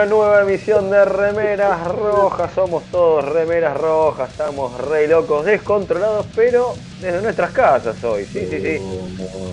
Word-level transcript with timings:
Una 0.00 0.08
nueva 0.08 0.40
emisión 0.40 0.88
de 0.88 1.04
Remeras 1.04 1.86
Rojas. 1.88 2.50
Somos 2.54 2.84
todos 2.84 3.22
Remeras 3.22 3.76
Rojas, 3.76 4.30
estamos 4.30 4.80
re 4.80 5.06
locos, 5.06 5.44
descontrolados, 5.44 6.24
pero 6.34 6.72
desde 7.02 7.20
nuestras 7.20 7.50
casas 7.50 8.02
hoy. 8.02 8.24
Sí, 8.24 8.48
sí, 8.48 8.62
sí. 8.62 8.78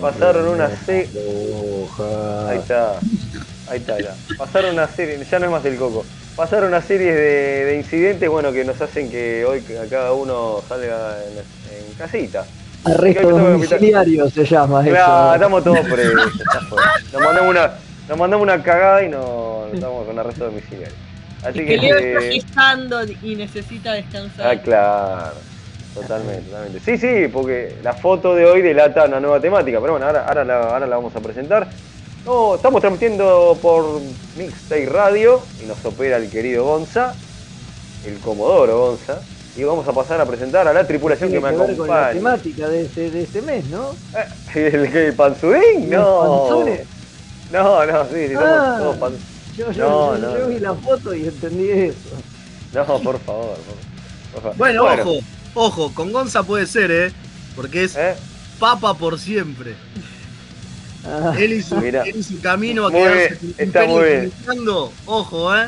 Pasaron 0.00 0.48
una 0.48 0.70
serie. 0.74 1.10
Ahí 2.48 2.56
está. 2.56 2.94
Ahí 3.68 3.76
está, 3.76 4.00
ya. 4.00 4.14
Pasaron 4.38 4.72
una 4.72 4.88
serie, 4.88 5.22
ya 5.22 5.38
no 5.38 5.44
es 5.44 5.50
más 5.50 5.64
el 5.66 5.76
coco. 5.76 6.06
Pasaron 6.34 6.68
una 6.68 6.80
serie 6.80 7.12
de, 7.12 7.76
incidentes, 7.76 8.26
bueno, 8.30 8.50
que 8.50 8.64
nos 8.64 8.80
hacen 8.80 9.10
que 9.10 9.44
hoy 9.44 9.62
cada 9.90 10.14
uno 10.14 10.62
salga 10.66 11.18
en, 11.26 11.94
casita. 11.98 12.46
Arresto 12.84 13.28
domiciliario 13.28 14.30
se 14.30 14.46
llama 14.46 14.80
eso. 14.80 14.92
Claro, 14.92 15.34
estamos 15.34 15.62
todos 15.62 15.80
presos. 15.80 16.32
Nos 17.12 17.22
mandamos 17.22 17.50
una 17.50 17.70
nos 18.08 18.16
mandamos 18.16 18.42
una 18.44 18.62
cagada 18.62 19.02
y 19.02 19.10
nos, 19.10 19.47
estamos 19.74 20.06
con 20.06 20.18
arresto 20.18 20.44
domiciliario. 20.46 20.96
Así 21.42 21.60
que, 21.60 21.66
que 21.66 21.76
Leo 21.78 21.98
está 21.98 22.20
gestando 22.32 23.04
y 23.22 23.36
necesita 23.36 23.92
descansar. 23.92 24.46
Ah, 24.46 24.60
claro. 24.60 25.34
Totalmente, 25.94 26.42
totalmente. 26.42 26.80
Sí, 26.80 26.98
sí, 26.98 27.28
porque 27.32 27.76
la 27.82 27.92
foto 27.92 28.34
de 28.34 28.44
hoy 28.44 28.62
delata 28.62 29.04
una 29.04 29.20
nueva 29.20 29.40
temática, 29.40 29.80
pero 29.80 29.92
bueno, 29.92 30.06
ahora, 30.06 30.26
ahora, 30.26 30.44
la, 30.44 30.62
ahora 30.62 30.86
la 30.86 30.96
vamos 30.96 31.14
a 31.16 31.20
presentar. 31.20 31.68
No, 32.24 32.56
estamos 32.56 32.80
transmitiendo 32.80 33.56
por 33.62 34.00
Mixtape 34.36 34.86
Radio 34.86 35.40
y 35.62 35.66
nos 35.66 35.82
opera 35.84 36.16
el 36.18 36.28
querido 36.30 36.64
Gonza, 36.64 37.14
el 38.04 38.18
Comodoro 38.18 38.78
Gonza. 38.78 39.20
Y 39.56 39.64
vamos 39.64 39.88
a 39.88 39.92
pasar 39.92 40.20
a 40.20 40.26
presentar 40.26 40.68
a 40.68 40.72
la 40.72 40.86
tripulación 40.86 41.32
que 41.32 41.40
me 41.40 41.48
acompaña. 41.48 41.76
Con 41.76 41.88
la 41.88 42.12
temática 42.12 42.68
de 42.68 42.82
este, 42.82 43.10
de 43.10 43.22
este 43.22 43.42
mes, 43.42 43.64
¿no? 43.66 43.90
Eh, 44.54 44.70
¿El, 44.72 44.96
el 44.96 45.14
panzudín? 45.14 45.90
No. 45.90 46.64
No, 47.50 47.86
no, 47.86 48.04
sí, 48.04 48.28
sí 48.28 48.34
ah, 48.36 48.76
todos 48.78 49.12
Yo, 49.58 49.72
yo, 49.72 50.16
no, 50.18 50.38
yo 50.38 50.46
vi 50.46 50.60
la 50.60 50.72
foto 50.72 51.12
y 51.12 51.26
entendí 51.26 51.68
eso. 51.68 52.10
No, 52.72 52.84
por 53.00 53.18
favor. 53.18 53.56
Por, 54.32 54.42
favor. 54.42 54.56
Bueno, 54.56 54.84
ojo, 54.84 55.18
ojo, 55.54 55.94
con 55.94 56.12
Gonza 56.12 56.44
puede 56.44 56.64
ser, 56.66 56.92
¿eh? 56.92 57.12
Porque 57.56 57.82
es 57.82 57.96
¿Eh? 57.96 58.14
papa 58.60 58.94
por 58.94 59.18
siempre. 59.18 59.74
Ah. 61.04 61.34
Él, 61.36 61.54
y 61.54 61.62
su, 61.62 62.40
camino 62.40 62.86
a 62.86 62.92
quedarse 62.92 63.38
está 63.58 63.84
muy 63.86 64.04
bien. 64.04 64.32
Ojo, 65.06 65.56
¿eh? 65.56 65.66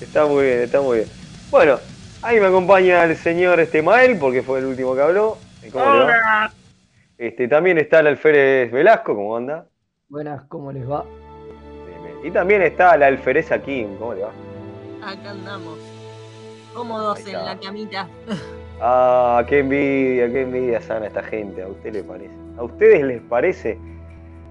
Está 0.00 0.26
muy 0.26 0.44
bien, 0.44 0.58
está 0.62 0.80
muy 0.80 0.98
bien. 0.98 1.08
Bueno, 1.48 1.78
ahí 2.22 2.40
me 2.40 2.46
acompaña 2.46 3.04
el 3.04 3.16
señor 3.16 3.60
Estemael, 3.60 4.18
porque 4.18 4.42
fue 4.42 4.58
el 4.58 4.64
último 4.64 4.96
que 4.96 5.00
habló. 5.00 5.38
¿Cómo 5.70 5.94
le 5.94 6.06
va? 6.06 6.52
Este, 7.18 7.46
también 7.46 7.78
está 7.78 8.00
el 8.00 8.08
alférez 8.08 8.72
Velasco, 8.72 9.14
¿cómo 9.14 9.36
anda? 9.36 9.66
Buenas, 10.08 10.42
¿cómo 10.48 10.72
les 10.72 10.90
va? 10.90 11.04
Y 12.22 12.30
también 12.30 12.62
está 12.62 12.96
la 12.96 13.06
alfereza 13.06 13.58
Kim, 13.60 13.96
¿cómo 13.96 14.14
le 14.14 14.22
va? 14.22 14.30
Acá 15.02 15.30
andamos, 15.30 15.78
cómodos 16.74 17.26
en 17.26 17.44
la 17.44 17.58
camita. 17.58 18.08
Ah, 18.84 19.44
qué 19.46 19.60
envidia, 19.60 20.28
qué 20.32 20.42
envidia 20.42 20.80
sana 20.80 21.06
esta 21.06 21.22
gente, 21.22 21.62
¿a 21.62 21.68
usted 21.68 21.92
le 21.92 22.02
parece? 22.02 22.34
¿A 22.58 22.64
ustedes 22.64 23.04
les 23.04 23.20
parece? 23.20 23.78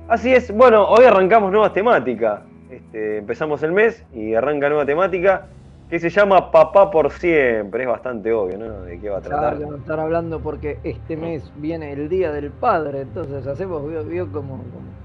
Así 0.07 0.33
es, 0.33 0.55
bueno, 0.55 0.87
hoy 0.87 1.03
arrancamos 1.03 1.51
nueva 1.51 1.73
temática. 1.73 2.43
Este, 2.69 3.17
empezamos 3.17 3.61
el 3.63 3.73
mes 3.73 4.05
y 4.13 4.33
arranca 4.33 4.69
nueva 4.69 4.85
temática 4.85 5.47
que 5.89 5.99
se 5.99 6.09
llama 6.09 6.49
Papá 6.49 6.89
por 6.89 7.11
siempre. 7.11 7.83
Es 7.83 7.89
bastante 7.89 8.31
obvio, 8.31 8.57
¿no? 8.57 8.83
¿De 8.83 8.97
qué 9.01 9.09
va 9.09 9.17
a 9.17 9.21
tratar? 9.21 9.57
Claro, 9.57 9.75
estar 9.75 9.99
hablando 9.99 10.39
porque 10.39 10.79
este 10.85 11.17
mes 11.17 11.51
viene 11.57 11.91
el 11.91 12.07
Día 12.07 12.31
del 12.31 12.51
Padre, 12.51 13.01
entonces 13.01 13.45
hacemos, 13.45 13.85
vio, 14.07 14.31
como 14.31 14.59
como 14.59 15.00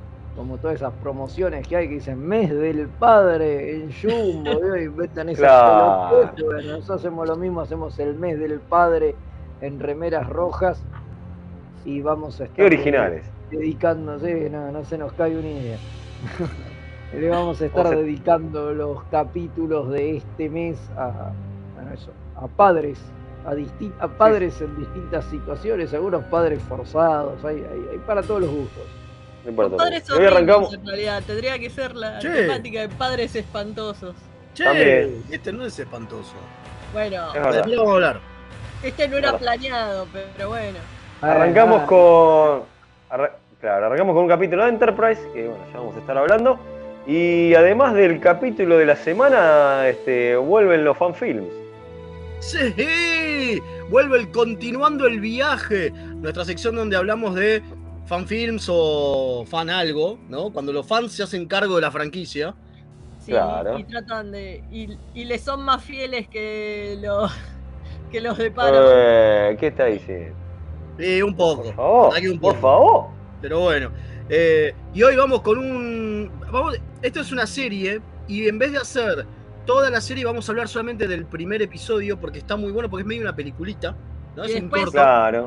todas 0.61 0.77
esas 0.77 0.93
promociones 1.03 1.67
que 1.67 1.77
hay 1.77 1.89
que 1.89 1.95
dicen 1.95 2.27
mes 2.27 2.51
del 2.51 2.89
padre 2.89 3.75
en 3.75 3.91
Jumbo, 3.91 4.77
y 4.77 4.85
inventan 4.85 5.31
esas 5.31 5.41
claro. 5.41 6.31
bueno, 6.45 6.73
nosotros 6.73 6.91
hacemos 6.91 7.27
lo 7.27 7.37
mismo, 7.37 7.63
hacemos 7.63 7.99
el 7.99 8.15
mes 8.15 8.39
del 8.39 8.61
padre 8.61 9.15
en 9.63 9.81
remeras 9.81 10.29
rojas 10.29 10.83
y 11.85 12.03
vamos 12.03 12.41
a 12.41 12.45
estar 12.45 12.57
Qué 12.57 12.65
originales. 12.65 13.25
dedicándose, 13.51 14.51
no, 14.51 14.71
no 14.71 14.85
se 14.85 14.99
nos 14.99 15.13
cae 15.15 15.39
una 15.39 15.49
idea. 15.49 15.79
Le 17.19 17.31
vamos 17.31 17.63
a 17.63 17.67
estar 17.67 17.89
dedicando 17.89 18.75
los 18.75 19.03
capítulos 19.05 19.91
de 19.91 20.19
este 20.19 20.51
mes 20.51 20.77
a, 20.99 21.33
eso, 21.95 22.11
a 22.35 22.47
padres, 22.47 22.99
a, 23.47 24.05
a 24.05 24.09
padres 24.09 24.61
en 24.61 24.77
distintas 24.77 25.25
situaciones, 25.27 25.95
algunos 25.95 26.25
padres 26.25 26.61
forzados, 26.63 27.43
hay, 27.45 27.65
hay 27.91 27.99
para 28.07 28.23
todos 28.23 28.43
los 28.43 28.51
gustos. 28.51 28.85
No 29.47 29.51
importa. 29.51 29.77
Padres 29.77 30.11
Hoy 30.11 30.25
arrancamos. 30.25 30.75
En 30.75 30.85
realidad, 30.85 31.23
tendría 31.25 31.57
que 31.57 31.71
ser 31.71 31.95
la 31.95 32.19
temática 32.19 32.81
de 32.81 32.89
padres 32.89 33.37
espantosos. 33.37 34.17
Che, 34.55 35.13
este 35.31 35.53
no 35.53 35.65
es 35.65 35.79
espantoso. 35.79 36.35
Bueno, 36.93 37.33
de 37.33 37.41
vamos 37.77 37.89
a 37.89 37.95
hablar. 37.95 38.21
Este 38.83 39.07
no 39.07 39.19
era 39.19 39.39
planeado, 39.39 40.09
pero 40.13 40.49
bueno. 40.49 40.79
Arrancamos 41.21 41.83
con. 41.83 42.63
claro, 43.61 43.87
arrancamos 43.87 44.15
con 44.15 44.25
un 44.25 44.29
capítulo 44.29 44.65
de 44.65 44.71
Enterprise, 44.71 45.23
que 45.33 45.47
bueno, 45.47 45.65
ya 45.73 45.79
vamos 45.79 45.95
a 45.95 45.99
estar 46.01 46.19
hablando. 46.19 46.59
Y 47.07 47.55
además 47.55 47.95
del 47.95 48.19
capítulo 48.19 48.79
de 48.79 48.87
la 48.87 48.97
semana, 48.97 49.87
este, 49.87 50.35
vuelven 50.35 50.85
los 50.85 50.97
fanfilms. 50.97 51.47
Sí, 52.41 53.63
vuelve 53.91 54.19
el 54.19 54.31
Continuando 54.33 55.07
el 55.07 55.21
Viaje, 55.21 55.91
nuestra 56.17 56.45
sección 56.45 56.75
donde 56.75 56.97
hablamos 56.97 57.37
de 57.37 57.63
fanfilms 58.07 58.69
o 58.71 59.45
fan 59.47 59.69
algo, 59.69 60.19
¿no? 60.29 60.51
Cuando 60.51 60.73
los 60.73 60.87
fans 60.87 61.13
se 61.13 61.23
hacen 61.23 61.47
cargo 61.47 61.77
de 61.77 61.83
la 61.83 61.91
franquicia. 61.91 62.55
Sí, 63.19 63.33
claro. 63.33 63.79
y 63.79 63.85
tratan 63.85 64.31
de. 64.31 64.63
Y, 64.71 64.97
y 65.15 65.25
le 65.25 65.39
son 65.39 65.63
más 65.65 65.83
fieles 65.83 66.29
que 66.29 66.99
los 67.03 67.33
que 68.11 68.21
los 68.21 68.39
de 68.39 68.51
Paramount. 68.51 68.93
Eh, 68.95 69.57
¿Qué 69.59 69.67
está 69.69 69.87
diciendo? 69.87 70.35
Sí, 70.99 71.21
un 71.23 71.37
poco. 71.37 71.65
Por 71.65 71.75
favor. 71.75 72.15
un 72.15 72.39
poco. 72.39 72.53
Por 72.53 72.61
favor. 72.61 73.07
Pero 73.43 73.61
bueno. 73.61 73.91
Eh, 74.29 74.75
y 74.95 75.03
hoy 75.03 75.17
vamos 75.17 75.43
con 75.43 75.59
un. 75.59 76.31
Vamos, 76.51 76.81
esto 77.03 77.21
es 77.21 77.33
una 77.33 77.47
serie. 77.47 78.01
Y 78.29 78.49
en 78.49 78.59
vez 78.59 78.73
de 78.73 78.79
hacer 78.79 79.27
toda 79.67 79.91
la 79.91 80.01
serie, 80.01 80.25
vamos 80.25 80.49
a 80.49 80.53
hablar 80.53 80.69
solamente 80.69 81.07
del 81.07 81.27
primer 81.27 81.63
episodio. 81.63 82.19
Porque 82.19 82.39
está 82.39 82.57
muy 82.57 82.71
bueno, 82.71 82.89
porque 82.89 83.03
es 83.03 83.07
medio 83.07 83.23
una 83.23 83.35
peliculita. 83.35 83.97
¿no? 84.37 84.45
Y 84.45 84.49
es 84.49 84.55
después, 84.55 84.91
claro. 84.91 85.47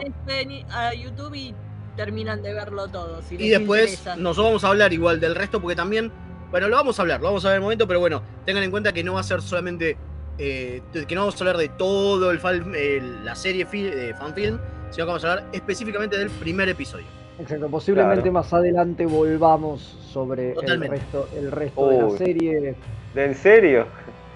a 0.71 0.93
YouTube 0.93 1.35
y 1.35 1.53
terminan 1.99 2.41
de 2.41 2.53
verlo 2.53 2.87
todo. 2.87 3.19
y 3.29 3.49
después 3.49 4.05
nosotros 4.17 4.45
vamos 4.45 4.63
a 4.63 4.69
hablar 4.69 4.93
igual 4.93 5.19
del 5.19 5.35
resto 5.35 5.59
porque 5.59 5.75
también, 5.75 6.09
bueno, 6.49 6.69
lo 6.69 6.77
vamos 6.77 6.97
a 6.97 7.01
hablar, 7.01 7.19
lo 7.19 7.27
vamos 7.27 7.43
a 7.43 7.49
ver 7.49 7.55
en 7.57 7.61
el 7.61 7.63
momento, 7.63 7.87
pero 7.89 7.99
bueno, 7.99 8.21
tengan 8.45 8.63
en 8.63 8.71
cuenta 8.71 8.93
que 8.93 9.03
no 9.03 9.15
va 9.15 9.19
a 9.19 9.23
ser 9.23 9.41
solamente, 9.41 9.97
eh, 10.37 10.81
que 11.05 11.13
no 11.13 11.21
vamos 11.21 11.35
a 11.35 11.39
hablar 11.39 11.57
de 11.57 11.67
todo 11.67 12.31
el, 12.31 13.25
la 13.25 13.35
serie 13.35 13.65
de 13.65 14.13
fanfilm, 14.13 14.59
sino 14.91 15.05
que 15.05 15.07
vamos 15.07 15.25
a 15.25 15.33
hablar 15.33 15.49
específicamente 15.51 16.17
del 16.17 16.29
primer 16.29 16.69
episodio. 16.69 17.05
Exacto, 17.37 17.67
posiblemente 17.67 18.31
más 18.31 18.53
adelante 18.53 19.05
volvamos 19.05 19.81
sobre 19.81 20.53
el 20.53 20.81
resto, 20.81 21.27
el 21.35 21.51
resto 21.51 21.89
de 21.89 22.01
la 22.01 22.09
serie. 22.17 22.75
¿De 23.13 23.25
en 23.25 23.35
serio? 23.35 23.87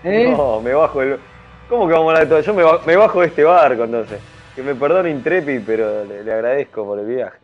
¿Eh? 0.03 0.33
No, 0.37 0.59
me 0.59 0.73
bajo 0.73 1.01
el... 1.01 1.17
¿Cómo 1.69 1.87
que 1.87 1.93
vamos 1.93 2.07
a 2.07 2.17
hablar 2.17 2.27
de 2.27 2.29
todo? 2.29 2.41
Yo 2.41 2.53
me, 2.53 2.63
me 2.85 2.97
bajo 2.97 3.21
de 3.21 3.27
este 3.27 3.45
barco 3.45 3.85
entonces. 3.85 4.19
Que 4.53 4.61
me 4.61 4.75
perdone 4.75 5.11
Intrepid, 5.11 5.61
pero 5.65 6.03
le 6.03 6.31
agradezco 6.31 6.85
por 6.85 6.99
el 6.99 7.05
viaje. 7.05 7.42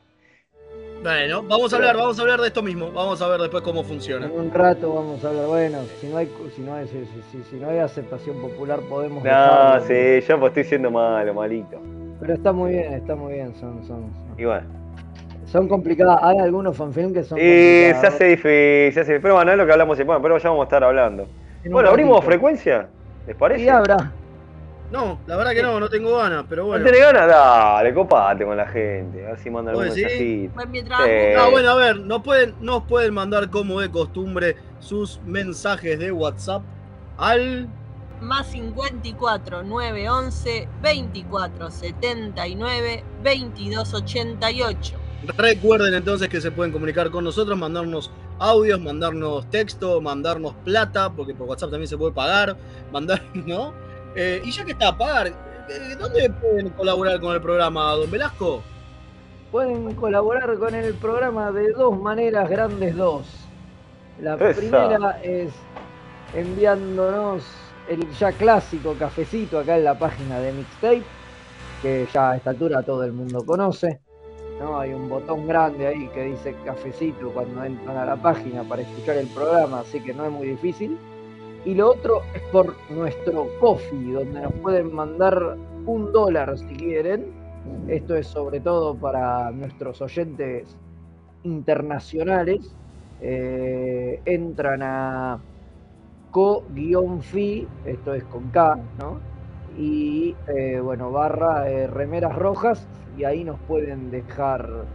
Bueno, 1.01 1.44
vamos 1.44 1.72
a 1.72 1.78
hablar, 1.78 1.96
vamos 1.96 2.19
a 2.19 2.22
hablar 2.22 2.42
de 2.42 2.48
esto 2.48 2.62
mismo. 2.62 2.92
Vamos 2.92 3.22
a 3.22 3.28
ver 3.30 3.40
después 3.40 3.63
cómo 3.63 3.84
funciona. 3.84 4.25
En 4.25 4.31
un 4.34 4.51
rato 4.51 4.94
vamos 4.94 5.24
a 5.24 5.30
hablar. 5.30 5.46
Bueno, 5.48 5.80
si 6.01 6.07
no 6.07 6.18
hay, 6.18 6.30
si 6.56 6.62
no 6.62 6.74
hay, 6.74 6.88
si, 6.88 7.56
no 7.56 7.69
hay 7.69 7.78
aceptación 7.78 8.42
popular, 8.42 8.80
podemos. 8.81 9.24
No, 9.24 9.80
sí, 9.88 10.22
yo 10.28 10.40
pues 10.40 10.50
estoy 10.50 10.63
siendo 10.66 10.92
malo, 10.92 11.34
malito. 11.34 11.80
Pero 12.19 12.34
está 12.34 12.51
muy 12.51 12.72
bien, 12.72 12.94
está 12.94 13.16
muy 13.16 13.34
bien. 13.34 13.56
Son, 13.56 13.86
son, 13.88 14.12
Igual. 14.38 14.63
Son 15.46 15.69
complicadas. 15.69 16.19
Hay 16.22 16.38
algunos 16.38 16.75
fanfilms 16.75 17.13
que 17.13 17.24
son. 17.24 17.40
Y 17.40 17.42
se 17.42 18.07
hace 18.07 18.25
difícil, 18.25 18.94
se 18.94 19.00
hace 19.00 19.19
Pero 19.22 19.36
bueno, 19.36 19.52
es 19.52 19.57
lo 19.57 19.66
que 19.66 19.72
hablamos 19.72 19.98
bueno, 20.06 20.22
pero 20.22 20.38
ya 20.38 20.50
vamos 20.50 20.63
a 20.63 20.66
estar 20.66 20.84
hablando. 20.84 21.28
bueno, 21.69 21.90
abrimos 21.90 22.24
frecuencia. 22.25 22.88
¿Les 23.25 23.38
parece? 23.38 23.63
Y 23.63 23.69
habrá. 23.69 24.12
No, 24.91 25.19
la 25.27 25.38
verdad 25.38 25.51
que 25.51 25.62
no, 25.62 25.80
no 25.80 25.88
tengo 25.88 26.18
ganas, 26.18 26.45
pero 26.50 26.65
bueno. 26.65 26.83
¿No 26.83 26.91
tenés 26.91 27.06
ganas? 27.06 27.27
Dale, 27.27 27.94
copate 27.94 28.44
con 28.44 28.57
la 28.57 28.68
gente. 28.68 29.25
A 29.25 29.31
ver 29.31 29.39
si 29.39 29.50
mandan 29.50 29.75
algún 29.75 29.94
mensajito. 29.94 30.59
Ah, 31.38 31.47
bueno, 31.51 31.69
a 31.69 31.75
ver, 31.75 32.00
nos 32.00 32.24
pueden, 32.24 32.56
nos 32.59 32.83
pueden 32.86 33.13
mandar 33.13 33.50
como 33.50 33.80
de 33.80 33.91
costumbre 33.91 34.56
sus 34.80 35.19
mensajes 35.25 36.00
de 36.00 36.12
WhatsApp 36.12 36.63
al 37.18 37.68
más 38.21 38.47
54 38.47 39.63
911 39.63 40.68
24 40.81 41.71
79 41.71 43.03
22 43.24 43.94
88. 43.94 44.95
Recuerden 45.38 45.94
entonces 45.94 46.30
que 46.30 46.42
se 46.42 46.50
pueden 46.50 46.71
comunicar 46.71 47.12
con 47.12 47.24
nosotros, 47.24 47.57
mandarnos 47.57 48.09
audios, 48.39 48.80
mandarnos 48.80 49.50
texto, 49.50 50.01
mandarnos 50.01 50.53
plata, 50.63 51.12
porque 51.12 51.33
por 51.33 51.47
WhatsApp 51.47 51.71
también 51.71 51.88
se 51.88 51.97
puede 51.97 52.13
pagar, 52.13 52.57
mandar, 52.92 53.21
¿no? 53.33 53.74
Eh, 54.15 54.41
y 54.44 54.51
ya 54.51 54.65
que 54.65 54.71
está 54.71 54.89
a 54.89 54.97
pagar, 54.97 55.27
eh, 55.27 55.95
¿dónde 56.00 56.29
pueden 56.29 56.69
colaborar 56.69 57.19
con 57.19 57.33
el 57.33 57.41
programa, 57.41 57.94
don 57.94 58.09
Velasco? 58.09 58.61
Pueden 59.51 59.94
colaborar 59.95 60.57
con 60.57 60.75
el 60.75 60.94
programa 60.95 61.51
de 61.51 61.71
dos 61.71 62.00
maneras 62.00 62.50
grandes 62.50 62.95
dos. 62.95 63.27
La 64.21 64.38
primera 64.38 65.19
es 65.23 65.51
enviándonos 66.33 67.44
el 67.88 68.09
ya 68.11 68.31
clásico 68.31 68.94
cafecito 68.94 69.59
acá 69.59 69.77
en 69.77 69.85
la 69.85 69.97
página 69.97 70.39
de 70.39 70.51
Mixtape, 70.53 71.03
que 71.81 72.07
ya 72.13 72.31
a 72.31 72.38
esta 72.38 72.51
altura 72.51 72.83
todo 72.83 73.03
el 73.03 73.13
mundo 73.13 73.44
conoce. 73.45 74.01
¿no? 74.59 74.79
Hay 74.79 74.94
un 74.94 75.09
botón 75.09 75.47
grande 75.47 75.88
ahí 75.88 76.07
que 76.09 76.25
dice 76.25 76.56
cafecito 76.65 77.31
cuando 77.31 77.63
entran 77.63 77.97
a 77.97 78.06
la 78.06 78.15
página 78.15 78.63
para 78.63 78.81
escuchar 78.81 79.17
el 79.17 79.27
programa, 79.27 79.79
así 79.79 80.01
que 80.01 80.13
no 80.13 80.25
es 80.25 80.31
muy 80.31 80.47
difícil. 80.50 80.97
Y 81.65 81.73
lo 81.75 81.91
otro 81.91 82.21
es 82.33 82.41
por 82.51 82.75
nuestro 82.89 83.47
coffee, 83.59 84.13
donde 84.13 84.41
nos 84.41 84.53
pueden 84.53 84.94
mandar 84.94 85.57
un 85.85 86.11
dólar 86.11 86.57
si 86.57 86.75
quieren. 86.75 87.25
Esto 87.88 88.15
es 88.15 88.27
sobre 88.27 88.59
todo 88.59 88.95
para 88.95 89.51
nuestros 89.51 90.01
oyentes 90.01 90.77
internacionales. 91.44 92.75
Eh, 93.21 94.21
entran 94.25 94.81
a 94.81 95.39
co-fi, 96.31 97.67
esto 97.85 98.13
es 98.13 98.23
con 98.25 98.50
K, 98.51 98.79
¿no? 99.00 99.19
Y 99.77 100.35
eh, 100.47 100.79
bueno, 100.79 101.11
barra 101.11 101.69
eh, 101.69 101.88
remeras 101.88 102.35
rojas 102.35 102.88
y 103.17 103.23
ahí 103.25 103.44
nos 103.44 103.59
pueden 103.61 104.11
dejar 104.11 104.85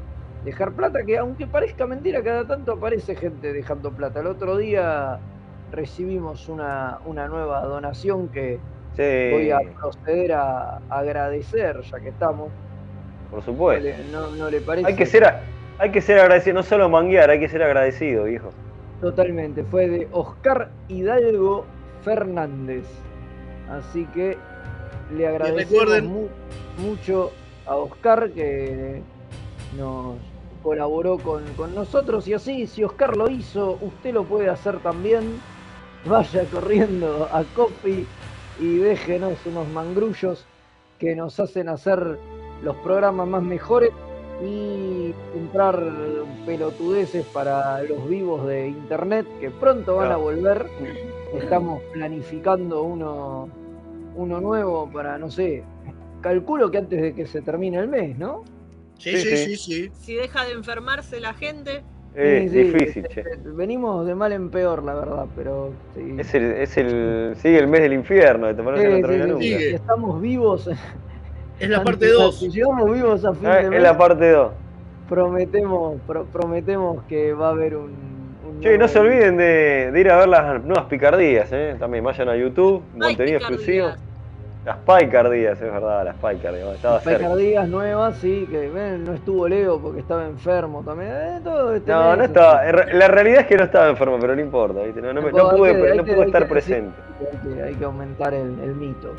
dejar 0.45 0.73
plata, 0.73 1.03
que 1.05 1.17
aunque 1.17 1.47
parezca 1.47 1.87
mentira, 1.87 2.23
cada 2.23 2.47
tanto 2.47 2.73
aparece 2.73 3.17
gente 3.17 3.53
dejando 3.53 3.91
plata. 3.91 4.21
El 4.21 4.27
otro 4.27 4.57
día 4.59 5.19
recibimos 5.75 6.49
una, 6.49 6.99
una 7.05 7.29
nueva 7.29 7.63
donación 7.65 8.29
que 8.29 8.59
voy 8.97 9.51
a 9.51 9.59
proceder 9.81 10.33
a 10.33 10.81
agradecer, 10.89 11.81
ya 11.83 12.01
que 12.01 12.09
estamos. 12.11 12.51
Por 13.31 13.43
supuesto. 13.43 13.89
No, 14.13 14.51
le 14.51 14.61
parece. 14.61 14.87
Hay 14.87 14.95
que 14.95 15.07
ser, 15.07 15.25
hay 15.79 15.91
que 15.91 16.01
ser 16.01 16.19
agradecido, 16.21 16.55
no 16.55 16.63
solo 16.63 16.89
manguear, 16.89 17.31
hay 17.31 17.41
que 17.41 17.49
ser 17.49 17.63
agradecido, 17.63 18.29
hijo. 18.29 18.51
Totalmente, 19.01 19.65
fue 19.65 19.89
de 19.89 20.09
Oscar 20.13 20.71
Hidalgo 20.89 21.65
Fernández. 22.03 22.85
Así 23.69 24.07
que 24.15 24.37
le 25.13 25.27
agradecemos 25.27 26.29
mucho 26.79 27.33
a 27.67 27.77
Oscar 27.77 28.31
que 28.31 29.03
nos 29.77 30.17
colaboró 30.63 31.19
con, 31.19 31.43
con, 31.57 31.75
nosotros 31.75 32.27
y 32.29 32.35
así, 32.35 32.67
si 32.67 32.85
Oscar 32.85 33.17
lo 33.17 33.29
hizo, 33.29 33.79
usted 33.81 34.15
lo 34.15 34.25
puede 34.25 34.49
hacer 34.49 34.79
también. 34.79 35.41
Vaya 36.07 36.45
corriendo 36.51 37.29
a 37.33 37.45
Coffee 37.55 38.05
y 38.61 38.77
déjenos 38.77 39.39
unos 39.47 39.67
mangrullos 39.69 40.45
que 40.99 41.15
nos 41.15 41.41
hacen 41.41 41.69
hacer 41.69 42.19
los 42.63 42.77
programas 42.77 43.27
más 43.27 43.43
mejores 43.43 43.91
y 44.43 45.13
comprar 45.33 45.81
pelotudeces 46.45 47.25
para 47.27 47.83
los 47.83 48.09
vivos 48.09 48.47
de 48.47 48.69
internet 48.69 49.27
que 49.41 49.51
pronto 49.51 49.97
van 49.97 50.13
a 50.13 50.17
volver. 50.17 50.67
Estamos 51.35 51.83
planificando 51.93 52.83
uno, 52.83 53.49
uno 54.15 54.41
nuevo 54.41 54.91
para, 54.93 55.19
no 55.19 55.31
sé, 55.31 55.65
calculo 56.21 56.71
que 56.71 56.79
antes 56.79 57.01
de 57.01 57.15
que 57.15 57.27
se 57.27 57.41
termine 57.43 57.79
el 57.79 57.89
mes, 57.89 58.17
¿no? 58.19 58.45
Sí, 58.99 59.17
sí, 59.17 59.37
sí, 59.37 59.57
sí. 59.57 59.91
Si 60.01 60.15
deja 60.15 60.45
de 60.45 60.53
enfermarse 60.53 61.19
la 61.19 61.35
gente. 61.35 61.83
Es 62.15 62.53
difícil, 62.53 63.09
che. 63.09 63.25
Venimos 63.45 64.07
de 64.07 64.15
mal 64.15 64.33
en 64.33 64.51
peor, 64.51 64.83
la 64.85 64.95
verdad, 64.95 65.27
pero 65.35 65.73
sí. 65.95 66.15
Es 66.19 66.33
el, 66.35 66.53
es 66.53 66.77
el, 66.77 67.35
sigue 67.37 67.59
el 67.59 67.67
mes 67.67 67.83
del 67.83 67.93
infierno, 67.93 68.47
de 68.47 68.63
no 68.63 69.39
Si 69.41 69.53
estamos 69.53 70.21
vivos 70.21 70.71
es 71.59 71.69
la 71.69 71.83
parte 71.83 72.09
2. 72.09 72.39
Si 72.39 72.51
llegamos 72.51 72.93
vivos 72.93 73.25
a 73.25 73.35
fin 73.35 73.47
ah, 73.47 73.57
de 73.57 73.71
mes, 73.71 73.77
Es 73.79 73.83
la 73.83 73.97
parte 73.97 74.31
2. 74.31 74.53
Prometemos, 75.09 76.01
prometemos 76.33 77.03
que 77.05 77.33
va 77.33 77.49
a 77.49 77.51
haber 77.51 77.77
un. 77.77 77.93
un 78.49 78.61
che, 78.61 78.79
no 78.79 78.89
se 78.89 78.99
olviden 78.99 79.37
de, 79.37 79.91
de, 79.93 80.01
ir 80.01 80.11
a 80.11 80.19
ver 80.19 80.29
las 80.29 80.65
nuevas 80.65 80.87
picardías, 80.87 81.51
¿eh? 81.53 81.77
También 81.79 82.03
vayan 82.03 82.29
a 82.29 82.37
YouTube, 82.37 82.83
contenido 82.99 83.39
exclusivo. 83.39 83.89
Las 84.65 84.79
picardías, 84.79 85.61
es 85.61 85.73
verdad, 85.73 86.05
las 86.07 86.15
picardías. 86.15 86.75
Estaba 86.75 86.95
las 86.95 87.05
picardías 87.05 87.69
nuevas, 87.69 88.17
sí, 88.19 88.47
que 88.51 88.71
ven, 88.71 89.05
no 89.05 89.13
estuvo 89.13 89.47
Leo 89.47 89.79
porque 89.79 90.01
estaba 90.01 90.25
enfermo 90.25 90.83
también. 90.83 91.11
Eh, 91.13 91.41
todo 91.45 91.75
este 91.75 91.91
no, 91.91 92.17
no 92.17 92.25
estaba. 92.25 92.65
La 92.65 93.09
realidad 93.09 93.41
es 93.41 93.47
que 93.47 93.57
no 93.57 93.65
estaba 93.65 93.91
enfermo, 93.91 94.17
pero 94.19 94.35
no 94.35 94.41
importa, 94.41 94.81
¿viste? 94.83 95.03
No, 95.03 95.13
no, 95.13 95.21
pude, 95.21 95.95
no 95.95 96.05
pude 96.05 96.25
estar 96.25 96.49
presente. 96.49 96.97
Hay 97.63 97.75
que, 97.75 97.85
aumentar 97.85 98.33
el, 98.33 98.59
el 98.61 98.75
mito. 98.75 99.13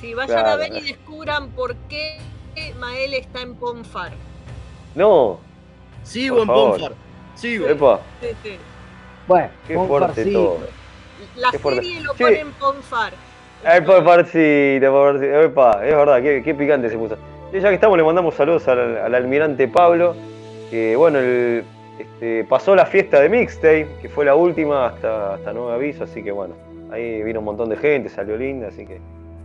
Sí, 0.00 0.12
vayan 0.12 0.44
a 0.44 0.56
ver 0.56 0.74
y 0.74 0.80
descubran 0.82 1.48
por 1.50 1.74
qué 1.88 2.18
Mael 2.78 3.14
está 3.14 3.40
en 3.40 3.54
Ponfar. 3.54 4.12
No. 4.94 5.40
Sigo 6.02 6.42
en 6.42 6.46
Ponfar. 6.46 6.92
Sigo. 7.34 7.68
Epa. 7.68 8.00
Sí, 8.20 8.28
sí. 8.42 8.58
Bueno, 9.26 9.48
qué 9.66 9.78
fuerte 9.78 10.26
todo. 10.30 10.58
La 11.36 11.50
serie 11.52 12.00
lo 12.02 12.12
pone 12.14 12.40
en 12.40 12.52
Ponfar. 12.52 13.14
Ay. 13.64 13.78
Epa, 13.78 15.84
es 15.84 15.96
verdad, 15.96 16.22
qué, 16.22 16.42
qué, 16.44 16.54
picante 16.54 16.88
se 16.88 16.98
puso. 16.98 17.16
Y 17.52 17.60
ya 17.60 17.68
que 17.68 17.74
estamos, 17.74 17.96
le 17.96 18.04
mandamos 18.04 18.34
saludos 18.34 18.66
al, 18.68 19.14
almirante 19.14 19.68
Pablo, 19.68 20.14
que 20.70 20.96
bueno, 20.96 21.18
el, 21.18 21.64
este, 21.98 22.44
pasó 22.44 22.74
la 22.74 22.86
fiesta 22.86 23.20
de 23.20 23.28
Mixtape, 23.28 23.86
que 24.02 24.08
fue 24.08 24.24
la 24.24 24.34
última 24.34 24.86
hasta, 24.86 25.34
hasta 25.34 25.52
nuevo 25.52 25.70
aviso, 25.70 26.04
así 26.04 26.22
que 26.22 26.32
bueno, 26.32 26.54
ahí 26.90 27.22
vino 27.22 27.38
un 27.38 27.44
montón 27.44 27.68
de 27.68 27.76
gente, 27.76 28.08
salió 28.08 28.36
linda, 28.36 28.68
así 28.68 28.86
que 28.86 29.00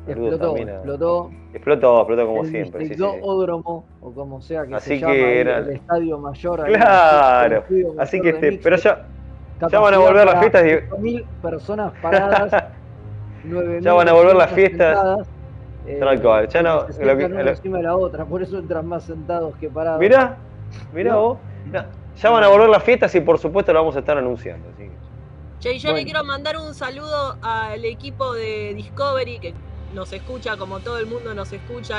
Explotó, 0.07 0.57
explotó. 0.57 1.29
Explotó, 1.53 1.99
explotó 1.99 2.25
como 2.25 2.45
siempre. 2.45 2.87
Sí, 2.87 3.01
o 3.01 3.83
como 4.15 4.41
sea 4.41 4.65
que 4.65 4.75
así 4.75 4.99
se 4.99 5.05
que 5.05 5.45
llama 5.45 5.57
el, 5.59 5.69
estadio 5.69 6.17
mayor. 6.17 6.65
Claro, 6.65 7.63
así 7.99 8.19
que 8.19 8.29
este, 8.29 8.59
pero 8.63 8.77
ya, 8.77 9.05
ya 9.69 9.79
van 9.79 9.93
a 9.93 9.97
volver 9.99 10.25
las 10.25 10.39
fiestas. 10.39 10.63
mil 10.99 11.23
personas 11.41 11.93
paradas, 12.01 12.63
ya 13.81 13.93
van 13.93 14.09
a 14.09 14.13
volver 14.13 14.35
las 14.35 14.51
fiestas. 14.51 15.27
Eh, 15.87 15.99
ya 16.49 16.61
no. 16.61 16.81
Lo 16.81 17.17
que, 17.17 17.29
lo... 17.29 17.49
encima 17.49 17.77
de 17.77 17.83
la 17.83 17.95
otra, 17.95 18.25
por 18.25 18.43
eso 18.43 18.59
entran 18.59 18.85
más 18.85 19.03
sentados 19.03 19.55
que 19.57 19.69
parados. 19.69 19.99
Mirá, 19.99 20.37
mirá 20.93 21.15
vos. 21.15 21.37
Ya 22.21 22.29
van 22.29 22.43
a 22.43 22.49
volver 22.49 22.69
las 22.69 22.83
fiestas 22.83 23.15
y 23.15 23.21
por 23.21 23.39
supuesto 23.39 23.71
lo 23.71 23.79
vamos 23.79 23.95
a 23.95 23.99
estar 23.99 24.17
anunciando. 24.17 24.67
Así 24.73 24.89
Che, 25.59 25.77
yo 25.77 25.91
le 25.93 26.05
quiero 26.05 26.23
mandar 26.23 26.57
un 26.57 26.73
saludo 26.73 27.37
al 27.41 27.83
equipo 27.83 28.33
de 28.33 28.73
Discovery 28.75 29.39
que 29.39 29.53
nos 29.93 30.13
escucha, 30.13 30.55
como 30.55 30.79
todo 30.79 30.99
el 30.99 31.05
mundo 31.05 31.33
nos 31.33 31.51
escucha, 31.51 31.97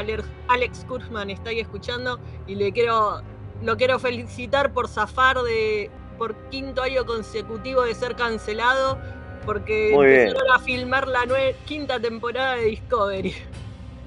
Alex 0.48 0.84
Kurzman 0.88 1.28
está 1.28 1.50
ahí 1.50 1.60
escuchando 1.60 2.18
y 2.46 2.54
le 2.54 2.72
quiero, 2.72 3.20
lo 3.62 3.76
quiero 3.76 3.98
felicitar 3.98 4.72
por 4.72 4.88
zafar 4.88 5.38
de 5.38 5.90
por 6.16 6.34
quinto 6.50 6.82
año 6.82 7.04
consecutivo 7.04 7.82
de 7.82 7.94
ser 7.94 8.14
cancelado 8.14 8.98
porque 9.44 9.92
empezaron 9.92 10.50
a 10.52 10.58
filmar 10.58 11.08
la 11.08 11.24
quinta 11.64 11.98
temporada 11.98 12.56
de 12.56 12.64
Discovery. 12.66 13.34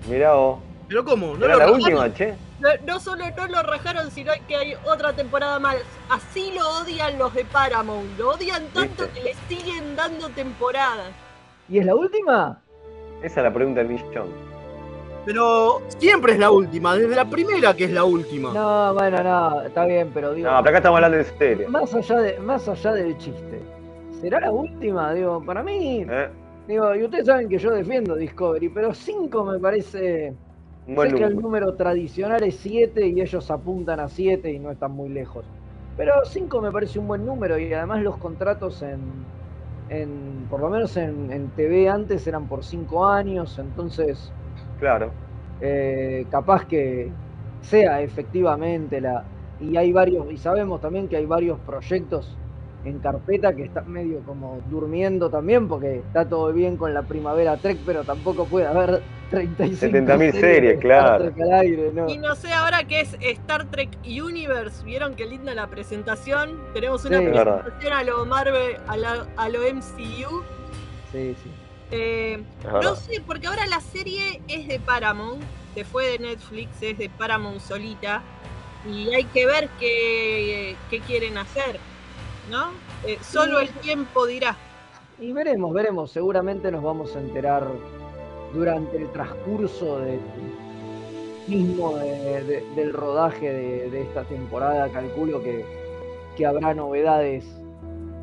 Mirá 0.10 0.34
vos. 0.34 0.60
¿Pero 0.88 1.06
cómo? 1.06 1.36
¿No 1.36 1.48
lo 1.48 1.58
la 1.58 1.72
última, 1.72 2.14
che? 2.14 2.36
No, 2.86 3.00
solo 3.00 3.26
no 3.36 3.48
lo 3.48 3.64
rajaron, 3.64 4.10
sino 4.12 4.32
que 4.48 4.56
hay 4.56 4.74
otra 4.86 5.14
temporada 5.14 5.60
más. 5.60 5.78
Así 6.10 6.52
lo 6.54 6.68
odian 6.82 7.18
los 7.18 7.34
de 7.34 7.46
Paramount. 7.46 8.18
Lo 8.18 8.30
odian 8.30 8.68
tanto 8.68 9.12
que 9.14 9.22
le 9.22 9.34
siguen 9.50 9.96
dando 9.96 10.30
temporadas. 10.30 11.12
¿Y 11.68 11.80
es 11.80 11.86
la 11.86 11.96
última? 11.96 12.62
Esa 13.22 13.40
es 13.40 13.44
la 13.44 13.54
pregunta 13.54 13.82
del 13.84 13.90
millón. 13.90 14.30
Pero 15.26 15.82
siempre 16.00 16.34
es 16.34 16.40
la 16.40 16.52
última, 16.52 16.96
desde 16.96 17.16
la 17.16 17.26
primera 17.26 17.74
que 17.74 17.86
es 17.86 17.92
la 17.92 18.04
última. 18.04 18.54
No, 18.54 18.94
bueno, 18.94 19.24
no, 19.24 19.62
está 19.62 19.86
bien, 19.86 20.12
pero 20.14 20.34
digo. 20.34 20.50
No, 20.50 20.58
pero 20.58 20.70
acá 20.70 20.78
estamos 20.78 20.98
hablando 20.98 21.18
de 21.18 21.24
serio. 21.24 21.70
Más 21.70 21.94
allá, 21.94 22.18
de, 22.18 22.40
más 22.40 22.68
allá 22.68 22.92
del 22.92 23.18
chiste. 23.18 23.62
¿Será 24.24 24.40
la 24.40 24.52
última? 24.52 25.14
Digo, 25.14 25.44
para 25.44 25.62
mí. 25.62 26.06
Eh. 26.10 26.30
Digo, 26.66 26.96
y 26.96 27.04
ustedes 27.04 27.26
saben 27.26 27.50
que 27.50 27.58
yo 27.58 27.72
defiendo 27.72 28.16
Discovery, 28.16 28.70
pero 28.70 28.94
5 28.94 29.44
me 29.44 29.60
parece. 29.60 30.34
sé 30.88 31.14
que 31.14 31.24
el 31.26 31.36
número 31.36 31.76
tradicional 31.76 32.42
es 32.44 32.56
7 32.56 33.06
y 33.06 33.20
ellos 33.20 33.52
apuntan 33.52 34.00
a 34.00 34.08
7 34.08 34.50
y 34.50 34.60
no 34.60 34.72
están 34.72 34.94
muy 34.94 35.10
lejos. 35.10 35.44
Pero 35.98 36.14
5 36.24 36.62
me 36.62 36.72
parece 36.72 37.00
un 37.00 37.08
buen 37.10 37.26
número 37.26 37.60
y 37.60 37.74
además 37.74 38.02
los 38.02 38.16
contratos 38.16 38.82
en, 38.82 39.02
en, 39.90 40.48
por 40.50 40.62
lo 40.62 40.70
menos 40.70 40.96
en, 40.96 41.50
TV 41.58 41.90
antes 41.90 42.26
eran 42.26 42.48
por 42.48 42.64
cinco 42.64 43.06
años, 43.06 43.60
entonces. 43.60 44.32
Claro. 44.80 45.12
Eh, 45.60 46.26
capaz 46.32 46.66
que 46.66 47.12
sea 47.60 48.00
efectivamente 48.00 49.02
la. 49.02 49.26
Y 49.60 49.76
hay 49.76 49.92
varios, 49.92 50.32
y 50.32 50.38
sabemos 50.38 50.80
también 50.80 51.10
que 51.10 51.18
hay 51.18 51.26
varios 51.26 51.60
proyectos 51.60 52.38
en 52.86 53.00
carpeta 53.00 53.56
que 53.56 53.64
están 53.64 53.92
medio 53.92 54.20
como 54.22 54.62
durmiendo 54.70 55.30
también, 55.30 55.68
porque 55.68 55.98
está 55.98 56.28
todo 56.28 56.52
bien 56.52 56.78
con 56.78 56.94
la 56.94 57.04
Primavera 57.04 57.58
Trek, 57.58 57.78
pero 57.86 58.04
tampoco 58.04 58.46
puede 58.46 58.68
haber 58.68 59.02
35 59.30 59.98
70.000 59.98 60.32
series, 60.32 60.80
claro. 60.80 61.32
Y 62.08 62.18
no 62.18 62.36
sé 62.36 62.52
ahora 62.52 62.84
qué 62.84 63.02
es 63.02 63.18
Star 63.20 63.66
Trek 63.72 63.90
Universe, 64.04 64.84
vieron 64.84 65.16
qué 65.16 65.26
linda 65.26 65.56
la 65.56 65.68
presentación. 65.68 66.60
Tenemos 66.74 67.06
una 67.06 67.20
presentación 67.20 67.94
a 67.94 68.04
lo 68.04 68.26
Marvel, 68.26 68.78
a, 68.88 69.50
lo 69.50 69.60
MCU. 69.60 70.44
Sí, 71.12 71.36
sí. 71.42 71.52
Eh, 71.92 72.44
no 72.82 72.96
sé, 72.96 73.22
porque 73.26 73.48
ahora 73.48 73.66
la 73.68 73.80
serie 73.80 74.42
es 74.48 74.68
de 74.68 74.80
Paramount, 74.80 75.42
se 75.74 75.84
fue 75.84 76.12
de 76.12 76.20
Netflix, 76.20 76.82
es 76.82 76.98
de 76.98 77.10
Paramount 77.10 77.60
solita, 77.60 78.24
y 78.92 79.14
hay 79.14 79.26
que 79.26 79.46
ver 79.46 79.70
qué, 79.80 80.76
qué 80.90 81.00
quieren 81.02 81.38
hacer, 81.38 81.80
¿no? 82.50 82.72
Eh, 83.06 83.18
solo 83.22 83.60
el 83.60 83.70
tiempo 83.70 84.26
dirá. 84.26 84.56
Y 85.20 85.32
veremos, 85.32 85.74
veremos. 85.74 86.12
Seguramente 86.12 86.72
nos 86.72 86.84
vamos 86.84 87.16
a 87.16 87.20
enterar 87.20 87.68
durante 88.54 88.98
el 88.98 89.12
transcurso 89.12 90.00
de, 90.00 90.20
mismo 91.48 91.96
del 91.96 92.94
rodaje 92.94 93.52
de, 93.90 94.02
esta 94.02 94.24
temporada. 94.24 94.90
Calculo 94.90 95.42
que, 95.42 95.66
que, 96.36 96.46
habrá 96.46 96.74
novedades 96.74 97.46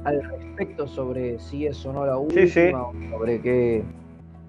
al 0.04 0.22
respecto 0.22 0.86
sobre 0.88 1.38
si 1.38 1.66
es 1.66 1.84
o 1.86 1.92
no 1.92 2.06
la 2.06 2.16
última, 2.16 2.82
O 2.82 2.92
sobre 3.10 3.40
qué, 3.40 3.82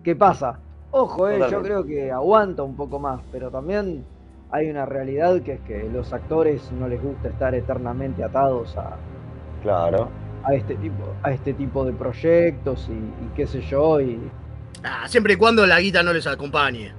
qué 0.04 0.16
pasa. 0.16 0.60
Ojo, 0.92 1.30
eh, 1.30 1.40
yo 1.50 1.62
creo 1.62 1.86
que 1.86 2.12
aguanta 2.12 2.63
un 2.63 2.75
poco 2.75 3.00
más, 3.00 3.22
pero 3.32 3.50
también 3.50 4.04
hay 4.51 4.70
una 4.70 4.86
realidad 4.86 5.42
que 5.42 5.54
es 5.54 5.62
que 5.62 5.84
los 5.84 6.12
actores 6.12 6.70
no 6.74 6.90
les 6.90 7.01
gusta 7.01 7.30
estar 7.30 7.56
eternamente 7.56 8.24
atados 8.25 8.75
a, 8.75 8.98
claro. 9.62 10.10
a 10.44 10.53
este 10.53 10.75
tipo, 10.75 11.03
a 11.24 11.32
este 11.32 11.53
tipo 11.53 11.86
de 11.86 11.94
proyectos 11.94 12.89
y, 12.89 13.36
qué 13.36 13.48
sé 13.48 13.62
yo. 13.62 14.01
Y... 14.01 14.20
Ah, 14.84 15.08
siempre 15.08 15.34
y 15.34 15.36
cuando 15.36 15.65
la 15.65 15.80
guita 15.80 16.03
no 16.03 16.13
les 16.13 16.27
acompañe. 16.27 16.94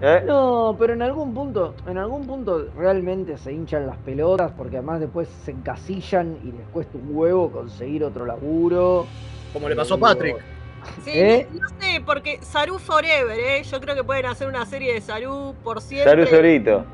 ¿Eh? 0.00 0.22
No, 0.26 0.76
pero 0.78 0.92
en 0.92 1.00
algún 1.00 1.32
punto, 1.32 1.74
en 1.86 1.96
algún 1.96 2.26
punto 2.26 2.68
realmente 2.76 3.38
se 3.38 3.52
hinchan 3.52 3.86
las 3.86 3.96
pelotas 3.98 4.52
porque 4.52 4.76
además 4.76 5.00
después 5.00 5.26
se 5.44 5.52
encasillan 5.52 6.36
y 6.44 6.52
les 6.52 6.66
cuesta 6.70 6.98
un 6.98 7.16
huevo 7.16 7.50
conseguir 7.50 8.04
otro 8.04 8.26
laburo. 8.26 9.06
Como 9.54 9.68
le 9.68 9.76
pasó 9.76 9.94
a 9.94 9.98
Patrick. 9.98 10.36
Sí, 11.02 11.10
¿Eh? 11.14 11.48
no, 11.52 11.68
sé, 11.80 12.02
porque 12.04 12.38
Saru 12.42 12.78
Forever, 12.78 13.38
¿eh? 13.38 13.62
Yo 13.62 13.80
creo 13.80 13.94
que 13.94 14.04
pueden 14.04 14.26
hacer 14.26 14.48
una 14.48 14.66
serie 14.66 14.92
de 14.92 15.00
Saru 15.00 15.54
por 15.64 15.80
siempre. 15.80 16.10
Saru 16.10 16.26
Sorito. 16.26 16.84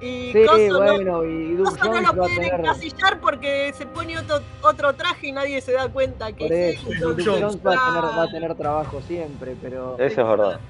Y 0.00 0.32
sí, 0.32 0.46
bueno, 0.70 1.18
no, 1.18 1.24
y 1.24 1.54
no 1.54 2.00
lo 2.00 2.14
pueden 2.14 2.42
encasillar 2.42 3.20
porque 3.20 3.72
se 3.76 3.84
pone 3.86 4.18
otro, 4.18 4.40
otro, 4.62 4.94
traje 4.94 5.28
y 5.28 5.32
nadie 5.32 5.60
se 5.60 5.72
da 5.72 5.88
cuenta 5.88 6.32
que 6.32 6.46
por 6.46 6.52
eso, 6.52 6.92
es 6.92 7.00
Duke 7.00 7.22
Jones 7.24 7.58
va 7.58 7.74
a, 7.74 7.92
tener, 7.92 8.18
va 8.18 8.22
a 8.22 8.30
tener 8.30 8.54
trabajo 8.54 9.02
siempre, 9.02 9.56
pero... 9.60 9.96
Eso 9.98 10.22
es 10.22 10.26
verdad. 10.26 10.60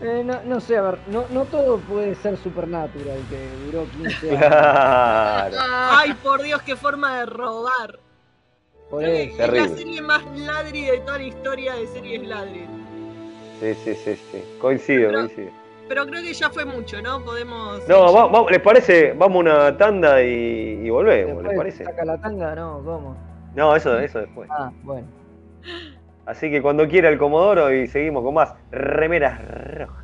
Eh, 0.00 0.22
no, 0.24 0.42
no, 0.42 0.60
sé, 0.60 0.76
a 0.76 0.82
ver, 0.82 0.98
no, 1.06 1.24
no 1.30 1.44
todo 1.44 1.78
puede 1.78 2.16
ser 2.16 2.36
Supernatural, 2.36 3.18
que 3.30 3.48
duró 3.66 3.86
15 3.90 4.30
años. 4.30 4.38
Claro. 4.38 5.56
Ay, 5.60 6.14
por 6.14 6.42
Dios, 6.42 6.60
qué 6.62 6.74
forma 6.74 7.20
de 7.20 7.26
robar. 7.26 8.00
Es 9.00 9.36
la 9.38 9.68
serie 9.68 10.02
más 10.02 10.22
ladri 10.36 10.84
de 10.84 10.98
toda 10.98 11.18
la 11.18 11.24
historia 11.24 11.74
de 11.74 11.86
series 11.88 12.22
ladri. 12.26 12.66
Sí, 13.60 13.74
sí, 13.84 13.94
sí, 13.94 14.16
sí. 14.30 14.44
Coincido, 14.60 15.08
pero, 15.08 15.20
coincido. 15.20 15.50
Pero 15.88 16.06
creo 16.06 16.22
que 16.22 16.32
ya 16.32 16.50
fue 16.50 16.64
mucho, 16.64 17.00
¿no? 17.02 17.22
Podemos. 17.22 17.86
No, 17.88 18.48
¿les 18.48 18.60
parece? 18.60 19.12
Vamos 19.12 19.40
una 19.40 19.76
tanda 19.76 20.22
y, 20.22 20.88
volvemos, 20.88 21.42
¿les 21.42 21.56
parece? 21.56 21.84
¿Saca 21.84 22.04
la 22.04 22.18
tanda? 22.18 22.54
No, 22.54 22.82
¿cómo? 22.84 23.16
No, 23.54 23.76
eso, 23.76 23.98
eso 23.98 24.20
después. 24.20 24.48
Ah, 24.50 24.72
bueno. 24.82 25.06
Así 26.26 26.50
que 26.50 26.62
cuando 26.62 26.88
quiera 26.88 27.08
el 27.10 27.18
Comodoro 27.18 27.72
y 27.72 27.86
seguimos 27.86 28.24
con 28.24 28.34
más 28.34 28.54
remeras 28.70 29.40
rojas. 29.76 30.03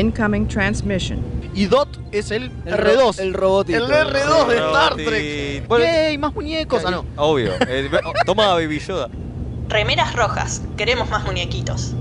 Incoming 0.00 0.48
transmission. 0.48 1.22
Y 1.54 1.66
Dot 1.66 2.00
es 2.10 2.30
el, 2.30 2.50
R2. 2.64 3.20
El 3.20 3.34
robotito. 3.34 3.84
El 3.84 3.92
R2 3.92 4.46
de 4.46 4.56
Star 4.56 4.94
Trek. 4.94 5.68
¡Yay! 5.78 6.16
Más 6.16 6.34
muñecos. 6.34 6.82
Ah, 6.86 6.90
no. 6.90 7.04
Obvio. 7.16 7.52
toma 8.24 8.54
Baby 8.54 8.78
Yoda. 8.78 9.10
Remeras 9.68 10.16
rojas. 10.16 10.62
Queremos 10.78 11.10
más 11.10 11.22
muñequitos. 11.24 11.94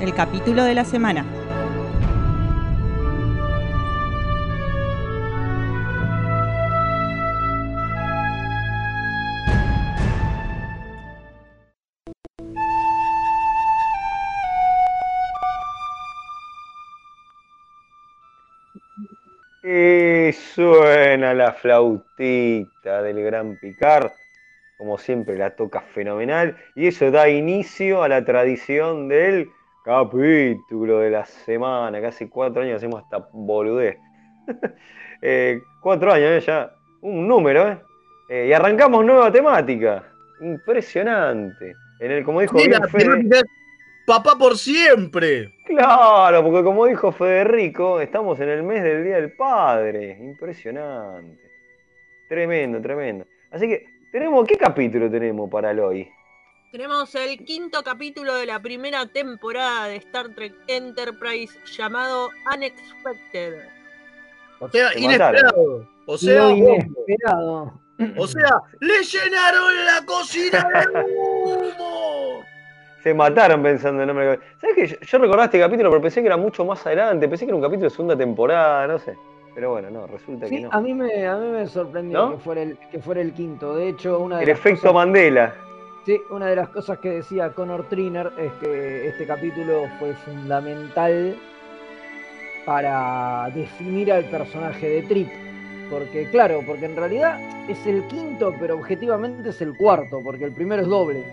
El 0.00 0.14
capítulo 0.14 0.64
de 0.64 0.74
la 0.74 0.86
semana. 0.86 1.26
Y 19.80 20.32
suena 20.32 21.32
la 21.32 21.52
flautita 21.52 23.02
del 23.02 23.24
gran 23.24 23.56
Picard. 23.56 24.10
Como 24.76 24.98
siempre 24.98 25.38
la 25.38 25.56
toca 25.56 25.80
fenomenal. 25.80 26.54
Y 26.74 26.88
eso 26.88 27.10
da 27.10 27.30
inicio 27.30 28.02
a 28.02 28.08
la 28.08 28.22
tradición 28.22 29.08
del 29.08 29.48
capítulo 29.82 30.98
de 30.98 31.10
la 31.10 31.24
semana. 31.24 31.98
Casi 32.02 32.28
cuatro 32.28 32.62
años 32.62 32.76
hacemos 32.76 33.02
esta 33.02 33.26
boludez. 33.32 33.96
Eh, 35.22 35.60
cuatro 35.82 36.10
años 36.10 36.30
¿eh? 36.30 36.40
ya. 36.46 36.72
Un 37.02 37.28
número, 37.28 37.68
¿eh? 37.68 37.78
¿eh? 38.30 38.46
Y 38.48 38.52
arrancamos 38.54 39.04
nueva 39.04 39.30
temática. 39.30 40.02
Impresionante. 40.40 41.74
En 41.98 42.10
el, 42.10 42.24
como 42.24 42.40
dijo 42.40 42.56
Mira, 42.56 42.78
bien 42.78 43.28
Fede, 43.28 43.42
Papá 44.06 44.36
por 44.36 44.58
siempre. 44.58 45.54
Claro, 45.66 46.42
porque 46.42 46.64
como 46.64 46.86
dijo 46.86 47.12
Federico, 47.12 48.00
estamos 48.00 48.40
en 48.40 48.48
el 48.48 48.62
mes 48.62 48.82
del 48.82 49.04
Día 49.04 49.16
del 49.16 49.32
Padre. 49.32 50.18
Impresionante. 50.20 51.50
Tremendo, 52.28 52.80
tremendo. 52.80 53.24
Así 53.50 53.68
que, 53.68 53.86
tenemos, 54.12 54.46
¿qué 54.46 54.56
capítulo 54.56 55.10
tenemos 55.10 55.50
para 55.50 55.70
el 55.70 55.80
hoy? 55.80 56.08
Tenemos 56.72 57.12
el 57.16 57.44
quinto 57.44 57.82
capítulo 57.82 58.36
de 58.36 58.46
la 58.46 58.60
primera 58.60 59.04
temporada 59.06 59.86
de 59.86 59.96
Star 59.96 60.32
Trek 60.36 60.54
Enterprise 60.68 61.52
llamado 61.76 62.30
Unexpected. 62.54 63.64
O 64.60 64.68
sea, 64.68 64.90
Se 64.90 65.00
inesperado. 65.00 65.88
O 66.06 66.16
sea, 66.16 66.50
inesperado. 66.50 67.80
o 68.16 68.26
sea, 68.26 68.62
le 68.78 69.02
llenaron 69.02 69.84
la 69.84 70.06
cocina 70.06 70.68
de 70.70 71.00
humo. 71.12 71.89
Se 73.02 73.14
mataron 73.14 73.62
pensando 73.62 74.02
en 74.02 74.10
el 74.10 74.14
nombre. 74.16 74.40
¿Sabes 74.60 74.76
que 74.76 74.86
yo, 74.86 74.96
yo 75.00 75.18
recordaba 75.18 75.44
este 75.46 75.58
capítulo, 75.58 75.90
pero 75.90 76.02
pensé 76.02 76.20
que 76.20 76.26
era 76.26 76.36
mucho 76.36 76.64
más 76.64 76.84
adelante? 76.86 77.28
Pensé 77.28 77.46
que 77.46 77.50
era 77.50 77.56
un 77.56 77.62
capítulo 77.62 77.84
de 77.88 77.90
segunda 77.90 78.16
temporada, 78.16 78.86
no 78.86 78.98
sé. 78.98 79.16
Pero 79.54 79.70
bueno, 79.72 79.90
no, 79.90 80.06
resulta 80.06 80.46
que 80.46 80.60
no. 80.60 80.68
a 80.70 80.80
mí 80.80 80.94
me, 80.94 81.26
a 81.26 81.36
mí 81.36 81.46
me 81.48 81.66
sorprendió 81.66 82.18
¿No? 82.18 82.30
que, 82.32 82.38
fuera 82.38 82.62
el, 82.62 82.78
que 82.90 82.98
fuera 83.00 83.20
el 83.20 83.32
quinto. 83.32 83.74
De 83.74 83.88
hecho, 83.88 84.18
una 84.20 84.36
de 84.36 84.42
El 84.44 84.48
las 84.50 84.58
efecto 84.58 84.80
cosas- 84.82 84.94
Mandela. 84.94 85.54
Sí, 86.06 86.20
una 86.30 86.46
de 86.46 86.56
las 86.56 86.68
cosas 86.70 86.98
que 86.98 87.10
decía 87.10 87.50
Connor 87.50 87.84
Triner 87.88 88.30
es 88.38 88.52
que 88.54 89.08
este 89.08 89.26
capítulo 89.26 89.84
fue 89.98 90.14
fundamental 90.14 91.36
para 92.64 93.50
definir 93.54 94.12
al 94.12 94.24
personaje 94.24 94.88
de 94.88 95.02
Trip. 95.02 95.28
Porque, 95.90 96.28
claro, 96.30 96.60
porque 96.66 96.86
en 96.86 96.96
realidad 96.96 97.38
es 97.68 97.84
el 97.86 98.04
quinto, 98.06 98.54
pero 98.60 98.76
objetivamente 98.76 99.48
es 99.50 99.60
el 99.60 99.76
cuarto, 99.76 100.20
porque 100.22 100.44
el 100.44 100.52
primero 100.52 100.80
es 100.82 100.88
doble. 100.88 101.24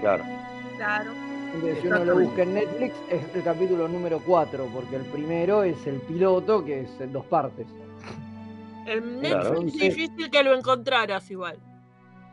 Claro. 0.00 0.22
Claro. 0.76 1.10
Entonces, 1.54 1.78
si 1.82 1.86
uno 1.88 2.04
lo 2.04 2.18
busca 2.18 2.42
en 2.42 2.54
Netflix, 2.54 2.94
es 3.10 3.22
el 3.34 3.42
capítulo 3.44 3.86
número 3.88 4.20
4, 4.26 4.66
porque 4.72 4.96
el 4.96 5.02
primero 5.02 5.62
es 5.62 5.86
el 5.86 6.00
piloto, 6.00 6.64
que 6.64 6.80
es 6.80 7.00
en 7.00 7.12
dos 7.12 7.24
partes. 7.26 7.66
En 8.86 9.20
Claro. 9.20 9.50
Netflix 9.60 9.74
es 9.74 9.96
difícil 9.96 10.30
que 10.30 10.42
lo 10.42 10.54
encontraras 10.54 11.30
igual. 11.30 11.56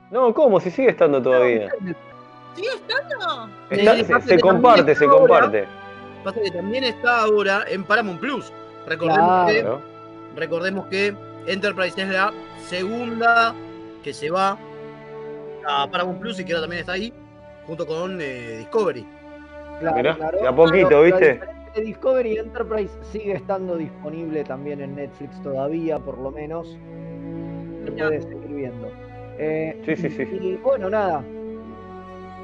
No, 0.09 0.33
¿cómo? 0.33 0.59
Si 0.59 0.71
sigue 0.71 0.89
estando 0.89 1.21
todavía. 1.21 1.69
¿Sigue 2.55 2.67
estando? 2.75 3.49
Está- 3.69 3.95
Sí, 4.21 4.27
se, 4.27 4.39
comparte, 4.39 4.95
se 4.95 5.05
ahora- 5.05 5.17
comparte. 5.19 5.65
Pasa 6.23 6.41
que 6.41 6.51
también 6.51 6.83
está 6.83 7.21
ahora 7.21 7.63
en 7.67 7.83
Paramount 7.83 8.19
Plus. 8.19 8.51
Recordemos, 8.87 9.49
que, 9.51 9.61
Claro. 9.61 9.81
recordemos 10.35 10.85
que 10.87 11.15
Enterprise 11.47 12.01
es 12.01 12.09
la 12.09 12.33
segunda 12.67 13.55
que 14.03 14.13
se 14.13 14.29
va 14.29 14.57
a 15.67 15.87
Paramount 15.89 16.19
Plus 16.19 16.39
y 16.39 16.45
que 16.45 16.51
ahora 16.53 16.63
también 16.63 16.81
está 16.81 16.91
ahí, 16.93 17.13
junto 17.67 17.85
con 17.85 18.19
eh, 18.21 18.57
Discovery. 18.59 19.05
Claro, 19.79 19.95
Mirá, 19.97 20.15
claro. 20.15 20.39
de 20.41 20.47
a 20.47 20.55
poquito, 20.55 20.87
Pero 20.89 21.03
¿viste? 21.03 21.39
Discovery 21.75 22.37
Enterprise 22.37 22.93
sigue 23.11 23.33
estando 23.33 23.77
disponible 23.77 24.43
también 24.43 24.81
en 24.81 24.95
Netflix 24.95 25.41
todavía, 25.41 25.97
por 25.99 26.17
lo 26.17 26.31
menos. 26.31 26.67
Se 27.85 27.91
Mirá. 27.91 28.07
puede 28.07 28.21
seguir 28.21 28.47
viendo. 28.47 28.89
Eh, 29.37 29.81
Sí, 29.85 29.95
sí, 29.95 30.09
sí. 30.09 30.23
Y 30.23 30.55
bueno, 30.57 30.89
nada. 30.89 31.23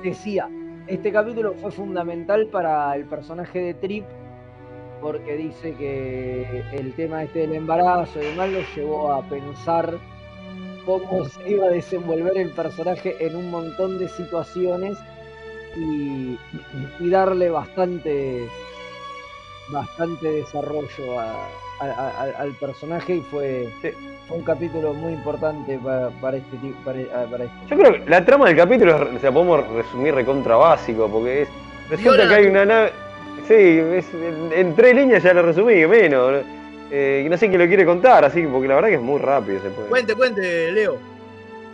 Decía, 0.03 0.49
este 0.87 1.11
capítulo 1.11 1.53
fue 1.55 1.71
fundamental 1.71 2.47
para 2.47 2.95
el 2.95 3.05
personaje 3.05 3.59
de 3.59 3.73
Trip 3.75 4.05
porque 5.01 5.35
dice 5.37 5.73
que 5.75 6.63
el 6.73 6.93
tema 6.93 7.23
este 7.23 7.39
del 7.39 7.53
embarazo 7.53 8.19
y 8.19 8.25
demás 8.25 8.49
lo 8.49 8.59
llevó 8.75 9.11
a 9.11 9.21
pensar 9.29 9.93
cómo 10.87 11.25
se 11.25 11.49
iba 11.49 11.67
a 11.67 11.69
desenvolver 11.69 12.37
el 12.37 12.49
personaje 12.51 13.15
en 13.19 13.35
un 13.35 13.51
montón 13.51 13.99
de 13.99 14.07
situaciones 14.07 14.97
y, 15.75 16.37
y 16.99 17.09
darle 17.09 17.49
bastante 17.51 18.47
bastante 19.69 20.31
desarrollo 20.31 21.19
a- 21.19 21.49
a- 21.81 21.85
a- 21.91 22.41
al- 22.41 22.53
personaje 22.53 23.17
y 23.17 23.21
fue, 23.21 23.67
Sí. 23.81 23.89
fue 24.27 24.37
un 24.37 24.43
capítulo 24.43 24.93
muy 24.93 25.11
importante 25.11 25.77
para, 25.83 26.09
para 26.21 26.37
este 26.37 26.55
tipo 26.57 26.77
para, 26.85 26.99
para 27.29 27.43
esto. 27.43 27.55
Yo 27.69 27.77
creo 27.77 27.91
que 28.05 28.09
la 28.09 28.23
trama 28.23 28.47
del 28.47 28.55
capítulo 28.55 28.95
es- 28.95 29.19
se 29.19 29.27
la 29.27 29.31
podemos 29.33 29.67
resumir 29.73 30.15
recontra 30.15 30.55
básico, 30.55 31.09
porque 31.09 31.41
es. 31.43 31.49
Resulta 31.89 32.27
que 32.29 32.33
hay 32.35 32.45
una 32.47 32.65
nave. 32.65 32.91
Sí, 33.47 33.53
es- 33.53 34.13
en, 34.13 34.51
en 34.53 34.75
tres 34.75 34.95
líneas 34.95 35.21
ya 35.21 35.33
lo 35.33 35.41
resumí, 35.41 35.85
menos. 35.85 36.43
Eh, 36.91 37.23
y 37.25 37.29
no 37.29 37.37
sé 37.37 37.49
quién 37.49 37.59
lo 37.61 37.67
quiere 37.67 37.85
contar, 37.85 38.23
así 38.23 38.41
que- 38.41 38.47
porque 38.47 38.67
la 38.67 38.75
verdad 38.75 38.89
que 38.89 38.95
es 38.95 39.01
muy 39.01 39.19
rápido 39.19 39.59
se 39.61 39.69
puede. 39.69 39.89
Cuente, 39.89 40.15
cuente, 40.15 40.71
Leo. 40.71 40.97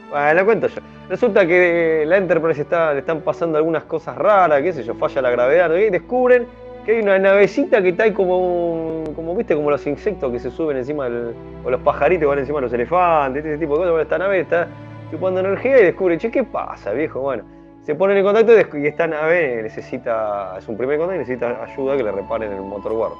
Bueno, 0.09 0.33
lo 0.33 0.45
cuento 0.45 0.67
yo. 0.67 0.81
Resulta 1.09 1.45
que 1.45 2.03
la 2.07 2.17
Enterprise 2.17 2.61
está, 2.61 2.93
le 2.93 2.99
están 2.99 3.21
pasando 3.21 3.57
algunas 3.57 3.83
cosas 3.83 4.17
raras, 4.17 4.61
qué 4.61 4.73
sé 4.73 4.83
yo, 4.83 4.95
falla 4.95 5.21
la 5.21 5.29
gravedad, 5.31 5.69
¿no? 5.69 5.77
y 5.77 5.89
descubren 5.89 6.47
que 6.85 6.93
hay 6.93 7.01
una 7.01 7.17
navecita 7.19 7.81
que 7.81 7.89
está 7.89 8.03
ahí 8.03 8.11
como, 8.11 9.03
como 9.15 9.35
viste, 9.35 9.55
como 9.55 9.69
los 9.71 9.85
insectos 9.87 10.31
que 10.31 10.39
se 10.39 10.49
suben 10.51 10.77
encima 10.77 11.05
del, 11.05 11.33
o 11.63 11.69
los 11.69 11.81
pajaritos 11.81 12.21
que 12.21 12.25
van 12.27 12.39
encima 12.39 12.57
de 12.59 12.63
los 12.63 12.73
elefantes, 12.73 13.45
ese 13.45 13.57
tipo 13.57 13.73
de 13.73 13.79
cosas. 13.79 13.91
Bueno, 13.91 14.01
esta 14.03 14.17
nave 14.17 14.39
está 14.41 14.67
chupando 15.11 15.39
energía 15.41 15.79
y 15.79 15.83
descubre, 15.85 16.17
che, 16.17 16.29
¿qué 16.31 16.43
pasa, 16.43 16.91
viejo? 16.91 17.21
Bueno, 17.21 17.43
se 17.83 17.95
ponen 17.95 18.17
en 18.17 18.23
contacto 18.23 18.53
y 18.77 18.87
esta 18.87 19.07
nave 19.07 19.61
necesita, 19.63 20.55
es 20.57 20.67
un 20.67 20.77
primer 20.77 20.97
contacto 20.97 21.15
y 21.15 21.19
necesita 21.19 21.63
ayuda 21.63 21.97
que 21.97 22.03
le 22.03 22.11
reparen 22.11 22.51
el 22.51 22.61
motor 22.61 22.93
guard. 22.93 23.13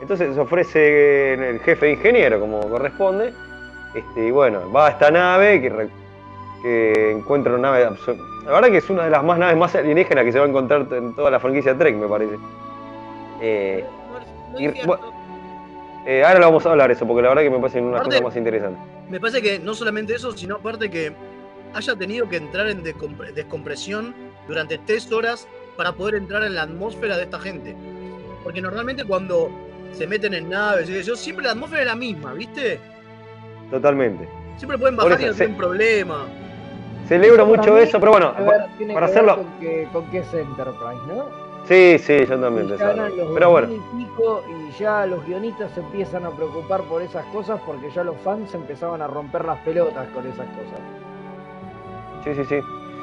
Entonces 0.00 0.34
se 0.34 0.40
ofrece 0.40 1.34
el 1.34 1.60
jefe 1.60 1.86
de 1.86 1.92
ingeniero, 1.92 2.38
como 2.40 2.60
corresponde, 2.68 3.32
este, 3.94 4.26
y 4.26 4.30
bueno, 4.30 4.70
va 4.70 4.88
a 4.88 4.90
esta 4.90 5.10
nave 5.10 5.60
que, 5.62 7.10
encuentra 7.12 7.52
una 7.54 7.70
nave 7.70 7.88
La 8.44 8.52
verdad 8.52 8.68
que 8.70 8.78
es 8.78 8.90
una 8.90 9.04
de 9.04 9.10
las 9.10 9.22
más 9.22 9.38
naves 9.38 9.56
más 9.56 9.74
alienígenas 9.74 10.24
que 10.24 10.32
se 10.32 10.38
va 10.38 10.44
a 10.46 10.48
encontrar 10.48 10.86
en 10.92 11.14
toda 11.14 11.30
la 11.30 11.38
franquicia 11.40 11.76
Trek, 11.78 11.94
me 11.96 12.08
parece. 12.08 12.36
Eh, 13.40 13.84
Y- 14.58 14.66
eh, 16.06 16.24
ahora 16.24 16.38
lo 16.40 16.46
vamos 16.46 16.64
a 16.66 16.70
hablar 16.70 16.90
eso, 16.90 17.06
porque 17.06 17.22
la 17.22 17.28
verdad 17.30 17.42
que 17.42 17.50
me 17.50 17.58
parece 17.58 17.80
una 17.80 18.02
cosa 18.02 18.20
más 18.20 18.36
interesante. 18.36 18.78
Me 19.08 19.20
parece 19.20 19.42
que 19.42 19.58
no 19.58 19.74
solamente 19.74 20.14
eso, 20.14 20.32
sino 20.32 20.56
aparte 20.56 20.88
que 20.90 21.12
haya 21.74 21.96
tenido 21.96 22.28
que 22.28 22.36
entrar 22.36 22.68
en 22.68 22.82
descompre- 22.84 23.32
descompresión 23.32 24.14
durante 24.48 24.78
tres 24.78 25.10
horas 25.12 25.46
para 25.76 25.92
poder 25.92 26.14
entrar 26.16 26.42
en 26.44 26.54
la 26.54 26.62
atmósfera 26.62 27.16
de 27.16 27.24
esta 27.24 27.38
gente. 27.38 27.76
Porque 28.44 28.60
normalmente 28.62 29.04
cuando 29.04 29.50
se 29.96 30.06
meten 30.06 30.34
en 30.34 30.48
naves 30.48 30.88
y 30.90 30.92
qué 30.92 31.02
yo, 31.02 31.16
siempre 31.16 31.44
la 31.46 31.52
atmósfera 31.52 31.82
es 31.82 31.86
la 31.88 31.96
misma, 31.96 32.32
¿viste? 32.34 32.78
Totalmente. 33.70 34.28
Siempre 34.56 34.78
pueden 34.78 34.96
bajar 34.96 35.12
y 35.12 35.24
eso, 35.24 35.26
no 35.26 35.32
se- 35.32 35.38
tienen 35.38 35.56
problema. 35.56 36.24
Celebro 37.08 37.46
mucho 37.46 37.74
mí, 37.74 37.80
eso, 37.80 38.00
pero 38.00 38.12
bueno, 38.12 38.34
ver- 38.38 38.66
tiene 38.78 38.94
para 38.94 39.06
que 39.06 39.12
ver 39.12 39.20
hacerlo. 39.20 39.36
Con 39.36 39.60
que, 39.60 39.88
con 39.92 40.10
que 40.10 40.18
es 40.18 40.34
Enterprise, 40.34 41.00
¿no? 41.08 41.46
Sí, 41.66 41.98
sí, 41.98 42.26
yo 42.26 42.38
también 42.38 42.66
Y 42.66 42.68
pensaba. 42.70 43.08
Pero 43.34 43.50
bueno, 43.50 43.68
2000 43.68 43.76
y 44.00 44.04
pico 44.04 44.44
y 44.48 44.72
ya 44.78 45.06
los 45.06 45.24
guionistas 45.26 45.70
se 45.72 45.80
empiezan 45.80 46.24
a 46.24 46.30
preocupar 46.30 46.82
por 46.82 47.02
esas 47.02 47.24
cosas 47.26 47.60
porque 47.66 47.90
ya 47.90 48.04
los 48.04 48.16
fans 48.18 48.54
empezaban 48.54 49.02
a 49.02 49.06
romper 49.08 49.44
las 49.44 49.58
pelotas 49.60 50.06
con 50.14 50.24
esas 50.26 50.46
cosas. 50.46 50.80
sí, 52.24 52.34
sí, 52.34 52.44
sí. 52.44 52.60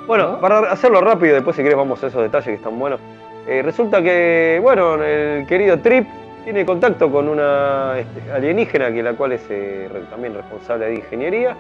Bueno, 0.08 0.32
¿No? 0.34 0.39
para 0.41 0.71
hacerlo 0.71 0.99
rápido, 1.01 1.34
después 1.36 1.56
si 1.56 1.63
querés 1.63 1.77
vamos 1.77 2.01
a 2.03 2.08
esos 2.08 2.21
detalles 2.21 2.47
que 2.47 2.53
están 2.56 2.77
buenos. 2.77 2.99
Eh, 3.47 3.62
resulta 3.62 4.01
que, 4.01 4.60
bueno, 4.62 5.01
el 5.01 5.45
querido 5.47 5.79
Trip 5.79 6.08
tiene 6.43 6.65
contacto 6.65 7.12
con 7.12 7.29
una 7.29 7.95
este, 7.97 8.32
alienígena, 8.32 8.91
que 8.91 9.01
la 9.03 9.13
cual 9.13 9.34
es 9.34 9.41
eh, 9.49 9.89
también 10.10 10.34
responsable 10.34 10.86
de 10.88 10.95
ingeniería, 10.95 11.56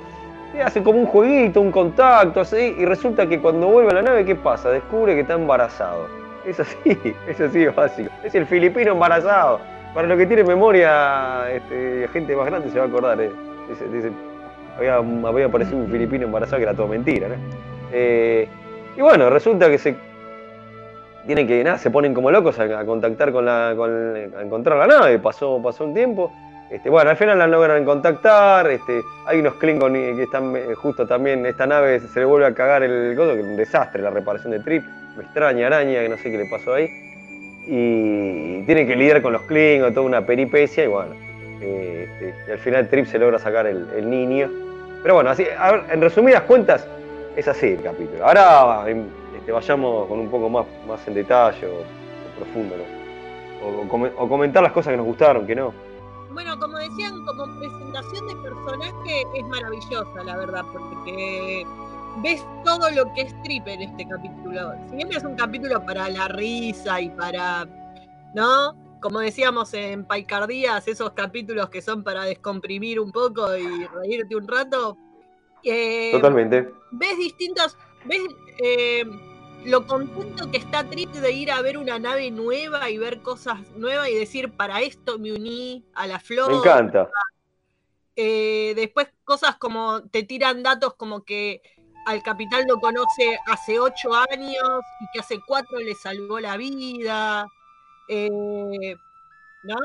y 0.53 0.59
hace 0.59 0.83
como 0.83 0.99
un 0.99 1.05
jueguito, 1.05 1.61
un 1.61 1.71
contacto, 1.71 2.41
así, 2.41 2.75
y 2.77 2.85
resulta 2.85 3.27
que 3.27 3.39
cuando 3.39 3.67
vuelve 3.67 3.91
a 3.91 3.95
la 3.95 4.01
nave, 4.03 4.25
¿qué 4.25 4.35
pasa? 4.35 4.69
Descubre 4.69 5.15
que 5.15 5.21
está 5.21 5.33
embarazado. 5.33 6.07
Es 6.45 6.59
así, 6.59 6.77
es 7.27 7.41
así 7.41 7.65
básico. 7.67 8.09
Es 8.23 8.35
el 8.35 8.45
filipino 8.45 8.91
embarazado. 8.91 9.59
Para 9.93 10.07
lo 10.07 10.17
que 10.17 10.25
tiene 10.25 10.43
memoria, 10.43 11.51
este, 11.51 12.07
gente 12.11 12.35
más 12.35 12.47
grande 12.47 12.69
se 12.69 12.79
va 12.79 12.85
a 12.85 12.87
acordar. 12.87 13.21
eh. 13.21 13.31
Dice, 13.69 13.87
dice, 13.87 14.11
había, 14.77 14.95
había 14.95 15.45
aparecido 15.45 15.77
un 15.77 15.87
filipino 15.87 16.25
embarazado 16.25 16.57
que 16.57 16.63
era 16.63 16.73
todo 16.73 16.87
mentira, 16.87 17.29
¿no? 17.29 17.35
Eh, 17.91 18.47
y 18.97 19.01
bueno, 19.01 19.29
resulta 19.29 19.69
que 19.69 19.77
se 19.77 19.95
tienen 21.25 21.47
que, 21.47 21.63
nada, 21.63 21.77
se 21.77 21.89
ponen 21.89 22.13
como 22.13 22.31
locos 22.31 22.59
a, 22.59 22.85
contactar 22.85 23.31
con 23.31 23.45
la, 23.45 23.69
a 23.69 24.41
encontrar 24.41 24.77
la 24.77 24.87
nave, 24.87 25.19
pasó, 25.19 25.61
pasó 25.61 25.85
un 25.85 25.93
tiempo. 25.93 26.31
Este, 26.69 26.89
bueno, 26.89 27.11
al 27.11 27.17
final 27.17 27.37
la 27.37 27.45
logran 27.45 27.85
contactar, 27.85 28.69
este, 28.71 29.01
hay 29.27 29.39
unos 29.39 29.53
Klingon 29.55 29.93
que 29.93 30.23
están 30.23 30.55
eh, 30.55 30.73
justo 30.73 31.05
también, 31.05 31.45
esta 31.45 31.67
nave 31.67 31.99
se 31.99 32.19
le 32.19 32.25
vuelve 32.25 32.47
a 32.47 32.53
cagar 32.53 32.81
el 32.81 33.17
un 33.19 33.55
desastre 33.55 34.01
la 34.01 34.09
reparación 34.09 34.51
de 34.51 34.59
Trip, 34.59 34.83
me 35.15 35.23
extraña 35.23 35.67
araña, 35.67 36.01
que 36.01 36.09
no 36.09 36.17
sé 36.17 36.31
qué 36.31 36.37
le 36.37 36.49
pasó 36.49 36.73
ahí. 36.73 36.89
Y 37.67 38.63
tienen 38.65 38.87
que 38.87 38.95
lidiar 38.95 39.21
con 39.21 39.33
los 39.33 39.43
Klingon, 39.43 39.93
toda 39.93 40.05
una 40.05 40.25
peripecia, 40.25 40.83
y 40.83 40.87
bueno, 40.87 41.13
eh, 41.61 42.09
este, 42.19 42.33
y 42.47 42.51
al 42.51 42.59
final 42.59 42.87
Trip 42.89 43.05
se 43.05 43.19
logra 43.19 43.37
sacar 43.37 43.67
el, 43.67 44.09
niño. 44.09 44.49
Pero 45.03 45.15
bueno, 45.15 45.29
así, 45.29 45.45
en 45.91 46.01
resumidas 46.01 46.41
cuentas, 46.43 46.87
es 47.35 47.47
así 47.47 47.67
el 47.67 47.81
capítulo. 47.81 48.25
Ahora 48.25 48.85
este, 49.43 49.51
vayamos 49.51 50.07
con 50.07 50.19
un 50.19 50.29
poco 50.29 50.49
más, 50.49 50.65
más 50.87 51.05
en 51.07 51.13
detalle 51.15 51.67
o, 51.67 51.79
o 51.81 52.35
profundo, 52.39 52.75
¿no? 52.77 53.67
O, 53.67 53.81
o 53.83 53.87
come- 53.89 54.11
o 54.17 54.27
comentar 54.29 54.63
las 54.63 54.71
cosas 54.71 54.91
que 54.91 54.97
nos 54.97 55.05
gustaron, 55.05 55.45
que 55.45 55.55
no. 55.55 55.73
Bueno, 56.31 56.57
como 56.59 56.77
decían, 56.77 57.13
como 57.25 57.45
presentación 57.59 58.27
de 58.27 58.35
personaje 58.37 59.23
es 59.35 59.43
maravillosa, 59.47 60.23
la 60.25 60.37
verdad, 60.37 60.63
porque 60.71 61.65
ves 62.23 62.43
todo 62.63 62.89
lo 62.91 63.13
que 63.13 63.21
es 63.21 63.43
Trip 63.43 63.67
en 63.67 63.81
este 63.83 64.07
capítulo. 64.07 64.71
Si 64.89 64.95
bien 64.95 65.09
es 65.11 65.23
un 65.23 65.35
capítulo 65.35 65.85
para 65.85 66.09
la 66.09 66.27
risa 66.29 67.01
y 67.01 67.09
para, 67.09 67.67
¿no? 68.33 68.75
Como 69.01 69.19
decíamos 69.19 69.73
en 69.73 70.05
Paicardías, 70.05 70.87
esos 70.87 71.11
capítulos 71.11 71.69
que 71.69 71.81
son 71.81 72.03
para 72.03 72.23
descomprimir 72.23 72.99
un 72.99 73.11
poco 73.11 73.55
y 73.55 73.85
reírte 73.87 74.35
un 74.35 74.47
rato. 74.47 74.97
eh, 75.63 76.11
Totalmente. 76.13 76.69
ves 76.91 77.17
distintas, 77.17 77.77
ves 78.05 78.21
eh, 78.63 79.03
lo 79.65 79.85
contento 79.87 80.49
que 80.51 80.57
está 80.57 80.83
Trip 80.89 81.09
de 81.11 81.31
ir 81.31 81.51
a 81.51 81.61
ver 81.61 81.77
una 81.77 81.99
nave 81.99 82.31
nueva 82.31 82.89
y 82.89 82.97
ver 82.97 83.21
cosas 83.21 83.59
nuevas 83.75 84.09
y 84.09 84.15
decir, 84.15 84.51
para 84.51 84.81
esto 84.81 85.19
me 85.19 85.31
uní 85.31 85.85
a 85.93 86.07
la 86.07 86.19
flor. 86.19 86.51
Me 86.51 86.57
encanta. 86.57 87.09
Eh, 88.15 88.73
después 88.75 89.07
cosas 89.23 89.55
como 89.57 90.03
te 90.03 90.23
tiran 90.23 90.61
datos 90.61 90.93
como 90.93 91.23
que 91.23 91.61
al 92.05 92.21
capitán 92.21 92.67
lo 92.67 92.79
conoce 92.79 93.39
hace 93.47 93.79
ocho 93.79 94.13
años 94.13 94.81
y 94.99 95.05
que 95.13 95.19
hace 95.19 95.39
cuatro 95.47 95.79
le 95.79 95.95
salvó 95.95 96.39
la 96.39 96.57
vida. 96.57 97.45
eh, 98.09 98.95
¿No? 99.63 99.77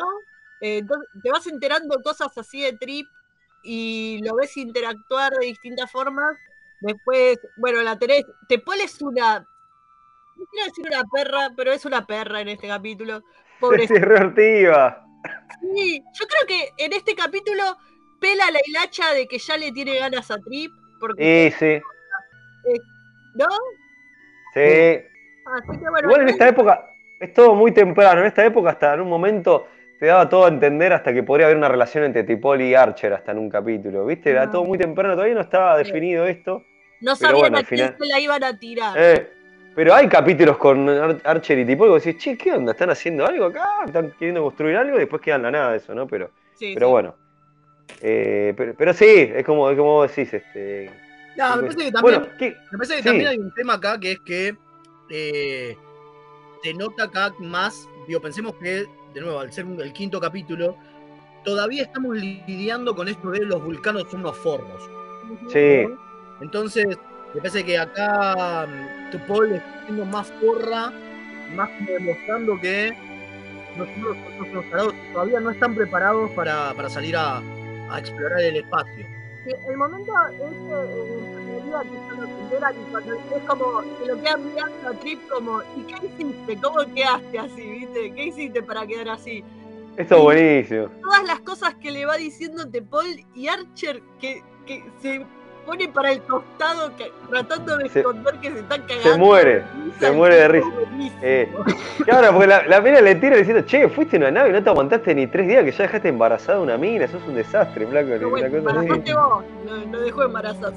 Eh, 0.61 0.79
entonces 0.79 1.09
te 1.23 1.31
vas 1.31 1.47
enterando 1.47 1.97
cosas 2.03 2.37
así 2.37 2.62
de 2.62 2.73
Trip 2.73 3.07
y 3.62 4.21
lo 4.25 4.35
ves 4.35 4.57
interactuar 4.57 5.33
de 5.35 5.47
distintas 5.47 5.91
formas. 5.91 6.37
Después, 6.81 7.38
bueno, 7.57 7.83
la 7.83 7.99
tenés, 7.99 8.25
te 8.49 8.59
pones 8.59 9.01
una, 9.03 9.47
no 10.38 10.44
quiero 10.51 10.66
decir 10.66 10.87
una 10.87 11.05
perra, 11.05 11.51
pero 11.57 11.72
es 11.72 11.85
una 11.85 12.07
perra 12.07 12.40
en 12.40 12.48
este 12.48 12.68
capítulo. 12.68 13.22
Pobre. 13.61 13.87
Sí, 13.88 13.94
yo 13.98 14.05
creo 16.27 16.46
que 16.46 16.72
en 16.85 16.92
este 16.92 17.14
capítulo 17.14 17.62
pela 18.20 18.51
la 18.51 18.61
hilacha 18.64 19.12
de 19.14 19.27
que 19.27 19.38
ya 19.38 19.57
le 19.57 19.72
tiene 19.72 19.98
ganas 19.98 20.31
a 20.31 20.38
Trip, 20.38 20.70
porque, 21.01 21.51
Sí, 21.51 21.57
sí. 21.59 21.66
eh, 21.66 21.83
¿no? 23.35 23.46
Sí. 24.55 25.05
Así 25.46 25.79
que 25.79 25.88
bueno, 25.90 26.09
Igual 26.09 26.20
en 26.22 26.29
esta 26.29 26.48
época 26.48 26.90
es 27.20 27.33
todo 27.33 27.55
muy 27.55 27.72
temprano. 27.72 28.20
En 28.20 28.27
esta 28.27 28.44
época 28.44 28.70
hasta 28.70 28.94
en 28.94 29.01
un 29.01 29.09
momento 29.09 29.66
te 29.98 30.07
daba 30.07 30.29
todo 30.29 30.44
a 30.44 30.48
entender 30.48 30.92
hasta 30.92 31.12
que 31.12 31.22
podría 31.22 31.46
haber 31.46 31.57
una 31.57 31.68
relación 31.68 32.05
entre 32.05 32.24
Tipol 32.24 32.61
y 32.61 32.74
Archer 32.74 33.12
hasta 33.14 33.33
en 33.33 33.38
un 33.38 33.51
capítulo. 33.51 34.05
¿Viste? 34.07 34.31
Era 34.31 34.51
todo 34.51 34.64
muy 34.64 34.79
temprano, 34.79 35.14
todavía 35.14 35.35
no 35.35 35.40
estaba 35.40 35.77
definido 35.77 36.27
esto. 36.27 36.64
no 37.01 37.16
sabían 37.16 37.38
bueno, 37.40 37.59
a 37.59 37.62
quién 37.62 37.79
final- 37.88 37.96
se 37.98 38.07
la 38.07 38.20
iban 38.20 38.44
a 38.44 38.59
tirar. 38.59 38.96
Eh, 38.98 39.31
pero 39.79 39.95
hay 39.95 40.09
capítulos 40.09 40.57
con 40.57 40.88
Ar- 40.88 41.21
Archer 41.23 41.57
y 41.57 41.64
Tipol 41.64 41.87
que 41.87 41.91
vos 41.93 42.05
decís, 42.05 42.21
che, 42.21 42.37
¿qué 42.37 42.53
onda? 42.53 42.73
¿Están 42.73 42.91
haciendo 42.91 43.25
algo 43.25 43.45
acá? 43.45 43.85
¿Están 43.87 44.11
queriendo 44.19 44.43
construir 44.43 44.77
algo? 44.77 44.97
Y 44.97 44.99
después 44.99 45.23
queda 45.23 45.37
en 45.37 45.43
la 45.43 45.53
nada 45.53 45.77
eso, 45.77 45.95
¿no? 45.95 46.05
Pero, 46.09 46.33
Sí, 46.55 46.73
pero 46.75 46.88
sí. 46.88 46.91
bueno. 46.91 47.14
Eh, 48.01 48.55
pero, 48.57 48.75
pero 48.77 48.93
sí, 48.93 49.07
es 49.07 49.45
como, 49.47 49.71
es 49.71 49.77
como 49.79 49.93
vos 49.93 50.09
decís, 50.17 50.35
este. 50.35 50.91
No, 51.37 51.57
me 51.59 51.62
parece 51.62 51.85
que 51.85 51.93
también, 51.93 52.03
Bueno, 52.03 52.27
me 52.73 52.79
parece 52.79 52.95
que 52.97 53.03
Sí. 53.03 53.05
también 53.09 53.29
hay 53.29 53.38
un 53.38 53.55
tema 53.55 53.75
acá 53.75 54.01
que 54.01 54.11
es 54.12 54.19
que 54.27 54.57
eh, 55.11 55.77
se 56.64 56.75
nota 56.75 57.05
acá 57.05 57.33
más, 57.38 57.88
digo, 58.09 58.21
pensemos 58.21 58.57
que, 58.57 58.85
de 59.14 59.21
nuevo, 59.21 59.38
al 59.38 59.53
ser 59.53 59.64
un- 59.64 59.81
el 59.81 59.93
quinto 59.93 60.21
capítulo, 60.21 60.77
todavía 61.45 61.85
estamos 61.85 62.17
lidiando 62.17 62.97
con 62.97 63.07
esto 63.07 63.31
de 63.31 63.45
los 63.45 63.62
vulcanos 63.62 64.11
son 64.11 64.23
unos 64.23 64.37
forros. 64.38 64.91
Sí. 65.53 65.87
Entonces, 66.41 66.85
me 67.35 67.41
parece 67.41 67.64
que 67.64 67.79
acá 67.79 68.67
mm, 68.67 69.11
Tupol 69.11 69.53
está 69.53 69.85
siendo 69.85 70.05
más 70.07 70.33
forra, 70.41 70.93
más 71.55 71.69
como 71.71 71.91
demostrando 71.91 72.61
que 72.61 72.97
nosotros, 73.77 74.17
nosotros 74.17 74.55
los 74.55 74.71
tarados 74.71 74.95
todavía 75.12 75.41
no 75.41 75.51
están 75.51 75.75
preparados 75.75 76.31
para, 76.33 76.75
para 76.75 76.88
salir 76.88 77.17
a, 77.17 77.43
a 77.91 77.99
explorar 77.99 78.41
el 78.41 78.57
espacio. 78.57 79.07
Sí, 79.45 79.53
el 79.69 79.77
momento 79.77 80.12
es 80.33 80.51
que 80.51 81.59
cuando 82.91 83.14
es 83.14 83.45
como 83.47 83.81
que 83.99 84.07
lo 84.07 84.21
quedan 84.21 84.45
mirando 84.45 84.88
a 84.88 84.93
Trip 84.95 85.29
como 85.29 85.62
¿y 85.77 85.83
qué 85.83 86.07
hiciste? 86.07 86.57
¿Cómo 86.62 86.79
quedaste 86.95 87.38
así? 87.38 87.62
¿Viste? 87.62 88.12
¿Qué 88.14 88.25
hiciste 88.25 88.62
para 88.62 88.87
quedar 88.87 89.11
así? 89.11 89.45
Esto 89.97 90.17
es 90.17 90.23
buenísimo. 90.23 90.88
Todas 91.03 91.25
las 91.25 91.41
cosas 91.41 91.75
que 91.75 91.91
le 91.91 92.07
va 92.07 92.17
diciendo 92.17 92.69
Tepol 92.69 93.07
y 93.35 93.49
Archer 93.49 94.03
que, 94.21 94.43
que 94.67 94.85
se 95.01 95.25
pone 95.68 95.87
para 95.88 96.12
el 96.12 96.22
costado 96.22 96.96
que- 96.96 97.12
tratando 97.28 97.76
de 97.76 97.88
Se- 97.90 97.98
esconder 98.00 98.35
que 98.40 98.50
se 98.52 98.59
están 98.61 98.81
cagando. 98.83 99.02
Se 99.12 99.18
muere, 99.18 99.64
risa, 99.85 99.98
se 100.00 100.11
muere 100.12 100.37
de 100.37 100.48
risa. 100.48 100.68
Eh, 101.20 101.52
claro, 102.04 102.28
porque 102.33 102.46
la, 102.46 102.62
la 102.66 102.81
mina 102.81 103.00
le 103.02 103.14
tira 103.16 103.37
diciendo, 103.37 103.62
che, 103.66 103.87
fuiste 103.90 104.16
a 104.16 104.20
una 104.20 104.31
nave 104.31 104.48
y 104.48 104.52
no 104.52 104.62
te 104.62 104.70
aguantaste 104.70 105.14
ni 105.14 105.26
tres 105.26 105.46
días 105.46 105.62
que 105.64 105.72
ya 105.72 105.83
dejaste 105.85 106.09
embarazada 106.09 106.57
a 106.59 106.62
una 106.62 106.78
mina, 106.78 107.07
sos 107.07 107.22
un 107.28 107.35
desastre, 107.35 107.87
flaco. 107.87 108.09
Pero 108.09 108.31
bueno, 108.31 108.46
embarazaste 108.57 109.12
vos, 109.14 109.44
no, 109.66 109.76
no 109.87 110.00
dejó 110.00 110.22
embarazar. 110.22 110.72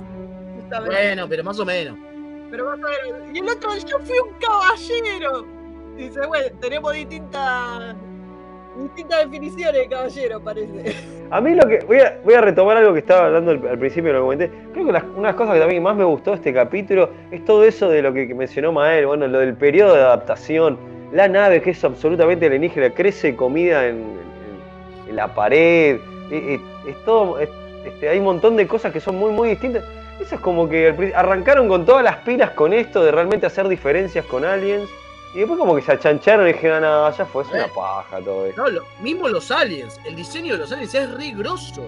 Bueno, 0.85 1.25
pero 1.29 1.43
más 1.43 1.59
o 1.59 1.65
menos. 1.65 1.97
Pero 2.49 2.65
vas 2.65 2.79
a 2.79 2.87
ver, 2.87 3.23
y 3.33 3.39
el 3.39 3.47
otro, 3.49 3.69
yo 3.77 3.97
fui 3.99 4.17
un 4.19 4.33
caballero. 4.39 5.45
Dice, 5.95 6.25
bueno, 6.27 6.47
tenemos 6.59 6.93
distintas 6.93 7.95
distintas 8.77 9.19
definiciones 9.25 9.73
de 9.73 9.87
caballero, 9.87 10.39
parece. 10.41 10.95
A 11.29 11.41
mí 11.41 11.53
lo 11.55 11.67
que. 11.67 11.79
Voy 11.85 11.97
a, 11.99 12.17
voy 12.23 12.33
a 12.33 12.41
retomar 12.41 12.77
algo 12.77 12.93
que 12.93 12.99
estaba 12.99 13.25
hablando 13.27 13.51
al, 13.51 13.67
al 13.67 13.77
principio, 13.79 14.11
lo 14.13 14.21
comenté. 14.23 14.51
Creo 14.73 14.85
que 14.85 14.91
las- 14.91 15.03
una 15.03 15.15
de 15.15 15.21
las 15.23 15.35
cosas 15.35 15.53
que 15.55 15.59
también 15.59 15.83
más 15.83 15.95
me 15.95 16.03
gustó 16.03 16.31
de 16.31 16.37
este 16.37 16.53
capítulo 16.53 17.09
es 17.31 17.43
todo 17.45 17.63
eso 17.65 17.89
de 17.89 18.01
lo 18.01 18.13
que, 18.13 18.33
mencionó 18.33 18.71
Mael, 18.71 19.05
bueno, 19.07 19.27
lo 19.27 19.39
del 19.39 19.53
periodo 19.55 19.95
de 19.95 20.01
adaptación. 20.01 20.77
La 21.11 21.27
nave, 21.27 21.61
que 21.61 21.71
es 21.71 21.83
absolutamente 21.83 22.45
alienígena, 22.45 22.89
crece 22.91 23.35
comida 23.35 23.87
en, 23.87 24.19
la 25.11 25.27
pared. 25.33 25.99
Es, 26.31 26.43
es- 26.43 26.61
es 26.87 27.03
todo. 27.05 27.39
es- 27.39 27.49
este, 27.85 28.09
hay 28.09 28.19
un 28.19 28.25
montón 28.25 28.55
de 28.57 28.67
cosas 28.67 28.93
que 28.93 28.99
son 28.99 29.15
muy, 29.17 29.31
muy 29.31 29.49
distintas. 29.49 29.83
Eso 30.19 30.35
es 30.35 30.41
como 30.41 30.69
que 30.69 31.11
arrancaron 31.15 31.67
con 31.67 31.83
todas 31.85 32.03
las 32.03 32.17
pilas 32.17 32.51
con 32.51 32.73
esto 32.73 33.03
de 33.03 33.11
realmente 33.11 33.45
hacer 33.47 33.67
diferencias 33.67 34.23
con 34.25 34.45
aliens. 34.45 34.87
Y 35.33 35.39
después 35.39 35.57
como 35.59 35.75
que 35.75 35.81
se 35.81 35.91
achancharon 35.93 36.47
y 36.47 36.53
dijeron, 36.53 36.81
no, 36.81 37.09
ya 37.15 37.25
fue, 37.25 37.43
es 37.43 37.49
una 37.49 37.65
Eh. 37.65 37.71
paja 37.73 38.19
todo 38.19 38.45
esto. 38.45 38.61
No, 38.63 38.69
lo- 38.69 38.83
mismo 39.01 39.29
los 39.29 39.49
aliens, 39.51 39.99
el 40.05 40.15
diseño 40.15 40.53
de 40.53 40.59
los 40.59 40.71
aliens 40.71 40.93
es 40.93 41.09
re 41.11 41.31
grosso. 41.31 41.83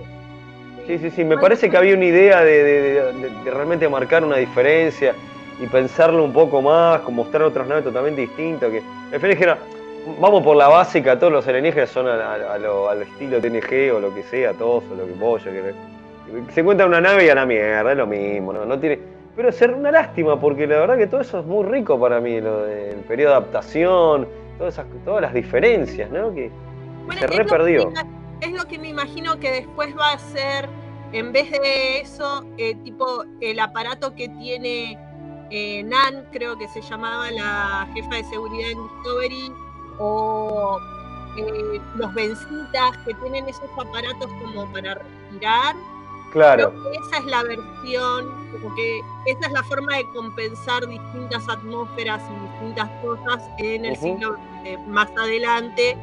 Sí, 0.88 0.97
sí, 0.97 1.10
sí, 1.12 1.23
me 1.23 1.38
parece 1.38 1.69
que 1.69 1.77
había 1.77 1.95
una 1.95 2.06
idea 2.06 2.41
de, 2.41 2.63
de- 2.63 2.82
de- 2.82 3.13
de- 3.13 3.29
de 3.43 3.51
realmente 3.51 3.88
marcar 3.89 4.23
una 4.23 4.38
diferencia 4.38 5.13
y 5.62 5.67
pensarlo 5.67 6.23
un 6.23 6.34
poco 6.34 6.62
más, 6.62 7.01
con 7.01 7.15
mostrar 7.15 7.43
otras 7.43 7.67
naves 7.67 7.84
totalmente 7.84 8.21
distintas. 8.21 8.69
Que 8.71 8.82
al 9.13 9.19
final 9.19 9.29
dijeron, 9.32 9.58
vamos 10.19 10.43
por 10.43 10.56
la 10.58 10.67
básica, 10.69 11.17
todos 11.19 11.32
los 11.32 11.47
alienígenas 11.47 11.89
son 11.89 12.08
a, 12.08 12.13
a- 12.34 12.53
a 12.53 12.58
lo, 12.58 12.89
al 12.89 13.01
estilo 13.03 13.39
TNG 13.41 13.91
o 13.93 13.99
lo 13.99 14.13
que 14.13 14.23
sea, 14.23 14.53
todos, 14.53 14.84
o 14.91 14.95
lo 14.95 15.06
que 15.06 15.13
pollo. 15.13 15.51
Que, 15.51 15.73
se 16.53 16.62
encuentra 16.62 16.86
una 16.86 16.99
nave 17.01 17.25
y 17.25 17.29
a 17.29 17.36
la 17.36 17.45
mierda, 17.45 17.91
es 17.91 17.97
lo 17.97 18.08
mismo, 18.08 18.51
¿no? 18.53 18.65
no 18.65 18.79
tiene, 18.79 18.99
pero 19.35 19.49
es 19.49 19.61
una 19.61 19.91
lástima, 19.91 20.39
porque 20.39 20.67
la 20.67 20.79
verdad 20.79 20.97
que 20.97 21.07
todo 21.07 21.21
eso 21.21 21.39
es 21.39 21.45
muy 21.45 21.65
rico 21.65 21.99
para 21.99 22.19
mí, 22.19 22.39
lo 22.39 22.63
del 22.63 22.97
periodo 22.99 23.31
de 23.31 23.37
adaptación, 23.37 24.27
todas, 24.57 24.73
esas, 24.73 24.85
todas 25.03 25.21
las 25.21 25.33
diferencias, 25.33 26.09
¿no? 26.11 26.33
Que 26.33 26.51
Bueno, 27.05 27.19
se 27.19 27.27
re 27.27 27.45
perdió. 27.45 27.91
Es 28.41 28.51
lo 28.51 28.65
que 28.65 28.77
me 28.77 28.89
imagino 28.89 29.39
que 29.39 29.51
después 29.51 29.97
va 29.97 30.11
a 30.11 30.19
ser, 30.19 30.69
en 31.13 31.31
vez 31.31 31.49
de 31.49 32.01
eso, 32.01 32.45
eh, 32.57 32.75
tipo 32.83 33.23
el 33.39 33.59
aparato 33.59 34.13
que 34.13 34.29
tiene 34.29 34.97
eh, 35.49 35.83
Nan, 35.83 36.25
creo 36.31 36.57
que 36.57 36.67
se 36.67 36.81
llamaba 36.81 37.31
la 37.31 37.87
jefa 37.93 38.15
de 38.15 38.23
seguridad 38.25 38.71
en 38.71 38.83
Discovery, 38.83 39.53
o 39.99 40.79
eh, 41.37 41.81
los 41.95 42.13
Vencitas, 42.13 42.97
que 43.05 43.13
tienen 43.15 43.47
esos 43.47 43.69
aparatos 43.79 44.29
como 44.43 44.71
para 44.71 44.95
respirar. 44.95 45.75
Claro. 46.33 46.71
Creo 46.71 46.91
que 46.91 46.97
esa 46.97 47.17
es 47.19 47.25
la 47.25 47.43
versión, 47.43 48.49
como 48.51 48.75
que 48.75 48.99
esa 49.27 49.45
es 49.47 49.51
la 49.53 49.63
forma 49.63 49.95
de 49.97 50.07
compensar 50.09 50.85
distintas 50.87 51.47
atmósferas 51.47 52.21
y 52.29 52.35
distintas 52.51 52.89
cosas 53.01 53.49
en 53.59 53.85
el 53.85 53.95
siglo 53.95 54.35
eh, 54.65 54.77
más 54.87 55.09
adelante. 55.17 55.95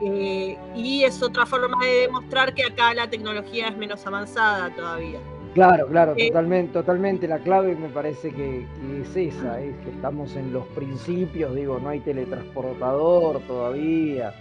eh, 0.00 0.58
y 0.74 1.04
es 1.04 1.22
otra 1.22 1.46
forma 1.46 1.78
de 1.84 2.00
demostrar 2.02 2.52
que 2.52 2.64
acá 2.64 2.92
la 2.94 3.08
tecnología 3.08 3.68
es 3.68 3.76
menos 3.76 4.04
avanzada 4.06 4.74
todavía. 4.74 5.20
Claro, 5.54 5.86
claro, 5.86 6.14
Eh, 6.16 6.28
totalmente, 6.28 6.72
totalmente. 6.72 7.28
La 7.28 7.38
clave 7.38 7.76
me 7.76 7.88
parece 7.88 8.30
que, 8.32 8.66
que 8.80 9.02
es 9.02 9.16
esa, 9.34 9.60
es 9.60 9.76
que 9.84 9.90
estamos 9.90 10.34
en 10.34 10.52
los 10.52 10.66
principios, 10.68 11.54
digo, 11.54 11.78
no 11.78 11.90
hay 11.90 12.00
teletransportador 12.00 13.40
todavía. 13.46 14.34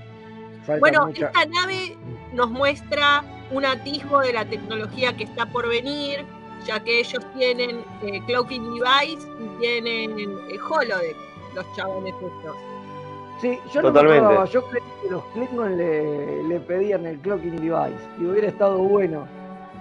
Falta 0.65 0.79
Bueno, 0.79 1.05
mucha- 1.07 1.27
esta 1.27 1.45
nave 1.45 1.97
nos 2.33 2.49
muestra 2.49 3.23
un 3.51 3.65
atisbo 3.65 4.19
de 4.19 4.33
la 4.33 4.45
tecnología 4.45 5.13
que 5.15 5.25
está 5.25 5.45
por 5.45 5.67
venir, 5.67 6.23
ya 6.65 6.79
que 6.79 6.99
ellos 7.01 7.23
tienen 7.37 7.83
eh, 8.01 8.21
cloaking 8.25 8.63
device 8.75 9.27
y 9.39 9.59
tienen 9.59 10.19
eh, 10.19 10.57
holodeck, 10.69 11.15
los 11.55 11.65
chabones 11.75 12.13
estos. 12.13 12.55
Sí, 13.41 13.59
yo 13.73 13.81
no 13.81 13.89
Totalmente. 13.89 14.19
me 14.21 14.25
acordaba, 14.25 14.45
yo 14.45 14.63
creí 14.69 14.83
que 15.01 15.09
los 15.09 15.23
Klingon 15.33 15.77
le, 15.77 16.43
le 16.43 16.59
pedían 16.61 17.05
el 17.05 17.19
clocking 17.19 17.57
device 17.57 17.99
y 18.19 18.25
hubiera 18.25 18.47
estado 18.47 18.77
bueno 18.77 19.27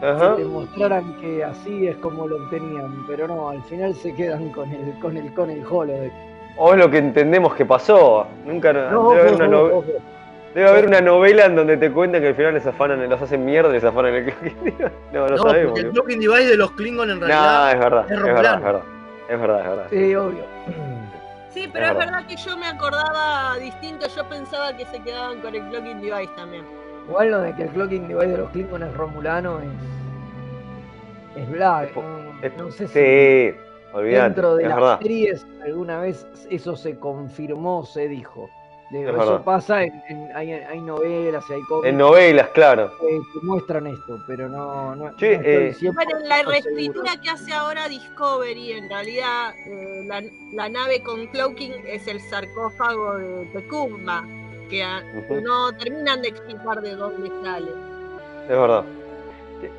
Ajá. 0.03 0.35
que 0.35 0.43
te 0.43 0.49
mostraran 0.49 1.21
que 1.21 1.45
así 1.45 1.87
es 1.87 1.97
como 1.99 2.27
lo 2.27 2.37
obtenían, 2.45 3.07
pero 3.07 3.29
no, 3.29 3.51
al 3.51 3.63
final 3.65 3.95
se 3.95 4.13
quedan 4.15 4.49
con 4.51 4.69
el 4.73 4.99
con 4.99 5.17
el 5.17 5.33
con 5.33 5.49
el 5.51 5.65
holodeck. 5.65 6.13
O 6.59 6.73
es 6.73 6.79
lo 6.79 6.91
que 6.91 6.99
entendemos 6.99 7.55
que 7.55 7.65
pasó. 7.65 8.27
Nunca 8.45 8.73
No, 8.73 9.11
debe, 9.11 9.29
haber 9.31 9.55
ojo, 9.55 9.85
debe 10.55 10.69
haber 10.69 10.87
una 10.87 11.01
novela 11.01 11.47
en 11.47 11.57
donde 11.57 11.77
te 11.77 11.91
cuentan 11.91 12.21
que 12.23 12.29
al 12.29 12.35
final 12.35 12.55
les 12.55 12.67
afanan, 12.67 13.09
los 13.09 13.21
hacen 13.23 13.45
mierda 13.45 13.71
y 13.71 13.75
les 13.75 13.85
afanan 13.85 14.15
el 14.15 14.25
clocking. 14.25 14.75
No, 15.13 15.21
no, 15.29 15.37
No, 15.37 15.37
sabemos. 15.39 15.71
porque 15.71 15.81
el 15.81 15.87
boludo. 15.89 15.93
blocking 15.93 16.21
device 16.21 16.49
de 16.49 16.57
los 16.57 16.71
Klingon 16.73 17.11
en 17.11 17.21
No, 17.21 17.27
realidad 17.27 17.73
es 17.73 17.79
verdad, 17.79 18.05
es 18.05 18.11
es 18.19 18.23
verdad, 18.23 18.55
es 18.57 18.63
verdad. 18.63 18.83
Es 19.29 19.41
verdad, 19.41 19.61
es 19.61 19.67
verdad. 19.69 19.87
Sí, 19.91 20.15
obvio. 20.15 20.45
Sí, 21.51 21.69
pero 21.73 21.85
Es 21.87 21.91
es 21.93 21.97
verdad. 21.99 22.13
verdad 22.15 22.27
que 22.29 22.37
yo 22.37 22.57
me 22.57 22.67
acordaba 22.67 23.57
distinto, 23.59 24.07
yo 24.09 24.25
pensaba 24.29 24.77
que 24.77 24.87
se 24.87 24.99
quedaban 25.01 25.41
con 25.41 25.55
el 25.55 25.63
clocking 25.69 26.01
device 26.01 26.31
también. 26.37 26.65
Igual 27.09 27.31
lo 27.31 27.41
de 27.41 27.55
que 27.55 27.63
el 27.65 27.69
clocking 27.71 28.09
device 28.09 28.29
de 28.29 28.39
los 28.39 28.51
Klingon 28.51 28.83
es 28.83 28.95
romulano 28.97 29.59
es 29.61 31.43
es 31.43 31.51
Black. 31.51 31.89
Es 31.91 31.97
no, 31.97 32.33
es- 32.43 32.57
no 32.57 32.71
sé 32.71 32.89
si 32.89 32.93
Sí, 32.95 33.59
olvídate, 33.93 34.23
dentro 34.25 34.57
de 34.57 34.63
es 34.65 34.69
las 34.69 34.77
verdad. 34.79 34.99
series 35.01 35.47
alguna 35.65 36.01
vez 36.01 36.27
eso 36.51 36.77
se 36.77 36.99
confirmó, 36.99 37.85
se 37.85 38.09
dijo. 38.09 38.49
Digo, 38.93 39.09
Es 39.09 39.17
eso 39.17 39.25
verdad. 39.27 39.45
pasa 39.45 39.83
en, 39.85 40.03
en- 40.09 40.37
hay, 40.37 40.53
hay 40.53 40.81
novelas 40.83 41.43
y 41.49 41.53
hay 41.55 41.63
cómics 41.63 41.89
En 41.89 41.97
novelas, 41.97 42.49
claro. 42.49 42.93
que, 43.01 43.07
que 43.33 43.47
muestran 43.47 43.87
esto, 43.87 44.23
pero 44.27 44.49
no, 44.51 44.95
no, 44.95 45.17
Che, 45.17 45.39
no 45.39 45.43
estoy 45.43 45.87
eh, 45.89 45.91
100% 45.91 45.95
Bueno, 45.95 46.19
en 46.21 46.29
la 46.29 46.43
reescritura 46.43 47.13
que 47.23 47.31
hace 47.31 47.53
ahora 47.55 47.89
Discovery, 47.89 48.73
en 48.73 48.89
realidad 48.91 49.55
eh, 49.67 50.03
la, 50.07 50.23
la 50.53 50.69
nave 50.69 51.03
con 51.03 51.27
cloaking 51.29 51.73
es 51.87 52.07
el 52.07 52.21
sarcófago 52.21 53.17
de 53.17 53.47
Tecumba, 53.55 54.25
que 54.69 54.83
a- 54.83 55.01
no 55.43 55.73
terminan 55.79 56.21
de 56.21 56.29
explicar 56.29 56.83
de 56.83 56.95
dónde 56.95 57.31
sale. 57.43 57.71
Es 58.43 58.49
verdad. 58.49 58.85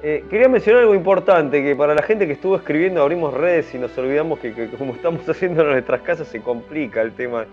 Eh, 0.02 0.24
quería 0.30 0.48
mencionar 0.48 0.82
algo 0.84 0.96
importante, 0.96 1.62
que 1.62 1.76
para 1.76 1.94
la 1.94 2.02
gente 2.02 2.26
que 2.26 2.34
estuvo 2.34 2.56
escribiendo 2.56 3.02
abrimos 3.02 3.34
redes 3.34 3.74
y 3.76 3.78
nos 3.78 3.96
olvidamos 3.98 4.40
que, 4.40 4.54
que 4.56 4.70
como 4.70 4.94
estamos 4.94 5.22
haciendo 5.30 5.62
en 5.62 5.72
nuestras 5.72 6.02
casas 6.02 6.28
se 6.30 6.42
complica 6.42 7.02
el 7.02 7.12
tema 7.14 7.46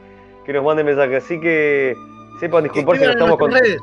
que 0.45 0.53
nos 0.53 0.65
manden 0.65 0.87
mensajes. 0.87 1.25
Así 1.25 1.41
que 1.41 1.95
sepan 2.39 2.65
disculpar 2.65 2.97
si 2.99 3.05
no 3.05 3.11
estamos 3.11 3.37
con... 3.39 3.51
nuestras 3.51 3.69
redes. 3.71 3.83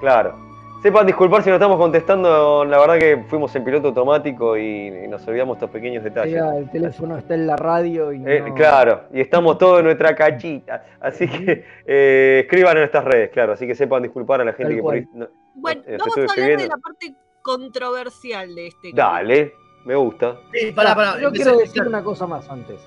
Claro. 0.00 0.52
Sepan 0.82 1.06
disculpar 1.06 1.44
si 1.44 1.48
no 1.48 1.54
estamos 1.54 1.78
contestando, 1.78 2.64
la 2.64 2.76
verdad 2.80 2.98
que 2.98 3.24
fuimos 3.28 3.54
en 3.54 3.62
piloto 3.62 3.88
automático 3.88 4.56
y, 4.56 4.88
y 4.88 5.06
nos 5.06 5.24
olvidamos 5.28 5.56
estos 5.56 5.70
pequeños 5.70 6.02
detalles. 6.02 6.42
El 6.56 6.68
teléfono 6.72 7.16
está 7.16 7.34
en 7.34 7.46
la 7.46 7.54
radio 7.54 8.12
y 8.12 8.16
Eh, 8.26 8.40
no- 8.44 8.52
Claro, 8.56 9.02
y 9.12 9.20
estamos 9.20 9.58
todos 9.58 9.78
en 9.78 9.84
nuestra 9.84 10.16
cachita. 10.16 10.84
Así 11.00 11.28
que 11.28 11.64
eh, 11.86 12.40
escriban 12.42 12.72
en 12.72 12.80
nuestras 12.80 13.04
redes, 13.04 13.30
claro. 13.30 13.52
Así 13.52 13.64
que 13.64 13.76
sepan 13.76 14.02
disculpar 14.02 14.40
a 14.40 14.44
la 14.44 14.54
gente 14.54 14.64
Tal 14.70 14.74
que 14.76 14.82
por 14.82 14.94
ahí. 14.94 15.06
no- 15.14 15.28
Bueno, 15.54 15.82
eh, 15.86 15.96
vamos 16.00 16.18
a 16.18 16.20
hablar 16.32 16.58
de 16.58 16.66
la 16.66 16.76
parte 16.78 17.14
controversial 17.42 18.52
de 18.52 18.66
este 18.66 18.90
Dale, 18.92 19.52
me 19.84 19.94
gusta. 19.94 20.36
Sí, 20.52 20.72
pará, 20.72 20.96
pará. 20.96 21.20
Yo 21.20 21.30
quiero 21.30 21.58
decir 21.58 21.82
una 21.86 22.02
cosa 22.02 22.26
más 22.26 22.50
antes. 22.50 22.80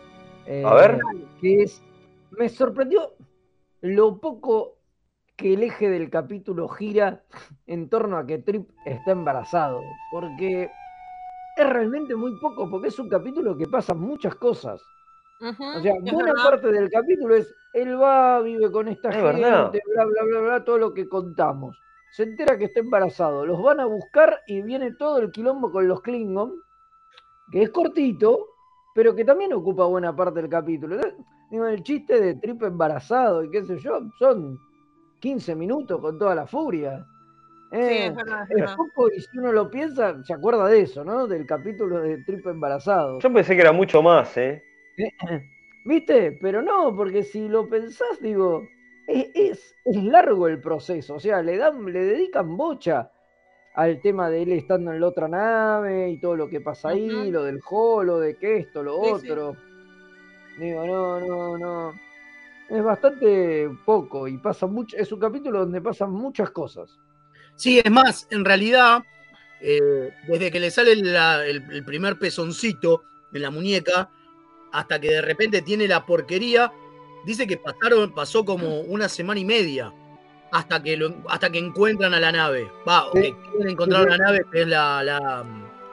Eh, 0.45 0.63
A 0.65 0.73
ver. 0.73 0.99
Que 1.39 1.63
es. 1.63 1.81
Me 2.37 2.49
sorprendió 2.49 3.15
lo 3.81 4.19
poco 4.19 4.77
que 5.35 5.53
el 5.53 5.63
eje 5.63 5.89
del 5.89 6.09
capítulo 6.09 6.67
gira 6.69 7.23
en 7.67 7.89
torno 7.89 8.17
a 8.17 8.25
que 8.25 8.39
Trip 8.39 8.69
está 8.85 9.11
embarazado. 9.11 9.81
Porque 10.11 10.69
es 11.57 11.69
realmente 11.69 12.15
muy 12.15 12.37
poco, 12.39 12.69
porque 12.69 12.89
es 12.89 12.99
un 12.99 13.09
capítulo 13.09 13.57
que 13.57 13.67
pasa 13.67 13.93
muchas 13.93 14.35
cosas. 14.35 14.81
O 15.41 15.81
sea, 15.81 15.93
buena 15.99 16.31
verdad. 16.33 16.43
parte 16.43 16.71
del 16.71 16.89
capítulo 16.89 17.35
es 17.35 17.53
él 17.73 18.01
va, 18.01 18.41
vive 18.41 18.71
con 18.71 18.87
esta 18.87 19.09
Es 19.09 19.15
gente, 19.15 19.33
verdad. 19.33 19.71
bla, 19.71 20.05
bla, 20.05 20.23
bla, 20.23 20.39
bla, 20.39 20.63
todo 20.63 20.77
lo 20.77 20.93
que 20.93 21.09
contamos. 21.09 21.77
Se 22.11 22.23
entera 22.23 22.57
que 22.57 22.65
está 22.65 22.79
embarazado, 22.79 23.45
los 23.45 23.61
van 23.61 23.81
a 23.81 23.85
buscar 23.85 24.39
y 24.47 24.61
viene 24.61 24.93
todo 24.93 25.17
el 25.17 25.31
quilombo 25.31 25.71
con 25.71 25.87
los 25.87 26.01
Klingon, 26.01 26.53
que 27.51 27.63
es 27.63 27.69
cortito, 27.71 28.47
pero 28.93 29.13
que 29.13 29.25
también 29.25 29.51
ocupa 29.51 29.85
buena 29.85 30.15
parte 30.15 30.41
del 30.41 30.49
capítulo. 30.49 30.95
Entonces, 30.95 31.19
Digo, 31.51 31.67
el 31.67 31.83
chiste 31.83 32.19
de 32.19 32.35
Trip 32.35 32.63
embarazado 32.63 33.43
y 33.43 33.51
qué 33.51 33.63
sé 33.63 33.77
yo, 33.79 33.99
son 34.17 34.59
15 35.19 35.55
minutos 35.55 35.99
con 36.01 36.17
toda 36.17 36.35
la 36.35 36.47
furia. 36.47 37.05
Sí, 37.71 37.77
Eh, 37.77 38.07
es 38.07 38.15
verdad, 38.15 38.43
es 38.49 38.55
verdad. 38.57 38.75
poco 38.75 39.09
y 39.11 39.19
si 39.19 39.37
uno 39.37 39.51
lo 39.51 39.69
piensa, 39.69 40.23
se 40.23 40.33
acuerda 40.33 40.67
de 40.67 40.81
eso, 40.81 41.03
¿no? 41.03 41.27
Del 41.27 41.45
capítulo 41.45 41.99
de 41.99 42.23
Trip 42.23 42.45
embarazado. 42.47 43.19
Yo 43.19 43.33
pensé 43.33 43.55
que 43.55 43.61
era 43.61 43.71
mucho 43.71 44.01
más, 44.01 44.37
¿eh? 44.37 44.63
¿Viste? 45.85 46.37
Pero 46.41 46.61
no, 46.61 46.95
porque 46.95 47.23
si 47.23 47.47
lo 47.47 47.67
pensás, 47.69 48.19
digo, 48.21 48.63
es, 49.07 49.27
es, 49.35 49.75
es 49.85 50.03
largo 50.03 50.47
el 50.47 50.59
proceso, 50.59 51.15
o 51.15 51.19
sea, 51.19 51.41
le 51.41 51.57
dan, 51.57 51.85
le 51.85 52.05
dedican 52.05 52.57
bocha 52.57 53.11
al 53.75 54.01
tema 54.01 54.29
de 54.29 54.43
él 54.43 54.53
estando 54.53 54.93
en 54.93 55.01
la 55.01 55.07
otra 55.07 55.27
nave 55.27 56.09
y 56.09 56.19
todo 56.19 56.35
lo 56.35 56.49
que 56.49 56.61
pasa 56.61 56.89
ahí, 56.89 57.29
lo 57.29 57.43
del 57.43 57.59
holo, 57.69 58.19
de 58.19 58.37
que 58.37 58.57
esto, 58.57 58.81
lo 58.81 59.17
Sí, 59.19 59.27
sí. 59.27 59.27
Digo, 60.57 60.85
no, 60.85 61.19
no, 61.19 61.57
no. 61.57 61.93
Es 62.69 62.83
bastante 62.83 63.69
poco 63.85 64.27
y 64.27 64.37
pasa 64.37 64.65
mucho, 64.65 64.97
es 64.97 65.11
un 65.11 65.19
capítulo 65.19 65.59
donde 65.59 65.81
pasan 65.81 66.11
muchas 66.11 66.49
cosas. 66.49 66.89
Sí, 67.55 67.79
es 67.83 67.91
más, 67.91 68.27
en 68.31 68.43
realidad, 68.43 69.03
eh, 69.61 70.11
desde 70.27 70.51
que 70.51 70.59
le 70.59 70.71
sale 70.71 70.95
la- 70.95 71.45
el, 71.45 71.63
el 71.71 71.85
primer 71.85 72.17
pezoncito 72.17 73.03
en 73.33 73.41
la 73.43 73.51
muñeca, 73.51 74.09
hasta 74.71 74.99
que 74.99 75.09
de 75.11 75.21
repente 75.21 75.61
tiene 75.61 75.87
la 75.87 76.05
porquería, 76.05 76.71
dice 77.25 77.45
que 77.45 77.57
pasaron, 77.57 78.13
pasó 78.13 78.43
como 78.43 78.81
una 78.81 79.07
semana 79.09 79.39
y 79.39 79.45
media 79.45 79.93
hasta 80.51 80.81
que, 80.81 80.97
lo- 80.97 81.15
hasta 81.29 81.49
que 81.51 81.59
encuentran 81.59 82.13
a 82.13 82.19
la 82.19 82.31
nave. 82.31 82.69
Va, 82.87 83.07
o 83.07 83.11
Sí. 83.13 83.21
que 83.21 83.35
quieren 83.51 83.69
encontrar 83.69 84.03
Sí, 84.03 84.09
la 84.09 84.17
nave, 84.17 84.45
que 84.51 84.61
es 84.61 84.67
la, 84.67 85.03
la, 85.03 85.45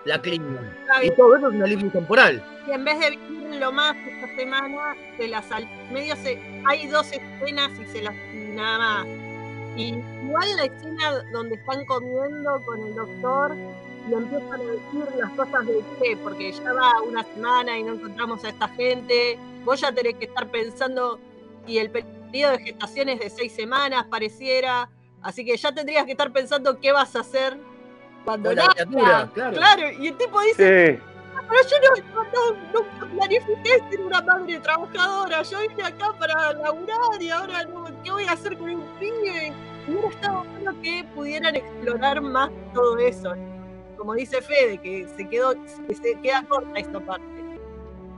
la 0.07 0.23
Klingon. 0.23 0.65
Está 0.83 1.05
Y 1.05 1.11
todo 1.17 1.37
eso 1.37 1.49
es 1.51 1.55
una 1.55 1.67
línea 1.67 1.93
temporal. 1.93 2.43
Y 2.67 2.71
en 2.71 2.85
vez 2.85 2.99
de 2.99 3.11
vivir 3.11 3.42
lo 3.59 3.73
más 3.73 3.97
esta 4.07 4.35
semana, 4.37 4.97
se 5.17 5.29
las 5.29 5.47
medio 5.91 6.17
se, 6.17 6.39
hay 6.67 6.87
dos 6.87 7.11
escenas 7.13 7.71
y 7.81 7.87
se 7.87 8.03
las 8.03 8.15
nada 8.35 8.79
más. 8.79 9.07
Y 9.77 9.95
igual 10.25 10.57
la 10.57 10.65
escena 10.65 11.25
donde 11.33 11.55
están 11.57 11.85
comiendo 11.87 12.63
con 12.65 12.81
el 12.83 12.95
doctor 12.95 13.57
y 14.09 14.15
empiezan 14.15 14.61
a 14.61 14.65
decir 14.65 15.17
las 15.17 15.31
cosas 15.31 15.67
de 15.67 15.81
qué, 16.01 16.17
porque 16.17 16.53
ya 16.53 16.73
va 16.73 17.01
una 17.03 17.23
semana 17.23 17.79
y 17.79 17.83
no 17.83 17.95
encontramos 17.95 18.45
a 18.45 18.49
esta 18.49 18.69
gente, 18.69 19.39
vos 19.65 19.81
ya 19.81 19.93
tenés 19.93 20.15
que 20.17 20.27
estar 20.27 20.49
pensando, 20.49 21.21
y 21.67 21.79
el 21.79 21.91
periodo 21.91 22.53
de 22.53 22.59
gestación 22.59 23.09
es 23.09 23.21
de 23.21 23.31
seis 23.31 23.53
semanas, 23.53 24.07
pareciera, 24.11 24.89
así 25.23 25.45
que 25.45 25.57
ya 25.57 25.73
tendrías 25.73 26.05
que 26.05 26.13
estar 26.13 26.33
pensando 26.33 26.79
qué 26.81 26.93
vas 26.93 27.15
a 27.15 27.21
hacer 27.21 27.57
cuando 28.25 28.53
la 28.53 28.67
criatura, 28.67 29.31
claro. 29.33 29.57
Claro, 29.57 29.91
y 29.93 30.09
el 30.09 30.17
tipo 30.17 30.41
dice, 30.41 30.97
Sí. 30.97 31.12
Pero 31.49 31.61
yo 31.69 31.77
no, 32.73 32.81
no, 32.81 33.09
planifiqué 33.17 33.71
ser 33.91 34.01
una 34.05 34.23
madre 34.23 34.61
trabajadora. 34.61 35.43
Yo 35.43 35.59
vine 35.69 35.83
acá 35.83 36.13
para 36.19 36.53
laburar 36.55 37.21
y 37.21 37.31
ahora 37.31 37.65
no, 37.65 37.85
¿qué 38.03 38.11
voy 38.11 38.25
a 38.25 38.33
hacer 38.33 38.57
con 38.59 38.71
un 38.71 38.83
pibe? 38.99 39.53
Hubiera 39.87 40.09
estado 40.09 40.45
bueno 40.45 40.73
que 40.83 41.05
pudieran 41.15 41.57
explorar 41.57 42.21
más 42.21 42.51
todo 42.73 42.99
eso. 42.99 43.35
Como 43.97 44.15
dice 44.15 44.41
Fede, 44.43 44.79
que 44.79 45.07
se 45.17 45.29
quedó, 45.29 45.55
que 45.87 45.95
se 45.95 46.21
queda 46.23 46.45
corta 46.49 46.79
esta 46.79 47.01
parte. 47.01 47.25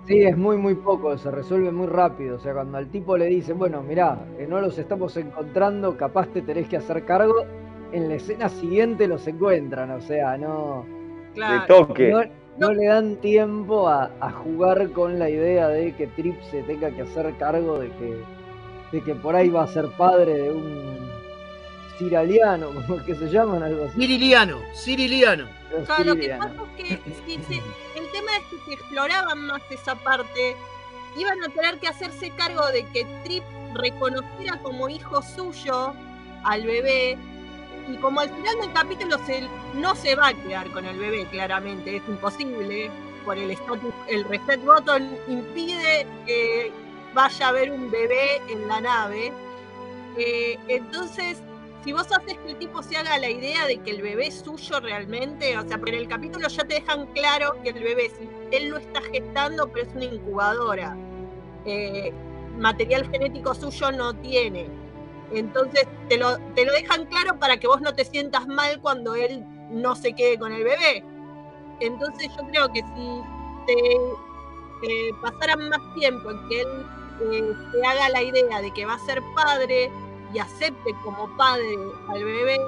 Sí, 0.07 0.23
es 0.23 0.37
muy, 0.37 0.59
muy 0.59 0.75
poco, 0.75 1.17
se 1.17 1.31
resuelve 1.31 1.73
muy 1.73 1.87
rápido. 1.87 2.37
O 2.37 2.39
sea, 2.39 2.53
cuando 2.53 2.77
al 2.79 2.91
tipo 2.91 3.17
le 3.17 3.27
dicen, 3.27 3.59
bueno, 3.59 3.83
mirá, 3.83 4.27
que 4.37 4.47
no 4.47 4.61
los 4.61 4.77
estamos 4.79 5.17
encontrando, 5.17 5.97
capaz 5.97 6.29
te 6.29 6.43
tenés 6.43 6.69
que 6.69 6.77
hacer 6.77 7.05
cargo, 7.07 7.35
en 7.93 8.09
la 8.09 8.17
escena 8.17 8.49
siguiente 8.51 9.09
los 9.09 9.27
encuentran. 9.27 9.91
O 9.93 10.01
sea, 10.03 10.37
no, 10.37 10.85
De 11.49 11.65
Claro. 11.67 11.67
toque. 11.67 12.11
no, 12.11 12.23
no 12.59 12.73
le 12.73 12.87
dan 12.87 13.17
tiempo 13.17 13.88
a, 13.88 14.11
a 14.21 14.31
jugar 14.31 14.90
con 14.93 15.19
la 15.19 15.29
idea 15.29 15.69
de 15.69 15.95
que 15.95 16.07
Trip 16.09 16.40
se 16.51 16.62
tenga 16.62 16.90
que 16.90 17.03
hacer 17.03 17.35
cargo 17.37 17.79
de 17.79 17.88
que, 17.90 18.23
de 18.93 19.03
que 19.03 19.14
por 19.14 19.35
ahí 19.35 19.49
va 19.49 19.64
a 19.64 19.69
ser 19.69 19.88
padre 19.97 20.35
de 20.35 20.51
un 20.51 21.11
ciraliano, 21.99 22.71
como 22.87 23.05
que 23.05 23.14
se 23.14 23.29
llaman, 23.31 23.62
algo 23.62 23.85
así. 23.85 24.01
Ciriliano, 24.01 24.61
Ciriliano. 24.75 25.49
Claro, 25.87 26.05
lo 26.05 26.17
que 26.17 26.29
pasa 26.29 26.55
es 26.79 27.01
que 27.03 27.12
si 27.27 27.35
el 27.35 28.11
tema 28.12 28.37
es 28.37 28.45
que 28.51 28.57
si 28.64 28.73
exploraban 28.75 29.47
más 29.47 29.62
esa 29.71 29.97
parte, 29.97 30.55
iban 31.17 31.43
a 31.43 31.49
tener 31.49 31.79
que 31.79 31.88
hacerse 31.88 32.31
cargo 32.31 32.67
de 32.69 32.85
que 32.93 33.05
Trip 33.25 33.43
reconociera 33.75 34.59
como 34.62 34.88
hijo 34.88 35.21
suyo 35.23 35.93
al 36.45 36.62
bebé. 36.64 37.19
Y 37.88 37.97
como 37.97 38.20
al 38.20 38.31
final 38.31 38.61
del 38.61 38.73
capítulo 38.73 39.16
no 39.75 39.94
se 39.94 40.16
va 40.16 40.29
a 40.29 40.35
quedar 40.35 40.70
con 40.70 40.85
el 40.87 40.99
bebé, 40.99 41.27
claramente, 41.27 41.97
es 41.97 42.03
imposible. 42.09 42.90
Por 43.25 43.38
el 43.38 43.51
estatus, 43.51 43.94
el 44.07 44.25
reset 44.25 44.62
button 44.62 45.16
impide 45.29 46.07
que 46.27 46.70
vaya 47.14 47.47
a 47.47 47.49
haber 47.49 47.70
un 47.70 47.90
bebé 47.90 48.37
en 48.51 48.68
la 48.68 48.81
nave. 48.83 49.33
Eh, 50.18 50.59
entonces, 50.68 51.38
si 51.85 51.92
vos 51.92 52.07
haces 52.12 52.38
que 52.38 52.53
el 52.53 52.57
tipo 52.57 52.83
se 52.83 52.97
haga 52.97 53.18
la 53.18 53.31
idea 53.31 53.66
de 53.66 53.79
que 53.79 53.90
el 53.90 54.03
bebé 54.03 54.27
es 54.27 54.40
suyo 54.40 54.81
realmente, 54.81 55.57
o 55.57 55.66
sea, 55.66 55.79
pero 55.79 55.97
en 55.97 56.03
el 56.03 56.09
capítulo 56.09 56.49
ya 56.49 56.64
te 56.64 56.75
dejan 56.75 57.07
claro 57.09 57.57
que 57.62 57.70
el 57.70 57.83
bebé, 57.83 58.11
si 58.11 58.29
él 58.57 58.68
lo 58.68 58.79
está 58.79 59.01
gestando, 59.03 59.70
pero 59.70 59.87
es 59.87 59.94
una 59.94 60.05
incubadora. 60.05 60.97
Eh, 61.66 62.12
material 62.59 63.09
genético 63.11 63.55
suyo 63.55 63.90
no 63.92 64.14
tiene. 64.14 64.66
Entonces 65.33 65.87
te 66.09 66.19
lo, 66.19 66.39
te 66.55 66.65
lo 66.65 66.73
dejan 66.73 67.07
claro 67.07 67.39
para 67.39 67.57
que 67.57 67.67
vos 67.67 67.81
no 67.81 67.95
te 67.95 68.05
sientas 68.05 68.47
mal 68.47 68.81
cuando 68.81 69.15
él 69.15 69.45
no 69.71 69.97
se 69.97 70.13
quede 70.13 70.39
con 70.39 70.53
el 70.53 70.65
bebé. 70.65 71.05
Entonces 71.81 72.31
yo 72.37 72.47
creo 72.49 72.69
que 72.73 72.81
si 72.81 73.23
te 73.67 75.15
pasaran 75.23 75.69
más 75.69 75.81
tiempo 75.95 76.31
en 76.31 76.49
que 76.49 76.61
él 76.61 76.87
eh, 77.33 77.55
se 77.73 77.87
haga 77.87 78.09
la 78.11 78.23
idea 78.23 78.61
de 78.61 78.71
que 78.73 78.85
va 78.85 78.95
a 78.95 78.99
ser 79.01 79.23
padre 79.35 79.91
y 80.33 80.39
acepte 80.39 80.95
como 81.05 81.35
padre 81.37 81.79
al 82.09 82.25
bebé, 82.25 82.59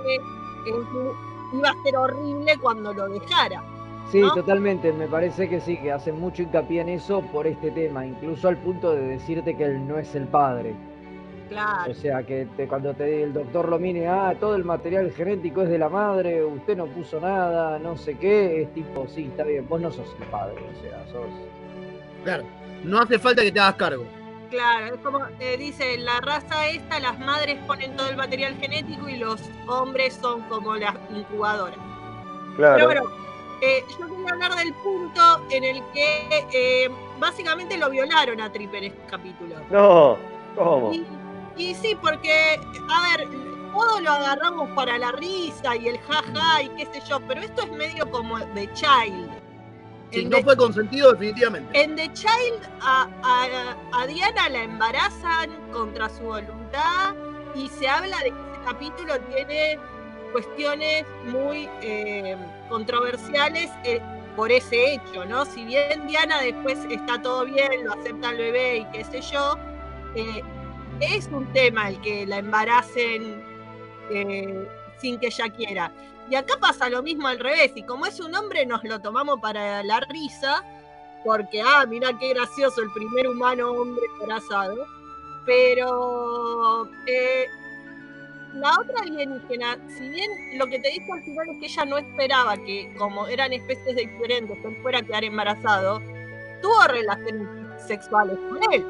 iba 1.53 1.71
a 1.71 1.83
ser 1.83 1.97
horrible 1.97 2.57
cuando 2.61 2.93
lo 2.93 3.09
dejara. 3.09 3.63
Sí, 4.11 4.23
totalmente. 4.35 4.93
Me 4.93 5.09
parece 5.09 5.49
que 5.49 5.61
sí, 5.61 5.77
que 5.79 5.91
hace 5.91 6.13
mucho 6.13 6.43
hincapié 6.43 6.81
en 6.81 6.91
eso 6.91 7.23
por 7.33 7.47
este 7.47 7.73
tema, 7.73 8.07
incluso 8.07 8.49
al 8.49 8.57
punto 8.59 8.93
de 8.93 9.01
decirte 9.01 9.57
que 9.57 9.65
él 9.65 9.87
no 9.87 9.99
es 9.99 10.15
el 10.15 10.29
padre. 10.29 10.77
Claro. 11.49 11.93
O 11.93 11.95
sea, 11.95 12.23
que 12.25 12.47
cuando 12.69 12.95
te, 12.95 13.23
el 13.23 13.33
doctor 13.33 13.69
lo 13.69 13.79
mire, 13.79 14.09
ah, 14.09 14.35
todo 14.39 14.57
el 14.57 14.65
material 14.65 15.13
genético 15.13 15.63
es 15.63 15.69
de 15.69 15.79
la 15.79 15.89
madre, 15.89 16.45
usted 16.45 16.77
no 16.77 16.87
puso 16.87 17.21
nada, 17.21 17.79
no 17.79 17.97
sé 17.97 18.17
qué, 18.19 18.63
es 18.63 18.75
tipo, 18.75 19.07
sí, 19.09 19.27
está 19.31 19.45
bien, 19.45 19.69
vos 19.69 19.81
no 19.81 19.91
sos 19.91 20.15
el 20.21 20.27
padre, 20.27 20.57
o 20.57 20.83
sea, 20.83 21.05
sos... 21.13 21.27
Claro, 22.25 22.45
no 22.83 23.01
hace 23.01 23.19
falta 23.19 23.43
que 23.43 23.53
te 23.53 23.61
hagas 23.61 23.77
cargo. 23.77 24.05
Claro, 24.51 24.95
es 24.95 25.01
como 25.01 25.21
eh, 25.41 25.57
dice, 25.57 25.99
la 25.99 26.21
raza 26.21 26.69
esta, 26.69 27.01
las 27.01 27.19
madres 27.19 27.59
ponen 27.67 27.97
todo 27.97 28.09
el 28.09 28.17
material 28.17 28.57
genético 28.61 29.09
y 29.09 29.17
los 29.17 29.41
hombres 29.67 30.19
son 30.21 30.43
como 30.43 30.77
las 30.77 30.95
incubadoras. 31.15 31.79
Claro. 32.57 32.75
Pero 32.75 32.87
bueno, 32.87 33.03
eh, 33.61 33.85
yo 33.99 34.07
quería 34.07 34.33
hablar 34.33 34.55
del 34.55 34.73
punto 34.75 35.47
en 35.51 35.65
el 35.65 35.83
que 35.93 36.29
eh, 36.53 36.91
básicamente 37.19 37.77
lo 37.77 37.91
violaron 37.91 38.41
a 38.41 38.53
Tripper 38.53 38.85
en 38.85 38.93
este 38.93 39.03
capítulo. 39.11 39.57
No, 39.71 40.17
¿cómo? 40.55 40.93
Y, 40.93 41.05
sí, 41.57 41.97
porque, 42.01 42.61
a 42.91 43.17
ver, 43.17 43.29
todo 43.73 44.01
lo 44.01 44.11
agarramos 44.11 44.71
para 44.71 44.99
la 44.99 45.13
risa 45.13 45.77
y 45.77 45.89
el 45.89 45.99
jaja 46.01 46.63
y 46.63 46.69
qué 46.71 46.87
sé 46.87 47.03
yo, 47.09 47.21
pero 47.27 47.43
esto 47.43 47.63
es 47.63 47.73
medio 47.73 48.11
como 48.11 48.39
de 48.39 48.73
Child. 48.73 49.31
Sí, 50.13 50.25
no 50.25 50.41
fue 50.43 50.57
consentido 50.57 51.13
definitivamente. 51.13 51.83
En 51.83 51.97
The 51.97 52.13
Child 52.13 52.63
a, 52.81 53.09
a, 53.93 54.07
Diana 54.07 54.49
la 54.49 54.63
embarazan 54.63 55.51
contra 55.73 56.09
su 56.09 56.23
voluntad 56.23 57.15
y 57.55 57.69
se 57.69 57.89
habla 57.89 58.17
de 58.19 58.31
que 58.31 58.37
ese 58.53 58.65
capítulo 58.65 59.19
tiene 59.33 59.79
cuestiones 60.33 61.05
muy 61.25 61.69
eh, 61.83 62.37
controversiales 62.69 63.71
eh, 63.85 64.01
por 64.37 64.53
ese 64.53 64.95
hecho, 64.95 65.25
¿no? 65.25 65.45
Si 65.45 65.65
bien 65.65 66.07
Diana 66.07 66.41
después 66.41 66.79
está 66.91 67.21
todo 67.21 67.45
bien, 67.45 67.85
lo 67.85 67.95
acepta 67.95 68.31
el 68.31 68.37
bebé 68.37 68.77
y 68.79 68.85
qué 68.93 69.05
sé 69.05 69.21
yo, 69.23 69.59
eh, 70.15 70.43
es 71.01 71.27
un 71.29 71.47
tema 71.53 71.89
el 71.89 72.01
que 72.01 72.27
la 72.27 72.39
embaracen 72.39 73.43
sin 74.99 75.19
que 75.19 75.27
ella 75.27 75.49
quiera. 75.51 75.93
Y 76.29 76.35
acá 76.35 76.55
pasa 76.61 76.89
lo 76.89 77.03
mismo 77.03 77.29
al 77.29 77.39
revés, 77.39 77.73
y 77.75 77.83
como 77.83 78.07
es 78.07 78.19
un 78.19 78.35
hombre 78.35 78.67
nos 78.67 78.83
lo 78.85 79.01
tomamos 79.01 79.41
para 79.41 79.83
la 79.83 80.01
risa, 80.01 80.65
porque, 81.25 81.61
ah, 81.61 81.85
mira 81.87 82.11
qué 82.19 82.31
gracioso, 82.31 82.83
el 82.83 82.91
primer 82.93 83.29
humano 83.29 83.71
hombre 83.71 84.03
embarazado. 84.15 84.87
Pero 85.45 86.89
eh, 87.07 87.47
la 88.55 88.73
otra 88.81 89.03
alienígena, 89.03 89.79
si 89.89 90.09
bien 90.09 90.31
lo 90.59 90.67
que 90.67 90.81
te 90.81 90.91
dijo 90.91 91.15
al 91.15 91.23
final 91.23 91.49
es 91.51 91.59
que 91.61 91.67
ella 91.67 91.85
no 91.85 91.99
esperaba 91.99 92.57
que, 92.57 92.93
como 92.99 93.29
eran 93.29 93.53
especies 93.53 93.95
diferentes, 93.95 94.59
él 94.65 94.77
fuera 94.83 94.99
a 94.99 95.03
quedar 95.03 95.25
embarazado, 95.25 96.01
tuvo 96.61 96.89
relaciones 96.89 97.47
sexuales 97.87 98.37
con 98.49 98.73
él. 98.73 98.85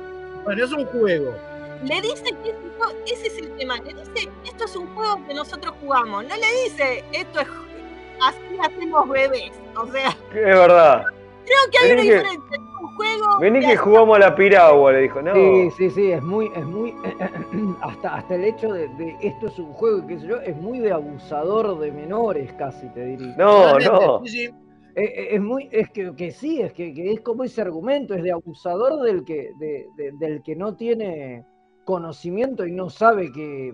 Bueno, 0.44 0.64
es 0.64 0.72
un 0.72 0.86
juego 0.86 1.34
le 1.82 2.00
dice 2.00 2.24
que 2.42 2.54
ese 3.12 3.26
es 3.26 3.38
el 3.38 3.56
tema, 3.56 3.76
le 3.78 3.94
dice, 3.94 4.28
esto 4.44 4.64
es 4.64 4.76
un 4.76 4.86
juego 4.94 5.20
que 5.26 5.34
nosotros 5.34 5.74
jugamos, 5.80 6.24
no 6.24 6.34
le 6.36 6.64
dice, 6.64 7.04
esto 7.12 7.40
es, 7.40 7.48
así 8.22 8.58
hacemos 8.60 9.08
bebés, 9.08 9.52
o 9.76 9.86
sea... 9.86 10.08
Es 10.08 10.32
verdad. 10.32 11.04
Creo 11.44 11.58
que 11.70 11.78
hay 11.78 11.92
una 11.92 12.02
diferencia, 12.02 12.58
un 12.80 12.96
juego... 12.96 13.38
Vení 13.38 13.60
que 13.60 13.76
jugamos 13.76 14.16
a 14.16 14.20
la 14.20 14.34
piragua, 14.34 14.92
le 14.92 15.02
dijo, 15.02 15.22
¿no? 15.22 15.34
Sí, 15.34 15.70
sí, 15.76 15.90
sí, 15.90 16.10
es 16.10 16.22
muy, 16.22 16.50
es 16.56 16.64
muy, 16.64 16.94
hasta, 17.82 18.16
hasta 18.16 18.34
el 18.34 18.44
hecho 18.44 18.72
de, 18.72 19.16
esto 19.22 19.46
es 19.46 19.58
un 19.58 19.72
juego, 19.72 20.06
qué 20.06 20.18
sé 20.18 20.26
yo, 20.26 20.40
es 20.40 20.56
muy 20.56 20.80
de 20.80 20.92
abusador 20.92 21.78
de 21.78 21.92
menores 21.92 22.52
casi, 22.54 22.88
te 22.88 23.04
diría. 23.04 23.34
No, 23.36 23.78
no. 23.78 24.22
Es, 24.96 25.40
muy, 25.42 25.68
es 25.72 25.90
que, 25.90 26.14
que 26.16 26.30
sí, 26.30 26.62
es 26.62 26.72
que, 26.72 27.12
es 27.12 27.20
como 27.20 27.44
ese 27.44 27.60
argumento, 27.60 28.14
es 28.14 28.22
de 28.22 28.32
abusador 28.32 29.02
del 29.02 29.24
que, 29.24 29.50
del 30.18 30.42
que 30.42 30.56
no 30.56 30.74
tiene 30.74 31.44
conocimiento 31.86 32.66
y 32.66 32.72
no 32.72 32.90
sabe 32.90 33.32
que, 33.32 33.72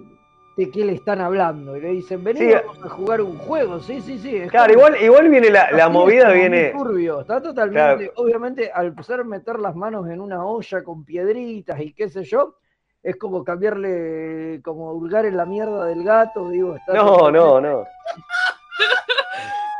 de 0.56 0.70
qué 0.70 0.84
le 0.84 0.92
están 0.92 1.20
hablando. 1.20 1.76
Y 1.76 1.80
le 1.80 1.88
dicen, 1.88 2.22
vení, 2.22 2.52
vamos 2.52 2.84
a 2.84 2.88
jugar 2.88 3.20
un 3.22 3.38
juego. 3.38 3.80
Sí, 3.80 4.00
sí, 4.00 4.18
sí. 4.18 4.42
Claro, 4.48 4.72
igual, 4.72 5.02
igual 5.02 5.28
viene 5.28 5.50
la, 5.50 5.88
movida, 5.88 6.30
viene. 6.30 6.70
Turbio. 6.70 7.22
Está 7.22 7.42
totalmente. 7.42 8.12
Obviamente, 8.16 8.70
al 8.72 8.88
empezar 8.88 9.20
a 9.20 9.24
meter 9.24 9.58
las 9.58 9.74
manos 9.74 10.08
en 10.08 10.20
una 10.20 10.44
olla 10.44 10.84
con 10.84 11.04
piedritas 11.04 11.80
y 11.80 11.92
qué 11.92 12.08
sé 12.08 12.22
yo, 12.22 12.56
es 13.02 13.16
como 13.16 13.42
cambiarle, 13.42 14.60
como 14.62 14.92
hurgar 14.92 15.24
en 15.24 15.36
la 15.36 15.46
mierda 15.46 15.86
del 15.86 16.04
gato. 16.04 16.50
Digo, 16.50 16.76
no, 16.92 17.30
no, 17.30 17.60
no. 17.60 17.84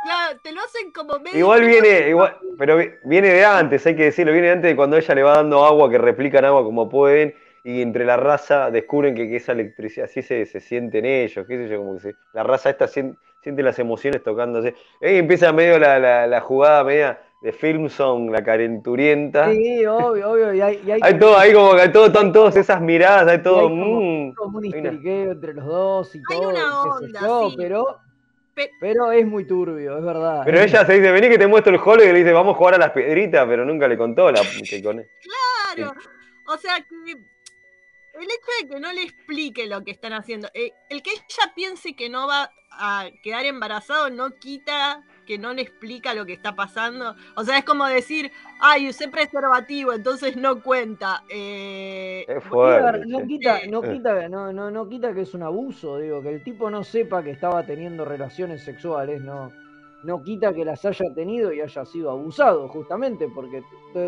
Claro, 0.03 0.37
te 0.43 0.51
lo 0.51 0.59
hacen 0.59 0.91
como 0.91 1.17
medio 1.19 1.39
Igual 1.39 1.61
viene, 1.61 2.09
igual, 2.09 2.37
pero 2.57 2.77
viene 3.05 3.29
de 3.29 3.45
antes, 3.45 3.85
hay 3.85 3.95
que 3.95 4.03
decirlo, 4.03 4.33
viene 4.33 4.47
de 4.47 4.53
antes 4.53 4.71
de 4.71 4.75
cuando 4.75 4.97
ella 4.97 5.15
le 5.15 5.23
va 5.23 5.37
dando 5.37 5.63
agua, 5.63 5.89
que 5.89 5.97
replican 5.97 6.43
agua 6.43 6.61
como 6.61 6.89
pueden, 6.89 7.33
y 7.63 7.81
entre 7.81 8.05
la 8.05 8.17
raza 8.17 8.69
descubren 8.71 9.15
que, 9.15 9.35
esa 9.35 9.53
electricidad, 9.53 10.05
así 10.05 10.21
se, 10.21 10.45
se, 10.45 10.59
sienten 10.59 11.05
ellos, 11.05 11.45
qué 11.47 11.57
sé 11.57 11.69
yo, 11.69 11.77
como 11.77 11.97
que 11.97 12.13
la 12.33 12.43
raza 12.43 12.69
esta 12.69 12.87
siente, 12.87 13.17
las 13.63 13.79
emociones 13.79 14.21
tocándose. 14.21 14.75
Ahí 15.01 15.17
empieza 15.17 15.53
medio 15.53 15.79
la, 15.79 16.27
la, 16.27 16.41
jugada 16.41 16.83
media 16.83 17.21
de 17.41 17.53
film 17.53 17.89
song, 17.89 18.29
la 18.31 18.43
calenturienta. 18.43 19.49
Sí, 19.49 19.85
obvio, 19.85 20.31
obvio. 20.31 20.53
Y 20.53 20.61
hay, 20.61 20.81
hay, 21.01 21.17
todo, 21.17 21.37
ahí 21.37 21.53
como 21.53 21.75
que 21.75 21.87
todo, 21.89 22.07
están 22.07 22.33
todas 22.33 22.55
esas 22.57 22.81
miradas, 22.81 23.27
hay 23.27 23.41
todo. 23.41 23.63
Como, 23.63 24.01
mm, 24.01 24.35
un 24.55 24.65
histeriqueo 24.65 25.31
entre 25.31 25.53
los 25.53 25.65
dos 25.65 26.15
y 26.15 26.17
hay 26.17 26.23
todo. 26.37 26.49
Una 26.49 26.83
onda, 26.83 27.19
sí. 27.49 27.55
pero, 27.57 27.99
pero 28.81 29.11
es 29.11 29.25
muy 29.25 29.45
turbio, 29.45 29.97
es 29.97 30.03
verdad. 30.03 30.41
Pero 30.43 30.59
ella 30.59 30.85
se 30.85 30.93
dice, 30.93 31.11
vení 31.11 31.29
que 31.29 31.37
te 31.37 31.47
muestro 31.47 31.73
el 31.73 31.81
holo 31.83 32.03
y 32.03 32.07
le 32.07 32.19
dice, 32.19 32.33
vamos 32.33 32.55
a 32.55 32.57
jugar 32.57 32.75
a 32.75 32.77
las 32.77 32.91
piedritas, 32.91 33.45
pero 33.47 33.63
nunca 33.63 33.87
le 33.87 33.97
contó 33.97 34.29
la 34.31 34.41
que 34.41 34.83
con 34.83 35.01
Claro. 35.75 35.93
O 36.47 36.57
sea 36.57 36.75
que 36.77 37.15
el 38.13 38.23
hecho 38.23 38.51
de 38.61 38.69
que 38.69 38.79
no 38.79 38.93
le 38.93 39.03
explique 39.03 39.65
lo 39.67 39.83
que 39.83 39.91
están 39.91 40.13
haciendo, 40.13 40.49
eh, 40.53 40.71
el 40.89 41.01
que 41.01 41.11
ella 41.11 41.53
piense 41.55 41.95
que 41.95 42.09
no 42.09 42.27
va 42.27 42.51
a 42.71 43.07
quedar 43.21 43.45
embarazado 43.45 44.09
no 44.09 44.31
quita 44.31 45.03
que 45.27 45.37
no 45.37 45.53
le 45.53 45.61
explica 45.61 46.13
lo 46.13 46.25
que 46.25 46.33
está 46.33 46.55
pasando. 46.55 47.15
O 47.35 47.43
sea, 47.43 47.57
es 47.57 47.63
como 47.63 47.85
decir, 47.85 48.31
ay, 48.59 48.89
usé 48.89 49.07
preservativo, 49.07 49.93
entonces 49.93 50.35
no 50.35 50.61
cuenta. 50.61 51.23
Eh, 51.29 52.25
no, 53.05 53.25
quita, 53.25 53.61
no, 53.69 53.81
quita, 53.81 54.27
no, 54.27 54.51
no, 54.51 54.69
no 54.69 54.89
quita 54.89 55.13
que 55.13 55.21
es 55.21 55.33
un 55.33 55.43
abuso, 55.43 55.97
digo, 55.97 56.21
que 56.21 56.29
el 56.29 56.43
tipo 56.43 56.69
no 56.69 56.83
sepa 56.83 57.23
que 57.23 57.31
estaba 57.31 57.65
teniendo 57.65 58.03
relaciones 58.03 58.63
sexuales, 58.63 59.21
no 59.21 59.51
no 60.03 60.21
quita 60.21 60.53
que 60.53 60.65
las 60.65 60.83
haya 60.85 61.05
tenido 61.15 61.51
y 61.53 61.61
haya 61.61 61.85
sido 61.85 62.11
abusado, 62.11 62.67
justamente, 62.67 63.27
porque 63.33 63.63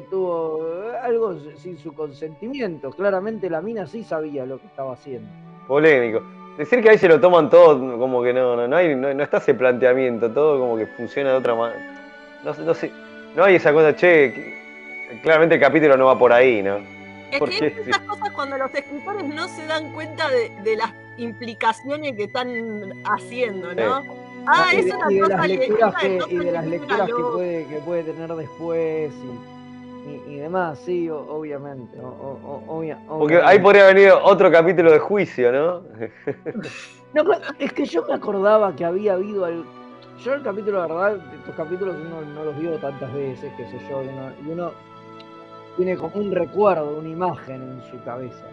tuvo 0.09 0.67
eh, 0.83 0.97
algo 1.01 1.37
sin 1.55 1.77
su 1.77 1.93
consentimiento. 1.93 2.91
Claramente 2.91 3.49
la 3.49 3.61
mina 3.61 3.87
sí 3.87 4.03
sabía 4.03 4.45
lo 4.45 4.59
que 4.59 4.67
estaba 4.67 4.93
haciendo. 4.93 5.27
Polémico. 5.67 6.21
Decir 6.57 6.81
que 6.81 6.89
ahí 6.89 6.97
se 6.97 7.07
lo 7.07 7.19
toman 7.19 7.49
todo, 7.49 7.97
como 7.97 8.23
que 8.23 8.33
no, 8.33 8.55
no, 8.55 8.67
no, 8.67 8.75
hay, 8.77 8.95
no, 8.95 9.09
está 9.09 9.37
ese 9.37 9.53
planteamiento, 9.53 10.31
todo 10.31 10.59
como 10.59 10.77
que 10.77 10.87
funciona 10.87 11.31
de 11.31 11.37
otra 11.37 11.55
manera. 11.55 11.81
No, 12.43 12.53
no, 12.53 12.73
sé, 12.73 12.91
no 13.35 13.43
hay 13.43 13.55
esa 13.55 13.73
cosa, 13.73 13.93
che, 13.95 14.53
claramente 15.21 15.55
el 15.55 15.61
capítulo 15.61 15.97
no 15.97 16.05
va 16.05 16.17
por 16.17 16.31
ahí, 16.31 16.63
¿no? 16.63 16.77
Es 17.31 17.41
que 17.41 17.67
esas 17.67 17.99
cosas 18.01 18.31
cuando 18.31 18.57
los 18.57 18.73
escritores 18.73 19.25
no 19.25 19.47
se 19.49 19.65
dan 19.65 19.91
cuenta 19.91 20.29
de, 20.29 20.75
las 20.77 20.93
implicaciones 21.17 22.13
que 22.15 22.23
están 22.23 22.49
haciendo, 23.03 23.73
¿no? 23.75 24.24
Ah, 24.47 24.71
y, 24.73 24.81
de, 24.81 25.27
las 25.27 25.47
lecturas 25.47 25.95
que, 25.95 26.19
y 26.29 26.37
de 26.37 26.51
las 26.51 26.65
lecturas 26.65 27.07
que 27.07 27.23
puede, 27.33 27.67
que 27.67 27.75
puede 27.79 28.03
tener 28.03 28.33
después 28.35 29.13
y, 29.13 30.31
y, 30.31 30.35
demás, 30.37 30.79
sí, 30.79 31.09
obviamente. 31.09 31.97
Porque 33.07 33.41
ahí 33.43 33.59
podría 33.59 33.87
venir 33.87 34.11
otro 34.21 34.51
capítulo 34.51 34.91
de 34.91 34.99
juicio, 34.99 35.51
¿no? 35.51 35.81
no, 37.23 37.33
es 37.59 37.73
que 37.73 37.85
yo 37.85 38.05
me 38.05 38.13
acordaba 38.13 38.75
que 38.75 38.85
había 38.85 39.13
habido 39.13 39.45
al... 39.45 39.65
Yo 40.23 40.33
el 40.33 40.43
capítulo, 40.43 40.79
la 40.79 40.87
verdad, 40.87 41.17
estos 41.37 41.55
capítulos 41.55 41.95
uno 42.05 42.21
no 42.21 42.45
los 42.45 42.57
vio 42.57 42.77
tantas 42.77 43.13
veces, 43.13 43.51
qué 43.57 43.65
sé 43.65 43.79
yo, 43.89 44.01
y 44.01 44.49
uno 44.49 44.71
tiene 45.75 45.97
como 45.97 46.15
un 46.15 46.31
recuerdo, 46.31 46.97
una 46.97 47.09
imagen 47.09 47.61
en 47.61 47.91
su 47.91 48.01
cabeza. 48.03 48.45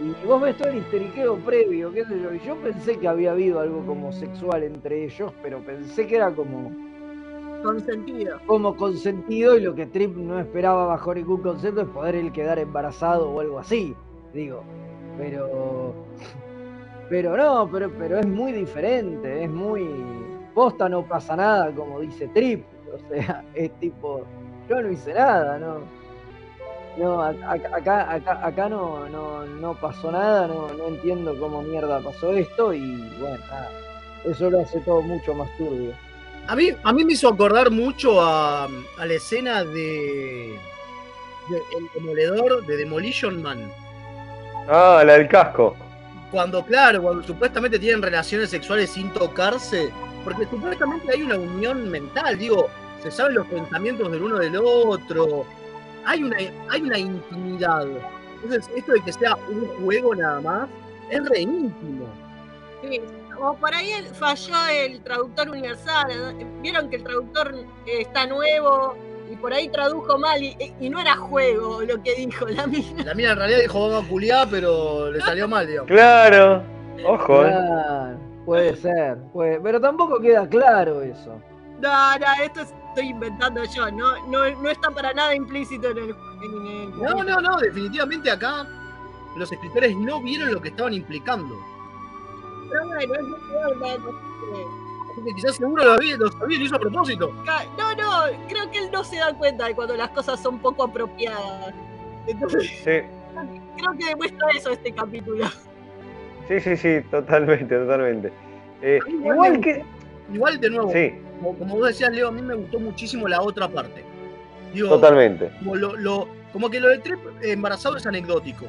Y 0.00 0.26
vos 0.26 0.40
ves 0.40 0.56
todo 0.56 0.68
el 0.68 0.78
histeriqueo 0.78 1.36
previo, 1.38 1.92
qué 1.92 2.04
sé 2.04 2.20
yo, 2.20 2.34
y 2.34 2.40
yo 2.40 2.56
pensé 2.56 2.98
que 2.98 3.06
había 3.08 3.32
habido 3.32 3.60
algo 3.60 3.84
como 3.86 4.12
sexual 4.12 4.62
entre 4.64 5.04
ellos, 5.04 5.32
pero 5.42 5.60
pensé 5.60 6.06
que 6.06 6.16
era 6.16 6.34
como 6.34 6.70
Consentido. 7.62 8.40
como 8.46 8.76
consentido 8.76 9.56
y 9.56 9.60
lo 9.60 9.74
que 9.74 9.86
Trip 9.86 10.16
no 10.16 10.38
esperaba 10.40 10.86
bajo 10.86 11.14
ningún 11.14 11.42
concepto 11.42 11.82
es 11.82 11.88
poder 11.88 12.16
él 12.16 12.32
quedar 12.32 12.58
embarazado 12.58 13.30
o 13.30 13.40
algo 13.40 13.58
así, 13.60 13.94
digo. 14.34 14.64
Pero 15.16 15.94
pero 17.08 17.36
no, 17.36 17.68
pero, 17.70 17.90
pero 17.98 18.18
es 18.18 18.26
muy 18.26 18.52
diferente, 18.52 19.44
es 19.44 19.50
muy 19.50 19.86
posta 20.54 20.88
no 20.88 21.06
pasa 21.06 21.36
nada 21.36 21.70
como 21.72 22.00
dice 22.00 22.28
Trip, 22.28 22.64
o 22.92 22.98
sea, 23.08 23.44
es 23.54 23.70
tipo 23.78 24.22
yo 24.68 24.82
no 24.82 24.90
hice 24.90 25.14
nada, 25.14 25.58
no. 25.58 26.01
No, 26.96 27.22
acá, 27.22 27.70
acá, 27.74 28.46
acá 28.46 28.68
no, 28.68 29.08
no, 29.08 29.44
no 29.46 29.74
pasó 29.74 30.12
nada, 30.12 30.46
no, 30.46 30.68
no 30.74 30.88
entiendo 30.88 31.34
cómo 31.38 31.62
mierda 31.62 32.00
pasó 32.00 32.32
esto 32.32 32.74
y 32.74 32.96
bueno, 33.18 33.38
nada, 33.48 33.70
eso 34.24 34.50
lo 34.50 34.60
hace 34.60 34.78
todo 34.80 35.00
mucho 35.00 35.32
más 35.34 35.48
turbio. 35.56 35.92
A 36.48 36.56
mí, 36.56 36.68
a 36.82 36.92
mí 36.92 37.04
me 37.04 37.14
hizo 37.14 37.28
acordar 37.28 37.70
mucho 37.70 38.20
a, 38.20 38.64
a 38.64 39.06
la 39.06 39.14
escena 39.14 39.64
de, 39.64 40.58
de 41.48 41.56
El 41.78 41.88
Demoledor 41.94 42.66
de 42.66 42.76
Demolition 42.76 43.40
Man. 43.40 43.72
Ah, 44.68 45.02
la 45.06 45.14
del 45.14 45.28
casco. 45.28 45.74
Cuando, 46.30 46.64
claro, 46.64 47.00
cuando 47.02 47.22
supuestamente 47.22 47.78
tienen 47.78 48.02
relaciones 48.02 48.50
sexuales 48.50 48.90
sin 48.90 49.10
tocarse, 49.12 49.90
porque 50.24 50.46
supuestamente 50.46 51.12
hay 51.12 51.22
una 51.22 51.36
unión 51.36 51.88
mental, 51.90 52.38
digo, 52.38 52.68
se 53.02 53.10
saben 53.10 53.34
los 53.34 53.46
pensamientos 53.46 54.10
del 54.10 54.22
uno 54.22 54.38
del 54.38 54.56
otro, 54.56 55.46
hay 56.04 56.22
una, 56.22 56.36
hay 56.70 56.82
una 56.82 56.98
intimidad. 56.98 57.86
Entonces, 58.42 58.70
esto 58.76 58.92
de 58.92 59.00
que 59.02 59.12
sea 59.12 59.36
un 59.50 59.66
juego 59.84 60.14
nada 60.14 60.40
más, 60.40 60.68
es 61.10 61.24
re 61.28 61.40
íntimo. 61.40 62.06
Sí, 62.82 63.00
o 63.40 63.54
por 63.54 63.72
ahí 63.74 63.92
falló 64.14 64.54
el 64.72 65.00
traductor 65.02 65.48
universal. 65.50 66.34
Vieron 66.60 66.90
que 66.90 66.96
el 66.96 67.04
traductor 67.04 67.54
eh, 67.86 68.00
está 68.00 68.26
nuevo 68.26 68.96
y 69.30 69.36
por 69.36 69.52
ahí 69.52 69.68
tradujo 69.68 70.18
mal 70.18 70.42
y, 70.42 70.56
y 70.80 70.90
no 70.90 71.00
era 71.00 71.16
juego 71.16 71.82
lo 71.82 72.02
que 72.02 72.14
dijo 72.16 72.46
la 72.46 72.66
mina. 72.66 73.04
La 73.04 73.14
mina 73.14 73.30
en 73.30 73.36
realidad 73.38 73.60
dijo 73.60 73.88
vamos 73.88 74.04
a 74.04 74.08
culiar, 74.08 74.48
pero 74.50 75.10
le 75.10 75.20
salió 75.20 75.46
mal, 75.48 75.66
digamos. 75.66 75.88
Claro. 75.88 76.62
Ojo, 77.06 77.44
eh. 77.44 77.48
Claro, 77.50 78.18
puede 78.44 78.76
ser, 78.76 79.16
puede- 79.32 79.60
pero 79.60 79.80
tampoco 79.80 80.20
queda 80.20 80.46
claro 80.48 81.02
eso. 81.02 81.40
No, 81.80 82.18
no, 82.18 82.26
esto 82.44 82.60
estoy 82.92 83.08
inventando 83.08 83.64
yo. 83.64 83.90
No, 83.90 84.26
no, 84.26 84.50
no 84.60 84.70
está 84.70 84.90
para 84.90 85.12
nada 85.12 85.34
implícito 85.34 85.90
en 85.90 85.98
el. 85.98 86.10
En 86.42 86.66
el 86.66 86.98
No, 86.98 87.24
no, 87.24 87.40
no, 87.40 87.56
definitivamente 87.58 88.30
acá 88.30 88.66
los 89.36 89.50
escritores 89.50 89.96
no 89.96 90.20
vieron 90.20 90.52
lo 90.52 90.60
que 90.60 90.68
estaban 90.68 90.92
implicando. 90.92 91.56
Pero 92.70 92.86
bueno, 92.86 93.14
es 95.16 95.24
que 95.24 95.34
quizás 95.34 95.56
seguro 95.56 95.84
lo 95.84 95.94
sabía, 95.94 96.16
lo 96.16 96.30
sabía 96.32 96.56
y 96.56 96.60
lo 96.60 96.66
hizo 96.66 96.76
a 96.76 96.78
propósito. 96.78 97.32
No, 97.78 97.94
no, 97.94 98.38
creo 98.48 98.70
que 98.70 98.78
él 98.78 98.90
no 98.92 99.04
se 99.04 99.16
da 99.16 99.32
cuenta 99.34 99.66
de 99.66 99.74
cuando 99.74 99.96
las 99.96 100.10
cosas 100.10 100.40
son 100.40 100.58
poco 100.58 100.84
apropiadas. 100.84 101.74
Entonces, 102.26 102.62
Sí. 102.68 103.00
creo 103.76 103.92
que 103.98 104.06
demuestra 104.06 104.48
eso 104.54 104.70
este 104.70 104.92
capítulo. 104.92 105.46
Sí, 106.48 106.60
sí, 106.60 106.76
sí, 106.76 107.00
totalmente, 107.10 107.74
totalmente. 107.76 108.32
Eh, 108.80 108.98
Igual 109.06 109.34
igual 109.34 109.60
que. 109.60 109.84
Igual, 110.32 110.60
de 110.60 110.70
nuevo, 110.70 110.92
Sí, 110.92 111.14
como, 111.42 111.58
como 111.58 111.76
vos 111.76 111.88
decías, 111.88 112.12
Leo, 112.12 112.28
a 112.28 112.32
mí 112.32 112.40
me 112.42 112.54
gustó 112.54 112.78
muchísimo 112.78 113.26
la 113.28 113.42
otra 113.42 113.68
parte. 113.68 114.04
Digo, 114.72 114.88
totalmente. 114.88 115.50
Como, 115.58 115.76
lo, 115.76 115.96
lo- 115.96 116.28
como 116.52 116.70
que 116.70 116.80
lo 116.80 116.88
del 116.88 117.02
trip 117.02 117.18
embarazado 117.42 117.96
es 117.96 118.06
anecdótico. 118.06 118.66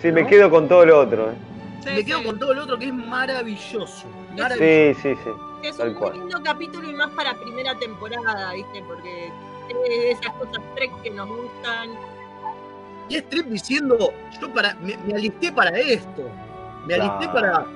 Sí, 0.00 0.12
me 0.12 0.26
quedo 0.26 0.50
con 0.50 0.68
todo 0.68 0.84
lo 0.86 1.00
otro. 1.00 1.30
eh. 1.30 1.34
Sí, 1.82 1.90
me 1.96 2.04
quedo 2.04 2.22
con 2.22 2.38
todo 2.38 2.52
el 2.52 2.58
otro 2.60 2.78
que 2.78 2.86
es 2.86 2.94
maravilloso. 2.94 4.06
maravilloso. 4.38 5.00
Sí, 5.02 5.14
sí, 5.14 5.20
sí. 5.24 5.30
Es 5.68 5.76
Tal 5.76 5.88
un 5.88 5.94
muy 5.94 6.02
cual. 6.02 6.18
lindo 6.18 6.40
capítulo 6.44 6.88
y 6.90 6.92
más 6.94 7.10
para 7.10 7.34
primera 7.34 7.74
temporada, 7.78 8.52
¿viste? 8.52 8.82
Porque 8.86 9.26
es 9.68 9.88
de 9.88 10.10
esas 10.12 10.32
cosas 10.34 10.62
Trek 10.76 10.90
que 11.02 11.10
nos 11.10 11.26
gustan. 11.28 11.90
Y 13.08 13.16
es 13.16 13.28
Trip 13.28 13.46
diciendo, 13.46 14.12
yo 14.40 14.52
para, 14.52 14.74
me, 14.76 14.96
me 15.06 15.14
alisté 15.14 15.50
para 15.52 15.70
esto. 15.78 16.22
Me 16.86 16.94
alisté 16.94 17.30
Claro. 17.30 17.32
para. 17.32 17.66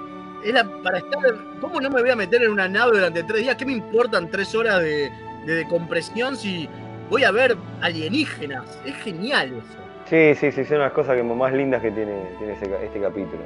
Era 0.44 0.64
para 0.82 0.98
estar. 0.98 1.20
¿Cómo 1.60 1.80
no 1.80 1.90
me 1.90 2.00
voy 2.00 2.10
a 2.10 2.16
meter 2.16 2.42
en 2.42 2.50
una 2.50 2.68
nave 2.68 2.92
durante 2.92 3.22
tres 3.24 3.42
días? 3.42 3.56
¿Qué 3.56 3.66
me 3.66 3.72
importan 3.72 4.30
tres 4.30 4.54
horas 4.54 4.80
de, 4.80 5.10
de 5.44 5.54
decompresión 5.54 6.36
si 6.36 6.68
voy 7.10 7.24
a 7.24 7.30
ver 7.30 7.56
alienígenas? 7.80 8.78
Es 8.84 8.96
genial 8.96 9.54
eso. 9.54 9.78
Sí, 10.08 10.34
sí, 10.34 10.52
sí, 10.52 10.64
son 10.64 10.78
las 10.78 10.92
cosas 10.92 11.16
que 11.16 11.22
más 11.22 11.52
lindas 11.52 11.82
que 11.82 11.90
tiene, 11.90 12.22
tiene 12.38 12.54
ese 12.54 12.64
este 12.84 13.00
capítulo. 13.00 13.42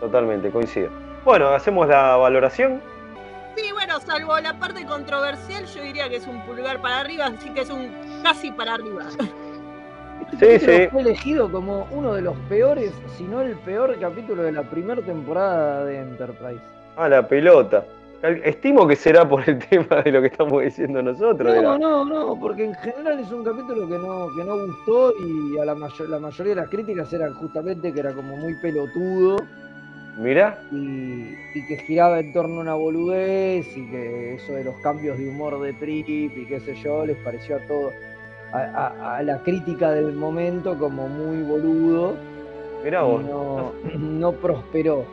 Totalmente, 0.00 0.50
coincido. 0.50 0.90
Bueno, 1.24 1.48
hacemos 1.48 1.86
la 1.86 2.16
valoración. 2.16 2.80
Sí, 3.56 3.70
bueno, 3.72 4.00
salvo 4.00 4.38
la 4.38 4.58
parte 4.58 4.86
controversial, 4.86 5.66
yo 5.66 5.82
diría 5.82 6.08
que 6.08 6.16
es 6.16 6.26
un 6.26 6.40
pulgar 6.46 6.80
para 6.80 7.00
arriba, 7.00 7.26
así 7.26 7.50
que 7.50 7.60
es 7.60 7.68
un 7.68 7.90
casi 8.22 8.50
para 8.52 8.74
arriba. 8.74 9.04
Este 10.20 10.36
Sí, 10.58 10.66
capítulo 10.66 10.76
sí. 10.78 10.88
Fue 10.90 11.00
elegido 11.02 11.50
como 11.52 11.86
uno 11.92 12.14
de 12.14 12.22
los 12.22 12.36
peores, 12.48 12.92
si 13.16 13.24
no 13.24 13.40
el 13.40 13.54
peor 13.56 13.96
capítulo 14.00 14.42
de 14.42 14.52
la 14.52 14.62
primera 14.62 15.00
temporada 15.02 15.84
de 15.84 15.98
Enterprise. 16.00 16.60
Ah, 16.96 17.08
la 17.08 17.26
pelota. 17.26 17.84
Estimo 18.44 18.86
que 18.86 18.96
será 18.96 19.26
por 19.26 19.48
el 19.48 19.58
tema 19.70 20.02
de 20.02 20.12
lo 20.12 20.20
que 20.20 20.26
estamos 20.26 20.62
diciendo 20.62 21.02
nosotros. 21.02 21.54
No, 21.54 21.62
la- 21.62 21.78
no, 21.78 22.04
no, 22.04 22.38
porque 22.38 22.64
en 22.66 22.74
general 22.74 23.18
es 23.18 23.30
un 23.32 23.42
capítulo 23.44 23.88
que 23.88 23.96
no, 23.96 24.26
que 24.36 24.44
no 24.44 24.66
gustó 24.66 25.12
y 25.18 25.58
a 25.58 25.64
la, 25.64 25.74
mayo- 25.74 26.06
la 26.06 26.18
mayoría 26.18 26.54
de 26.54 26.60
las 26.60 26.68
críticas 26.68 27.10
eran 27.14 27.32
justamente 27.34 27.92
que 27.92 28.00
era 28.00 28.12
como 28.12 28.36
muy 28.36 28.54
pelotudo 28.60 29.36
Mirá, 30.18 30.58
y, 30.70 31.34
y 31.54 31.66
que 31.66 31.78
giraba 31.86 32.20
en 32.20 32.32
torno 32.34 32.58
a 32.58 32.60
una 32.60 32.74
boludez 32.74 33.74
y 33.74 33.86
que 33.90 34.34
eso 34.34 34.52
de 34.52 34.64
los 34.64 34.74
cambios 34.82 35.16
de 35.16 35.26
humor 35.28 35.58
de 35.62 35.72
Trip 35.74 36.06
y 36.08 36.44
qué 36.46 36.60
sé 36.60 36.74
yo, 36.74 37.06
les 37.06 37.16
pareció 37.18 37.56
a 37.56 37.60
todo, 37.60 37.90
a, 38.52 38.58
a- 38.58 39.16
a 39.18 39.22
la 39.22 39.38
crítica 39.42 39.90
del 39.92 40.12
momento 40.12 40.76
como 40.78 41.08
muy 41.08 41.42
boludo 41.42 42.14
mirá 42.84 43.02
vos. 43.02 43.22
no, 43.22 43.72
no 43.98 44.32
prosperó. 44.32 45.04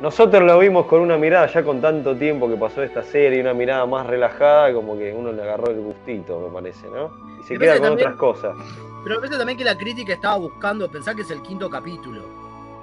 Nosotros 0.00 0.42
lo 0.42 0.58
vimos 0.58 0.86
con 0.86 1.00
una 1.02 1.18
mirada 1.18 1.46
ya 1.46 1.62
con 1.62 1.80
tanto 1.82 2.16
tiempo 2.16 2.48
que 2.48 2.56
pasó 2.56 2.82
esta 2.82 3.02
serie, 3.02 3.40
una 3.40 3.52
mirada 3.52 3.84
más 3.84 4.06
relajada, 4.06 4.72
como 4.72 4.96
que 4.96 5.12
uno 5.12 5.30
le 5.30 5.42
agarró 5.42 5.70
el 5.70 5.80
gustito, 5.80 6.40
me 6.40 6.48
parece, 6.54 6.86
¿no? 6.88 7.10
Y 7.38 7.44
se 7.44 7.54
Me 7.54 7.60
queda 7.60 7.74
con 7.74 7.82
también- 7.88 8.08
otras 8.08 8.18
cosas. 8.18 8.56
Pero 9.04 9.16
me 9.16 9.20
parece 9.20 9.36
también 9.38 9.58
que 9.58 9.64
la 9.64 9.76
crítica 9.76 10.14
estaba 10.14 10.36
buscando, 10.38 10.90
pensar 10.90 11.14
que 11.16 11.22
es 11.22 11.30
el 11.30 11.42
quinto 11.42 11.68
capítulo. 11.68 12.22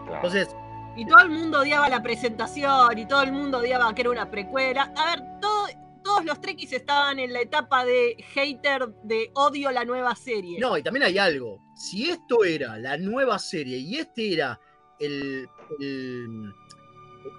Claro. 0.05 0.15
Entonces, 0.17 0.55
Y 0.95 1.05
todo 1.05 1.19
el 1.19 1.29
mundo 1.29 1.59
odiaba 1.59 1.89
la 1.89 2.01
presentación 2.01 2.97
y 2.97 3.05
todo 3.05 3.21
el 3.21 3.31
mundo 3.31 3.59
odiaba 3.59 3.93
que 3.93 4.01
era 4.01 4.09
una 4.09 4.31
precuela. 4.31 4.91
A 4.95 5.11
ver, 5.15 5.23
todo- 5.39 5.67
todos 6.07 6.23
los 6.25 6.39
Trekkies 6.39 6.71
estaban 6.71 7.19
en 7.19 7.33
la 7.33 7.41
etapa 7.41 7.83
de 7.83 8.15
hater 8.33 8.87
de 9.03 9.29
odio 9.33 9.71
la 9.71 9.83
nueva 9.83 10.15
serie. 10.15 10.57
no, 10.57 10.77
y 10.77 10.81
también 10.81 11.03
hay 11.05 11.17
algo. 11.17 11.59
Si 11.75 12.09
esto 12.09 12.45
era 12.45 12.77
la 12.77 12.97
nueva 12.97 13.37
serie 13.39 13.77
y 13.77 13.97
este 13.97 14.33
era 14.33 14.57
el, 14.99 15.47
el, 15.81 16.53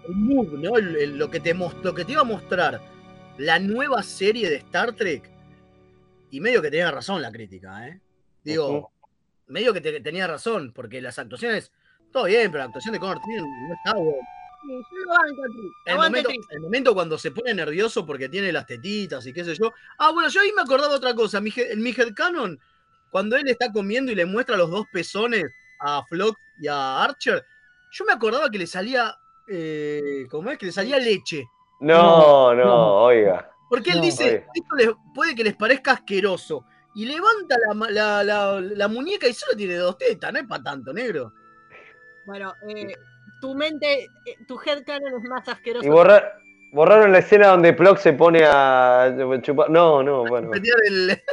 el 0.06 0.14
mood, 0.14 0.48
¿no? 0.58 0.76
El- 0.76 0.96
el- 0.96 1.16
lo, 1.18 1.30
que 1.30 1.40
te, 1.40 1.54
mos- 1.54 1.74
lo 1.82 1.94
que 1.94 2.04
te 2.04 2.12
iba 2.12 2.20
a 2.20 2.24
mostrar 2.24 2.80
la 3.38 3.58
nueva 3.58 4.02
serie 4.02 4.50
de 4.50 4.56
Star 4.56 4.92
Trek, 4.92 5.30
y 6.30 6.40
medio 6.40 6.60
que 6.60 6.70
tenía 6.70 6.90
razón 6.90 7.22
la 7.22 7.32
crítica, 7.32 7.88
¿eh? 7.88 8.00
Digo, 8.44 8.92
medio 9.46 9.72
que 9.72 9.80
te- 9.80 10.00
tenía 10.02 10.26
razón, 10.26 10.72
porque 10.74 11.00
las 11.00 11.18
actuaciones, 11.18 11.72
todo 12.12 12.24
bien, 12.24 12.50
pero 12.50 12.58
la 12.58 12.64
actuación 12.66 12.92
de 12.92 13.00
Connor 13.00 13.18
Trinity 13.22 13.48
no 13.66 13.74
está 13.74 13.94
buena. 13.94 14.28
Sí, 14.62 14.68
yo 14.68 14.98
lo 15.04 15.10
banco 15.12 15.42
a 15.44 15.46
Trip. 15.46 15.72
El 15.86 15.96
momento, 15.96 16.28
Trip. 16.28 16.42
el 16.50 16.60
momento 16.60 16.94
cuando 16.94 17.16
se 17.18 17.30
pone 17.30 17.54
nervioso 17.54 18.04
porque 18.04 18.28
tiene 18.28 18.52
las 18.52 18.66
tetitas 18.66 19.26
y 19.26 19.32
qué 19.32 19.44
sé 19.44 19.54
yo. 19.54 19.72
Ah, 19.98 20.10
bueno, 20.12 20.28
yo 20.28 20.40
ahí 20.40 20.50
me 20.54 20.62
acordaba 20.62 20.94
otra 20.94 21.14
cosa. 21.14 21.40
Mi, 21.40 21.50
he- 21.56 21.72
en 21.72 21.82
mi 21.82 21.90
headcanon, 21.90 22.58
cuando 23.10 23.36
él 23.36 23.48
está 23.48 23.72
comiendo 23.72 24.10
y 24.12 24.14
le 24.14 24.26
muestra 24.26 24.56
los 24.56 24.70
dos 24.70 24.86
pezones 24.92 25.44
a 25.80 26.02
Flock 26.08 26.36
y 26.60 26.66
a 26.68 27.02
Archer, 27.04 27.44
yo 27.92 28.04
me 28.04 28.12
acordaba 28.12 28.50
que 28.50 28.58
le 28.58 28.66
salía. 28.66 29.16
Eh, 29.46 30.26
¿Cómo 30.30 30.50
es? 30.50 30.58
Que 30.58 30.66
le 30.66 30.72
salía 30.72 30.98
leche. 30.98 31.44
No, 31.80 32.54
no, 32.54 32.64
no. 32.64 32.94
oiga. 33.04 33.50
Porque 33.70 33.90
él 33.90 33.98
No. 33.98 34.02
dice, 34.04 34.44
esto 34.54 34.74
les- 34.76 34.90
puede 35.14 35.34
que 35.34 35.44
les 35.44 35.56
parezca 35.56 35.92
asqueroso. 35.92 36.64
Y 36.94 37.06
levanta 37.06 37.54
la, 37.66 37.74
ma- 37.74 37.90
la- 37.90 38.24
la- 38.24 38.60
la 38.60 38.88
muñeca 38.88 39.28
y 39.28 39.32
solo 39.34 39.56
tiene 39.56 39.76
dos 39.76 39.96
tetas, 39.96 40.32
no 40.32 40.40
es 40.40 40.46
para 40.46 40.62
tanto, 40.64 40.92
negro. 40.92 41.32
Bueno, 42.26 42.52
eh, 42.68 42.94
tu 43.40 43.54
mente, 43.54 44.04
eh, 44.04 44.36
tu 44.46 44.58
headcanon 44.64 45.14
es 45.22 45.28
más 45.28 45.48
asqueroso. 45.48 45.86
Y 45.86 45.90
borrar, 45.90 46.38
borraron 46.72 47.12
la 47.12 47.18
escena 47.18 47.48
donde 47.48 47.72
Plock 47.72 47.98
se 47.98 48.12
pone 48.12 48.42
a 48.44 49.14
chupar. 49.42 49.70
No, 49.70 50.02
no, 50.02 50.24
bueno. 50.26 50.50
El- 50.54 51.20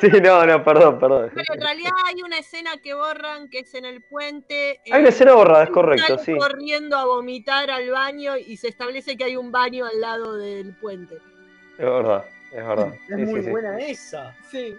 Sí, 0.00 0.08
no, 0.22 0.46
no, 0.46 0.62
perdón, 0.62 1.00
perdón. 1.00 1.32
Pero 1.34 1.54
en 1.54 1.60
realidad 1.60 1.90
hay 2.06 2.22
una 2.22 2.38
escena 2.38 2.76
que 2.80 2.94
borran 2.94 3.50
que 3.50 3.58
es 3.58 3.74
en 3.74 3.84
el 3.84 4.00
puente. 4.04 4.80
Hay 4.86 5.00
una 5.00 5.08
eh, 5.08 5.10
escena 5.10 5.34
borrada, 5.34 5.64
es 5.64 5.70
correcto, 5.70 6.18
sí. 6.18 6.36
corriendo 6.36 6.96
a 6.96 7.04
vomitar 7.04 7.68
al 7.68 7.90
baño 7.90 8.36
y 8.36 8.56
se 8.58 8.68
establece 8.68 9.16
que 9.16 9.24
hay 9.24 9.36
un 9.36 9.50
baño 9.50 9.84
al 9.84 10.00
lado 10.00 10.36
del 10.36 10.76
puente. 10.76 11.16
Es 11.76 11.84
verdad, 11.84 12.24
es 12.52 12.64
verdad. 12.66 12.94
Es 12.94 13.00
Sí, 13.08 13.14
muy 13.24 13.40
sí, 13.40 13.44
sí. 13.44 13.50
buena 13.50 13.78
esa. 13.80 14.36
Sí. 14.52 14.76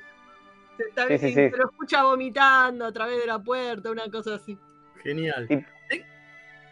Se 0.77 0.83
establece 0.83 1.27
Sí, 1.27 1.33
sí, 1.33 1.39
y 1.41 1.43
sí. 1.45 1.51
se 1.51 1.57
lo 1.57 1.69
escucha 1.69 2.03
vomitando 2.03 2.85
a 2.85 2.91
través 2.93 3.19
de 3.19 3.27
la 3.27 3.39
puerta, 3.39 3.91
una 3.91 4.09
cosa 4.09 4.35
así. 4.35 4.57
Genial. 5.03 5.47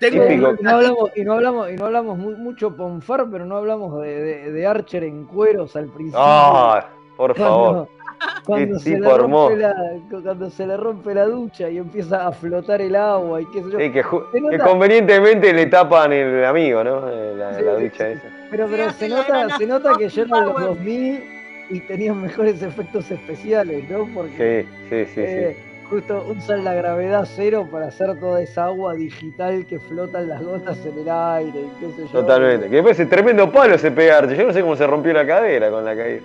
Tengo 0.01 0.25
un 0.25 0.33
Y 0.33 0.37
no 0.63 0.69
hablamos, 0.71 1.11
y 1.15 1.23
no 1.23 1.33
hablamos, 1.33 1.71
y 1.71 1.75
no 1.75 1.85
hablamos 1.85 2.17
mu- 2.17 2.31
mucho 2.37 2.75
Ponfar, 2.75 3.27
pero 3.31 3.45
no 3.45 3.55
hablamos 3.57 4.01
de, 4.01 4.09
de- 4.21 4.51
de 4.51 4.65
Archer 4.67 5.03
en 5.03 5.25
cueros 5.25 5.75
al 5.75 5.85
principio. 5.89 6.19
Ah, 6.19 6.87
por 7.15 7.35
favor. 7.35 7.87
Cuando, 8.43 8.79
se 8.79 8.97
le 8.99 9.07
rompe 9.15 9.55
la, 9.55 9.75
cuando 10.09 10.49
se 10.49 10.65
le 10.65 10.75
rompe 10.75 11.13
la 11.13 11.25
ducha 11.25 11.69
y 11.69 11.77
empieza 11.77 12.25
a 12.25 12.31
flotar 12.31 12.81
el 12.81 12.95
agua 12.95 13.39
y 13.39 13.45
qué 13.45 13.61
sé 13.63 13.69
yo. 13.71 13.77
Sí, 13.79 13.91
que, 13.91 14.01
que 14.49 14.57
convenientemente 14.59 15.53
le 15.53 15.67
tapan 15.67 16.11
el 16.11 16.43
amigo, 16.45 16.83
¿no? 16.83 17.07
Eh, 17.07 17.35
La, 17.37 17.53
Sí, 17.59 17.63
la 17.63 17.77
sí, 17.77 17.83
ducha 17.83 18.07
sí. 18.11 18.17
esa. 18.17 18.27
Pero, 18.49 18.67
pero 18.67 18.89
Sí, 18.89 18.95
se 18.97 19.09
nota, 19.09 19.49
se 19.57 19.67
nota 19.67 19.95
que 19.95 20.09
ya 20.09 20.21
eran 20.23 20.45
los 20.45 20.53
Power. 20.53 20.67
2000 20.69 21.23
y 21.69 21.79
tenían 21.81 22.19
mejores 22.21 22.61
efectos 22.63 23.11
especiales, 23.11 23.87
¿no? 23.89 24.07
Porque 24.13 24.65
Sí, 24.89 24.89
sí, 24.89 25.05
sí, 25.05 25.13
sí. 25.13 25.21
eh, 25.21 25.57
justo 25.91 26.25
usan 26.27 26.63
la 26.63 26.73
gravedad 26.73 27.27
cero 27.35 27.67
para 27.71 27.87
hacer 27.87 28.19
toda 28.19 28.41
esa 28.41 28.65
agua 28.65 28.93
digital 28.95 29.65
que 29.67 29.77
flotan 29.79 30.27
las 30.29 30.41
gotas 30.41 30.77
en 30.85 30.97
el 30.99 31.09
aire 31.09 31.59
y 31.59 31.79
qué 31.79 31.91
sé 31.91 32.03
yo. 32.11 32.21
Totalmente. 32.21 32.67
Que 32.69 32.75
después 32.77 32.99
ese 32.99 33.07
tremendo 33.09 33.51
palo 33.51 33.77
se 33.77 33.91
pega 33.91 34.17
Archer. 34.19 34.37
Yo 34.37 34.47
no 34.47 34.53
sé 34.53 34.61
cómo 34.61 34.75
se 34.75 34.87
rompió 34.87 35.13
la 35.13 35.27
cadera 35.27 35.69
con 35.69 35.85
la 35.85 35.95
caída. 35.95 36.21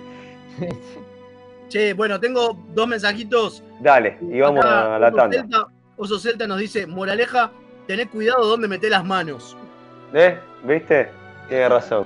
Che, 1.69 1.93
bueno, 1.93 2.17
tengo 2.17 2.57
dos 2.73 2.87
mensajitos. 2.87 3.61
Dale, 3.81 4.17
y 4.21 4.39
vamos 4.39 4.63
Acá, 4.63 4.95
a 4.95 4.99
la 4.99 5.07
Oso 5.09 5.17
tanda. 5.17 5.37
Celta, 5.41 5.67
Oso 5.97 6.17
Celta 6.17 6.47
nos 6.47 6.59
dice, 6.59 6.87
moraleja, 6.87 7.51
tened 7.87 8.07
cuidado 8.07 8.45
donde 8.47 8.69
metés 8.69 8.89
las 8.89 9.03
manos. 9.03 9.57
¿Eh? 10.13 10.37
¿Viste? 10.63 11.09
Tiene 11.49 11.67
razón. 11.67 12.05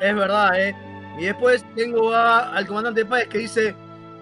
Es 0.00 0.14
verdad, 0.14 0.50
¿eh? 0.60 0.76
Y 1.18 1.24
después 1.24 1.64
tengo 1.74 2.14
a- 2.14 2.54
al 2.54 2.64
comandante 2.68 3.04
Páez 3.04 3.26
que 3.26 3.38
dice, 3.38 3.74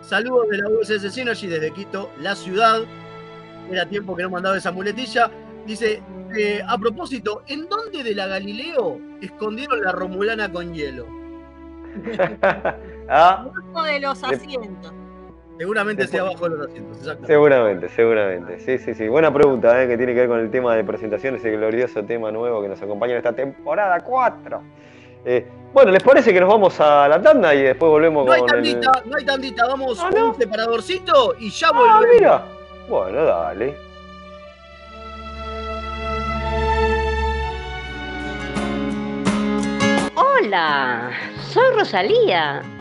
saludos 0.08 0.48
de 0.48 0.58
la 0.58 0.68
USS 0.70 1.12
Synergy 1.12 1.46
desde 1.46 1.70
Quito, 1.70 2.10
la 2.20 2.34
ciudad. 2.34 2.80
Era 3.70 3.86
tiempo 3.86 4.16
que 4.16 4.22
no 4.22 4.30
mandaba 4.30 4.56
esa 4.56 4.72
muletilla. 4.72 5.30
Dice, 5.66 6.02
eh, 6.36 6.62
a 6.66 6.78
propósito, 6.78 7.42
¿en 7.46 7.68
dónde 7.68 8.02
de 8.02 8.14
la 8.14 8.26
Galileo 8.26 8.98
escondieron 9.20 9.82
la 9.82 9.92
Romulana 9.92 10.50
con 10.50 10.72
hielo? 10.72 11.06
ah, 13.08 13.46
Uno 13.72 13.82
de 13.84 14.00
los 14.00 14.24
asientos. 14.24 14.92
Seguramente 15.58 16.06
sea 16.06 16.22
Después- 16.22 16.40
abajo 16.40 16.48
de 16.48 16.56
los 16.56 16.68
asientos, 16.68 16.98
exacto. 16.98 17.26
seguramente, 17.26 17.88
seguramente. 17.88 18.60
Sí, 18.60 18.78
sí, 18.78 18.94
sí. 18.94 19.08
Buena 19.08 19.34
pregunta, 19.34 19.82
¿eh? 19.82 19.88
que 19.88 19.96
tiene 19.96 20.14
que 20.14 20.20
ver 20.20 20.28
con 20.28 20.38
el 20.38 20.50
tema 20.50 20.74
de 20.76 20.84
presentación, 20.84 21.34
ese 21.34 21.50
glorioso 21.50 22.04
tema 22.04 22.30
nuevo 22.30 22.62
que 22.62 22.68
nos 22.68 22.80
acompaña 22.80 23.12
en 23.12 23.18
esta 23.18 23.32
temporada 23.34 23.98
4. 24.00 24.62
Eh, 25.30 25.46
bueno, 25.74 25.90
¿les 25.90 26.02
parece 26.02 26.32
que 26.32 26.40
nos 26.40 26.48
vamos 26.48 26.80
a 26.80 27.06
la 27.06 27.20
tanda 27.20 27.54
y 27.54 27.62
después 27.62 27.90
volvemos 27.90 28.24
No 28.24 28.32
hay 28.32 28.40
el... 28.40 28.46
tandita, 28.46 29.02
no 29.04 29.16
hay 29.18 29.24
tandita, 29.26 29.66
vamos 29.66 29.98
Ah, 30.02 30.08
un 30.24 30.34
separadorcito 30.34 31.34
y 31.38 31.50
ya 31.50 31.68
Ah, 31.68 31.72
volvemos. 32.00 32.06
mira. 32.14 32.42
Bueno, 32.88 33.24
dale. 33.24 33.76
Hola, 40.14 41.10
soy 41.52 41.74
Rosalía 41.76 42.62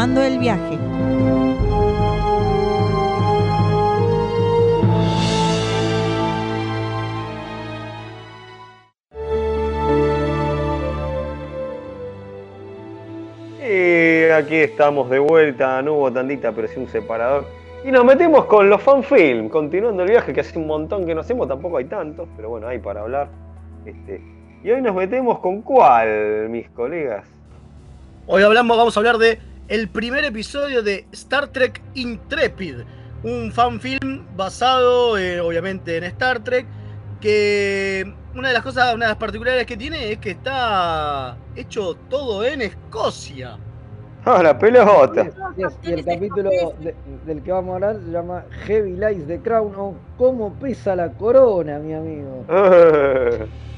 Continuando 0.00 0.22
el 0.22 0.38
viaje. 0.38 0.78
Y 13.60 14.30
aquí 14.30 14.56
estamos 14.56 15.10
de 15.10 15.18
vuelta, 15.18 15.82
no 15.82 15.92
hubo 15.92 16.10
tandita, 16.10 16.52
pero 16.52 16.66
sí 16.66 16.80
un 16.80 16.88
separador. 16.88 17.44
Y 17.84 17.90
nos 17.90 18.02
metemos 18.06 18.46
con 18.46 18.70
los 18.70 18.80
fanfilm, 18.80 19.50
continuando 19.50 20.04
el 20.04 20.08
viaje, 20.08 20.32
que 20.32 20.40
hace 20.40 20.58
un 20.58 20.66
montón 20.66 21.04
que 21.04 21.14
no 21.14 21.20
hacemos, 21.20 21.46
tampoco 21.46 21.76
hay 21.76 21.84
tantos, 21.84 22.26
pero 22.36 22.48
bueno, 22.48 22.68
hay 22.68 22.78
para 22.78 23.02
hablar. 23.02 23.28
Este, 23.84 24.22
y 24.64 24.70
hoy 24.70 24.80
nos 24.80 24.94
metemos 24.94 25.40
con 25.40 25.60
cuál, 25.60 26.48
mis 26.48 26.70
colegas. 26.70 27.26
Hoy 28.26 28.42
hablamos, 28.42 28.78
vamos 28.78 28.96
a 28.96 29.00
hablar 29.00 29.18
de 29.18 29.49
el 29.70 29.88
primer 29.88 30.24
episodio 30.24 30.82
de 30.82 31.06
Star 31.12 31.46
Trek 31.46 31.80
Intrepid, 31.94 32.80
un 33.22 33.52
fanfilm 33.52 34.26
basado 34.36 35.16
eh, 35.16 35.40
obviamente 35.40 35.96
en 35.96 36.02
Star 36.04 36.42
Trek, 36.42 36.66
que 37.20 38.12
una 38.34 38.48
de 38.48 38.54
las 38.54 38.64
cosas, 38.64 38.92
una 38.96 39.06
de 39.06 39.10
las 39.12 39.18
particularidades 39.18 39.66
que 39.68 39.76
tiene 39.76 40.10
es 40.10 40.18
que 40.18 40.30
está 40.30 41.38
hecho 41.54 41.94
todo 42.08 42.44
en 42.44 42.62
Escocia. 42.62 43.58
¡Ah, 44.24 44.42
la 44.42 44.58
pelota! 44.58 45.24
Yes, 45.56 45.78
y 45.82 45.92
el 45.92 46.04
capítulo 46.04 46.50
de- 46.50 46.94
del 47.26 47.42
que 47.42 47.52
vamos 47.52 47.72
a 47.72 47.74
hablar 47.76 47.96
se 48.04 48.10
llama 48.10 48.44
Heavy 48.66 48.92
Lies 48.92 49.26
the 49.26 49.40
Crown 49.40 49.72
o 49.76 49.94
Cómo 50.18 50.52
pesa 50.54 50.94
la 50.94 51.10
corona, 51.12 51.78
mi 51.78 51.94
amigo. 51.94 52.44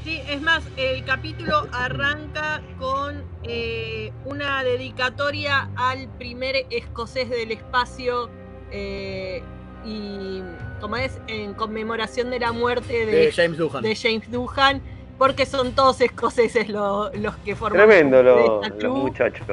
Sí, 0.05 0.21
es 0.29 0.43
más, 0.43 0.65
el 0.77 1.05
capítulo 1.05 1.65
arranca 1.73 2.61
con 2.81 3.23
eh, 3.45 4.11
una 4.25 4.65
dedicatoria 4.65 5.69
al 5.77 6.09
primer 6.19 6.57
escocés 6.71 7.31
del 7.31 7.53
espacio 7.53 8.29
eh, 8.73 9.43
y 9.85 10.43
como 10.81 10.97
es 10.97 11.21
en 11.29 11.55
conmemoración 11.55 12.31
de 12.31 12.41
la 12.41 12.51
muerte 12.51 13.07
de, 13.07 13.13
De 13.27 13.33
James 13.33 13.57
Doohan. 13.59 13.83
de 13.85 13.95
James 13.95 14.29
Doohan, 14.29 14.83
porque 15.19 15.47
son 15.47 15.71
todos 15.73 16.01
escoceses 16.01 16.69
lo- 16.69 17.13
los 17.15 17.37
que 17.39 17.55
forman 17.55 17.87
Tremendo 17.87 18.17
de 18.17 18.25
los, 18.25 18.93
muchachos. 18.97 19.47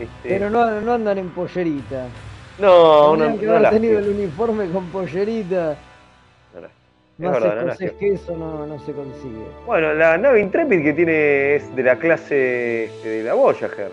Este, 0.00 0.28
Pero 0.28 0.50
no, 0.50 0.80
no 0.80 0.92
andan 0.92 1.18
en 1.18 1.28
pollerita. 1.30 2.06
no, 2.58 3.12
una, 3.12 3.36
que 3.38 3.48
una 3.48 3.58
haber 3.58 3.70
tenido 3.70 3.98
el 3.98 4.08
uniforme 4.10 4.68
con 4.70 4.86
pollerita. 4.86 5.76
Es 7.18 7.24
Más 7.24 7.32
verdad, 7.40 7.62
escocés 7.68 7.92
que 7.92 8.12
eso 8.12 8.36
no, 8.36 8.66
no 8.66 8.78
se 8.84 8.92
consigue. 8.92 9.46
Bueno, 9.64 9.94
la 9.94 10.18
nave 10.18 10.38
Intrepid 10.42 10.82
que 10.82 10.92
tiene 10.92 11.54
es 11.56 11.74
de 11.74 11.82
la 11.82 11.98
clase 11.98 12.84
este, 12.84 13.08
de 13.08 13.22
la 13.24 13.32
Voyager. 13.32 13.90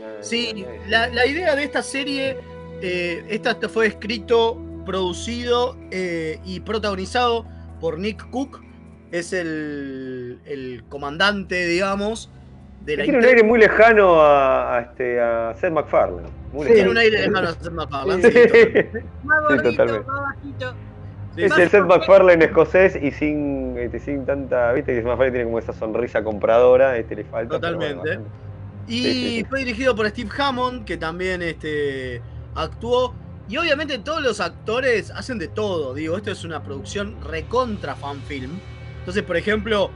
La- 0.00 0.20
Sí, 0.24 0.66
la, 0.88 1.06
la 1.08 1.26
idea 1.26 1.54
de 1.54 1.62
esta 1.62 1.80
serie, 1.80 2.36
eh, 2.82 3.24
esta 3.28 3.56
fue 3.68 3.86
escrito, 3.86 4.60
producido 4.84 5.76
eh, 5.92 6.40
y 6.44 6.58
protagonizado 6.58 7.46
por 7.80 8.00
Nick 8.00 8.28
Cook, 8.30 8.60
es 9.12 9.32
el, 9.32 10.40
el 10.44 10.82
comandante, 10.88 11.66
digamos, 11.68 12.30
de 12.84 12.96
la 12.96 13.04
Tiene 13.04 13.18
un 13.18 13.24
aire 13.24 13.42
muy 13.42 13.58
lejano 13.58 14.20
a, 14.20 14.76
a, 14.76 14.80
este, 14.82 15.20
a 15.20 15.54
Seth 15.60 15.72
MacFarlane. 15.72 16.28
Muy 16.52 16.66
Tiene 16.66 16.90
un 16.90 16.98
aire 16.98 17.18
lejano 17.26 17.48
a 17.48 17.52
Seth 17.52 17.70
MacFarlane, 17.72 18.22
Sí. 18.22 18.30
sí, 18.30 18.38
totalmente. 18.42 19.04
Más 19.24 19.38
Sí, 19.38 19.54
gordito, 19.54 19.70
totalmente. 19.70 20.06
más 20.08 20.20
bajito. 20.22 20.74
Sí, 21.34 21.42
Es 21.44 21.58
el 21.58 21.68
Seth 21.70 21.84
MacFarlane 21.86 22.44
escocés 22.44 22.96
y 23.00 23.10
sin, 23.10 23.76
este, 23.78 23.98
sin 23.98 24.24
tanta. 24.26 24.72
Viste 24.72 24.92
que 24.92 24.98
Seth 24.98 25.06
MacFarlane 25.06 25.32
tiene 25.32 25.44
como 25.46 25.58
esa 25.58 25.72
sonrisa 25.72 26.22
compradora, 26.22 26.96
este 26.98 27.16
le 27.16 27.24
falta. 27.24 27.58
bueno, 27.58 27.78
Totalmente. 27.78 28.20
Y 28.86 29.44
fue 29.48 29.60
dirigido 29.60 29.96
por 29.96 30.06
Steve 30.10 30.30
Hammond, 30.38 30.84
que 30.84 30.96
también 30.98 31.40
este, 31.42 32.20
actuó. 32.54 33.14
Y 33.48 33.56
obviamente 33.56 33.98
todos 33.98 34.22
los 34.22 34.40
actores 34.40 35.10
hacen 35.10 35.38
de 35.38 35.48
todo. 35.48 35.94
Digo, 35.94 36.16
esto 36.16 36.30
es 36.30 36.44
una 36.44 36.62
producción 36.62 37.16
recontra 37.22 37.94
fanfilm. 37.94 38.52
Entonces, 39.00 39.22
por 39.22 39.36
ejemplo, 39.36 39.90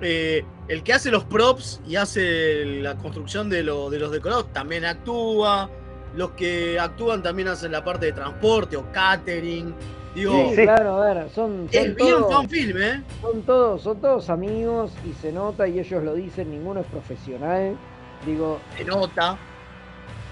eh, 0.00 0.44
el 0.68 0.82
que 0.82 0.92
hace 0.92 1.10
los 1.10 1.24
props 1.24 1.80
y 1.86 1.96
hace 1.96 2.64
la 2.80 2.96
construcción 2.96 3.48
de, 3.50 3.62
lo- 3.62 3.90
de 3.90 3.98
los 3.98 4.10
decorados 4.12 4.52
también 4.52 4.84
actúa. 4.84 5.68
Los 6.16 6.32
que 6.32 6.78
actúan 6.80 7.22
también 7.22 7.48
hacen 7.48 7.70
la 7.72 7.84
parte 7.84 8.06
de 8.06 8.12
transporte 8.12 8.76
o 8.76 8.90
catering. 8.92 9.72
Digo, 10.14 10.32
Sí, 10.50 10.56
sí. 10.56 10.62
Claro, 10.62 11.00
a 11.02 11.04
ver, 11.14 11.30
son, 11.30 11.68
son 11.70 11.80
es 11.84 11.94
bien 11.94 12.16
todos, 12.16 12.32
fanfilm, 12.34 12.82
¿eh? 12.82 13.02
son 13.20 13.42
todos, 13.42 13.82
son 13.82 14.00
todos 14.00 14.28
amigos 14.28 14.90
y 15.08 15.12
se 15.22 15.30
nota 15.30 15.68
y 15.68 15.78
ellos 15.78 16.02
lo 16.02 16.14
dicen, 16.14 16.50
ninguno 16.50 16.80
es 16.80 16.86
profesional. 16.86 17.76
Digo, 18.26 18.58
Se 18.76 18.84
nota. 18.84 19.38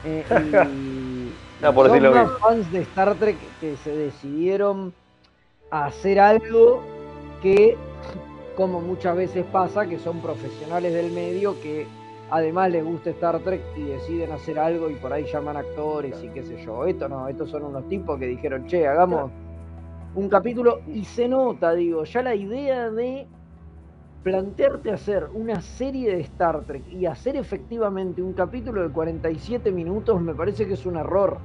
eh, 0.04 0.24
y 0.74 1.30
No, 1.62 1.72
por 1.72 1.86
son 1.86 1.94
decirlo 1.94 2.10
más 2.12 2.26
bien. 2.26 2.38
fans 2.40 2.72
de 2.72 2.80
Star 2.80 3.14
Trek 3.14 3.36
que 3.60 3.76
se 3.84 3.90
decidieron 3.90 4.92
a 5.70 5.86
hacer 5.86 6.18
algo 6.18 6.82
que, 7.40 7.76
como 8.58 8.80
muchas 8.80 9.16
veces 9.16 9.44
pasa, 9.52 9.86
que 9.86 10.00
son 10.00 10.20
profesionales 10.20 10.92
del 10.92 11.12
medio 11.12 11.54
que 11.62 11.86
además 12.28 12.72
les 12.72 12.84
gusta 12.84 13.10
Star 13.10 13.38
Trek 13.38 13.60
y 13.76 13.84
deciden 13.84 14.32
hacer 14.32 14.58
algo 14.58 14.90
y 14.90 14.96
por 14.96 15.12
ahí 15.12 15.24
llaman 15.32 15.56
actores 15.56 16.20
y 16.24 16.28
qué 16.30 16.42
sé 16.42 16.64
yo. 16.66 16.84
Esto 16.84 17.08
no, 17.08 17.28
estos 17.28 17.50
son 17.50 17.62
unos 17.62 17.88
tipos 17.88 18.18
que 18.18 18.26
dijeron, 18.26 18.66
che, 18.66 18.84
hagamos, 18.84 19.30
un 20.16 20.28
capítulo 20.28 20.80
y 20.92 21.04
se 21.04 21.28
nota, 21.28 21.72
digo, 21.72 22.02
ya 22.02 22.20
la 22.20 22.34
idea 22.34 22.90
de 22.90 23.28
plantearte 24.24 24.90
hacer 24.90 25.28
una 25.34 25.60
serie 25.60 26.16
de 26.16 26.22
Star 26.22 26.62
Trek 26.64 26.82
y 26.90 27.06
hacer 27.06 27.36
efectivamente 27.36 28.20
un 28.20 28.32
capítulo 28.32 28.82
de 28.82 28.88
47 28.88 29.70
minutos 29.70 30.20
me 30.20 30.34
parece 30.34 30.66
que 30.66 30.74
es 30.74 30.84
un 30.84 30.96
error. 30.96 31.38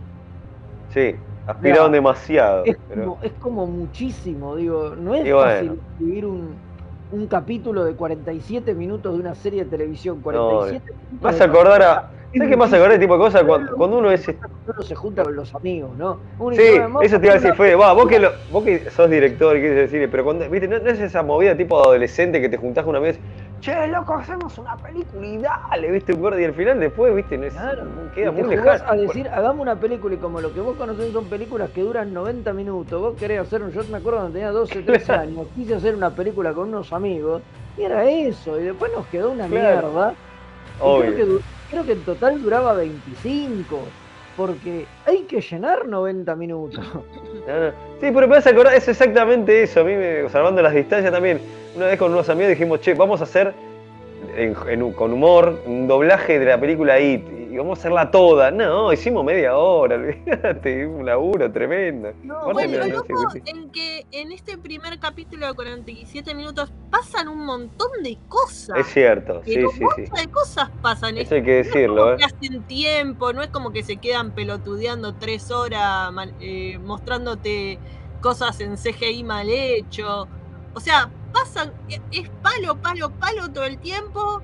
Sí, 0.90 1.14
aspiraron 1.46 1.92
Ya. 1.92 1.96
demasiado. 1.96 2.66
Es, 2.66 2.76
pero- 2.90 3.04
como, 3.04 3.18
es 3.22 3.34
como 3.34 3.68
muchísimo, 3.68 4.56
digo, 4.56 4.96
no 4.96 5.14
es 5.14 5.28
Y 5.28 5.32
bueno. 5.32 5.50
fácil 5.52 5.80
escribir 5.92 6.26
un, 6.26 6.73
un 7.14 7.28
capítulo 7.28 7.84
de 7.86 7.96
47 7.96 8.74
minutos 8.74 9.14
de 9.14 9.20
una 9.20 9.36
serie 9.36 9.64
de 9.66 9.70
televisión. 9.70 10.22
47 10.22 10.84
minutos 11.10 11.22
Vas 11.22 11.38
de 11.38 11.44
a 11.44 11.48
acordar 11.48 11.82
a. 11.84 12.10
¿Sabes 12.36 12.50
qué 12.50 12.58
más 12.58 12.74
acordar 12.74 12.94
de 12.94 13.00
tipo 13.00 13.14
de 13.14 13.20
cosas? 13.20 13.44
Cuando, 13.44 13.76
cuando 13.76 14.00
uno 14.00 14.12
es. 14.12 14.28
Uno 14.28 14.82
se 14.82 14.96
junta 14.96 15.24
con 15.24 15.36
los 15.36 15.54
amigos, 15.54 15.96
¿no? 15.98 16.22
Uno 16.40 16.56
Sí, 16.56 16.64
dice, 16.64 16.80
"Vamos 16.80 17.04
eso 17.06 17.20
te 17.20 17.26
iba 17.28 17.36
a 17.36 17.38
decir, 17.38 17.54
Fede. 17.54 17.76
Va, 17.76 17.94
vos 17.94 18.08
que, 18.08 18.18
lo- 18.18 18.32
vos 18.50 18.64
que 18.64 18.90
sos 18.90 19.10
director 19.10 19.56
y 19.56 19.60
quieres 19.60 19.92
decir, 19.92 20.10
pero 20.10 20.24
cuando, 20.24 20.50
viste, 20.50 20.68
no, 20.68 20.80
no 20.80 20.90
es 20.90 21.00
esa 21.00 21.22
movida 21.22 21.56
tipo 21.56 21.78
adolescente 21.80 22.42
que 22.42 22.50
te 22.50 22.58
juntás 22.58 22.86
con 22.86 22.92
una 22.92 23.00
vez, 23.00 23.20
che, 23.64 23.88
loco, 23.88 24.16
hacemos 24.16 24.58
una 24.58 24.76
película 24.76 25.26
y 25.26 25.38
dale, 25.38 25.92
viste, 25.92 26.14
un 26.14 26.22
gordo, 26.22 26.40
y 26.40 26.44
al 26.44 26.54
final 26.54 26.80
después, 26.80 27.16
viste, 27.16 27.38
no 27.38 27.46
es, 27.46 27.54
Claro. 27.54 27.84
queda 28.14 28.32
Y 28.32 28.36
te 28.36 28.44
muy 28.44 28.56
lejano. 28.58 28.84
a 28.92 28.96
decir, 28.96 29.28
hagamos 29.30 29.62
una 29.62 29.80
película 29.80 30.16
y 30.16 30.18
como 30.18 30.42
lo 30.42 30.54
que 30.54 30.60
vos 30.60 30.76
conocés 30.76 31.14
son 31.14 31.26
películas 31.26 31.70
que 31.70 31.82
duran 31.82 32.14
90 32.14 32.52
minutos, 32.54 33.00
vos 33.02 33.16
querés 33.18 33.40
hacer 33.40 33.64
un, 33.64 33.72
yo 33.72 33.82
me 33.90 33.98
acuerdo 33.98 34.20
cuando 34.20 34.34
tenía 34.34 34.52
12, 34.52 34.82
13 34.82 35.12
años, 35.14 35.48
quise 35.56 35.76
hacer 35.76 35.96
una 35.96 36.10
película 36.10 36.52
con 36.54 36.68
unos 36.70 36.92
amigos 36.92 37.42
y 37.78 37.84
era 37.84 38.04
eso, 38.10 38.60
y 38.60 38.64
después 38.64 38.92
nos 38.96 39.06
quedó 39.08 39.32
una 39.32 39.48
Claro. 39.48 39.88
mierda. 39.92 40.14
Creo, 40.80 41.16
que, 41.16 41.28
creo 41.70 41.86
que 41.86 41.92
en 41.94 42.04
total 42.04 42.42
duraba 42.42 42.74
25, 42.74 43.80
porque 44.36 44.86
hay 45.06 45.24
que 45.24 45.40
llenar 45.40 45.88
90 45.88 46.36
minutos. 46.36 46.84
Sí, 48.02 48.10
pero 48.14 48.28
me 48.28 48.36
hace 48.38 48.50
acordar, 48.50 48.74
es 48.74 48.88
exactamente 48.88 49.64
eso. 49.64 49.80
A 49.82 49.84
mí, 49.86 49.94
me, 49.94 50.28
salvando 50.30 50.62
las 50.62 50.74
distancias 50.74 51.12
también, 51.12 51.40
una 51.76 51.86
vez 51.88 51.98
con 52.00 52.12
unos 52.12 52.30
amigos 52.30 52.50
dijimos, 52.50 52.82
che, 52.82 52.94
vamos 52.94 53.22
a 53.22 53.24
hacer 53.24 53.54
en- 54.36 54.56
en 54.68 54.84
un- 54.84 54.94
con 54.94 55.12
humor 55.14 55.62
un 55.66 55.88
doblaje 55.88 56.40
de 56.40 56.46
la 56.46 56.60
película 56.60 57.00
It 57.00 57.24
y 57.52 57.58
vamos 57.58 57.78
a 57.78 57.82
hacerla 57.82 58.10
toda. 58.10 58.50
No, 58.52 58.92
hicimos 58.92 59.24
media 59.24 59.56
hora, 59.58 59.96
olvídate, 60.66 60.88
un 60.88 61.06
laburo 61.06 61.52
tremendo. 61.52 62.10
Aparte, 62.10 62.54
Bueno, 62.54 62.78
lo 62.80 62.88
no 62.88 62.94
loco 62.96 63.32
en 63.46 63.70
que 63.72 64.06
en 64.12 64.32
este 64.32 64.58
primer 64.58 64.98
capítulo 65.00 65.48
de 65.48 65.54
47 65.54 66.34
minutos 66.34 66.72
pasan 66.90 67.28
un 67.28 67.46
montón 67.46 67.90
de 68.04 68.18
cosas. 68.28 68.78
Es 68.80 68.88
cierto, 68.88 69.42
sí, 69.46 69.54
sí, 69.54 69.68
sí. 69.76 69.84
monta 69.84 70.22
de 70.22 70.28
cosas 70.32 70.70
pasan. 70.82 71.18
Eso 71.18 71.36
hay 71.36 71.44
que 71.44 71.56
decirlo, 71.64 72.06
no 72.06 72.12
¿eh? 72.14 72.16
es 72.20 72.32
como 72.34 72.40
que 72.40 72.46
hacen 72.48 72.64
tiempo, 72.64 73.34
no 73.34 73.42
es 73.44 73.50
como 73.50 73.72
que 73.72 73.84
se 73.84 73.98
quedan 73.98 74.32
pelotudeando 74.32 75.14
tres 75.14 75.52
horas 75.52 76.12
eh, 76.40 76.80
mostrándote 76.84 77.78
cosas 78.22 78.60
en 78.62 78.78
CGI 78.78 79.24
mal 79.24 79.48
hecho. 79.50 80.28
O 80.74 80.80
sea, 80.80 81.10
pasan, 81.34 81.72
e- 81.90 82.02
es 82.12 82.30
palo, 82.42 82.76
palo, 82.78 83.10
palo 83.12 83.50
todo 83.52 83.66
el 83.66 83.78
tiempo. 83.80 84.42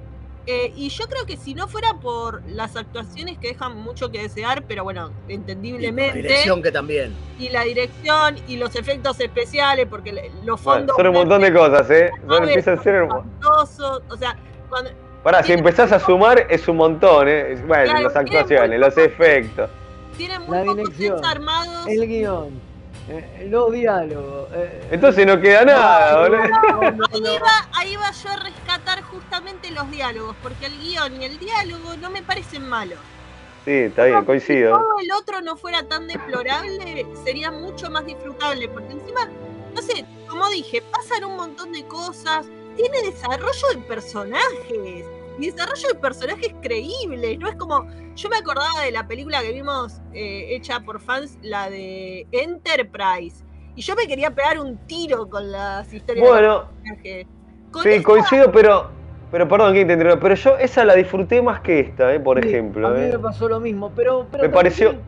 eh, 0.52 0.74
y 0.76 0.90
yo 0.90 1.06
creo 1.08 1.28
que 1.28 1.38
si 1.38 1.54
no 1.54 1.68
fuera 1.68 1.94
por 2.02 2.42
las 2.48 2.76
actuaciones 2.76 3.38
que 3.38 3.50
dejan 3.50 3.78
mucho 3.78 4.10
que 4.10 4.24
desear, 4.24 4.64
pero 4.64 4.84
bueno, 4.84 5.12
La 5.28 5.34
entendiblemente. 5.36 6.18
dirección 6.24 6.64
que 6.64 6.72
también. 6.72 7.14
y 7.38 7.50
la 7.50 7.64
dirección 7.66 8.36
y 8.48 8.58
los 8.58 8.76
efectos 8.76 9.20
especiales, 9.20 9.86
porque 9.88 10.12
los 10.44 10.64
Bueno, 10.64 10.88
fondos 10.88 10.96
son 10.96 11.08
un 11.08 11.14
montón 11.14 11.42
de 11.44 11.54
cosas, 11.54 11.88
¿eh? 11.92 12.10
Son, 12.28 12.44
a 12.50 12.82
ser... 12.82 13.04
o 13.04 14.18
sea, 14.18 14.36
cuando 14.70 14.90
Pará, 15.24 15.44
si 15.44 15.52
empezás 15.54 15.92
a 15.92 16.00
sumar 16.00 16.48
es 16.50 16.68
un 16.68 16.78
montón, 16.78 17.28
¿eh? 17.28 17.56
Bueno, 17.68 17.84
Claro, 17.84 18.02
las 18.08 18.16
actuaciones, 18.16 18.80
los 18.80 18.98
efectos. 18.98 19.70
tienen 20.18 20.42
La 20.42 20.48
muy 20.48 20.60
pocos 20.66 20.78
dirección, 20.78 21.18
sets 21.18 21.28
armados. 21.30 21.88
el 21.88 22.08
guion, 22.08 22.62
eh, 23.10 23.48
los 23.50 23.72
diálogos. 23.72 24.50
eh, 24.54 24.88
Entonces 24.92 25.26
no 25.26 25.40
queda 25.42 25.66
nada, 25.66 26.20
boludo. 26.22 26.42
Ahí 27.12 27.40
va, 27.40 27.70
ahí 27.74 27.96
va 27.96 28.12
yo 28.12 28.30
a 28.30 28.36
rescatar 28.38 29.02
justamente 29.04 29.72
los 29.72 29.90
diálogos, 29.92 30.36
porque 30.44 30.68
el 30.68 30.78
guion 30.80 31.22
y 31.22 31.26
el 31.26 31.38
diálogo 31.40 31.96
no 31.98 32.10
me 32.10 32.22
parecen 32.24 32.68
malos. 32.68 33.00
Sí, 33.66 33.72
está 33.72 34.06
bien, 34.06 34.20
Si 34.22 34.26
coincido. 34.26 34.78
todo 34.80 35.00
el 35.02 35.12
otro 35.12 35.42
no 35.42 35.58
fuera 35.58 35.84
tan 35.84 36.08
deplorable, 36.08 37.06
sería 37.26 37.52
mucho 37.52 37.90
más 37.90 38.06
disfrutable, 38.06 38.70
porque 38.70 38.94
encima, 38.94 39.28
no 39.76 39.82
sé, 39.82 40.06
como 40.28 40.48
dije, 40.50 40.82
pasan 40.92 41.26
un 41.26 41.36
montón 41.36 41.72
de 41.74 41.84
cosas, 41.86 42.46
tiene 42.78 43.02
desarrollo 43.02 43.68
de 43.76 43.82
personajes, 43.82 45.06
y 45.40 45.52
desarrollo 45.52 45.88
de 45.94 46.00
personajes 46.00 46.54
creíbles, 46.62 47.40
no 47.40 47.48
es 47.48 47.56
como, 47.56 47.86
yo 48.16 48.30
me 48.30 48.38
acordaba 48.38 48.82
de 48.84 48.92
la 48.92 49.08
película 49.08 49.42
que 49.42 49.52
vimos 49.54 50.02
eh, 50.14 50.48
hecha 50.56 50.82
por 50.82 51.00
fans, 51.00 51.38
la 51.42 51.70
de 51.70 52.28
Enterprise, 52.32 53.44
y 53.76 53.82
yo 53.82 53.96
me 53.96 54.08
quería 54.08 54.32
pegar 54.32 54.60
un 54.60 54.78
tiro 54.86 55.30
con 55.30 55.52
las 55.52 55.92
historias 55.94 56.26
de 56.26 56.30
Bueno, 56.32 56.48
los 56.56 56.66
personajes. 56.66 57.28
Con 57.72 57.84
sí, 57.84 57.90
esta- 57.90 58.04
coincido, 58.04 58.52
pero... 58.52 59.00
Pero 59.32 59.48
perdón 59.48 59.76
que 59.76 59.86
te 59.86 59.96
pero 60.18 60.34
yo 60.34 60.58
esa 60.58 60.84
la 60.86 60.96
disfruté 60.96 61.40
más 61.40 61.60
que 61.62 61.82
esta, 61.82 62.12
¿eh? 62.16 62.20
Por 62.20 62.42
Sí, 62.42 62.48
ejemplo, 62.50 62.88
A 62.88 62.92
mí 62.94 63.02
¿eh? 63.02 63.10
me 63.12 63.20
pasó 63.20 63.48
lo 63.48 63.60
mismo, 63.60 63.92
pero, 63.96 64.26
pero 64.32 64.42
Me 64.44 64.50
pareció- 64.50 64.90
tiene- 64.90 65.04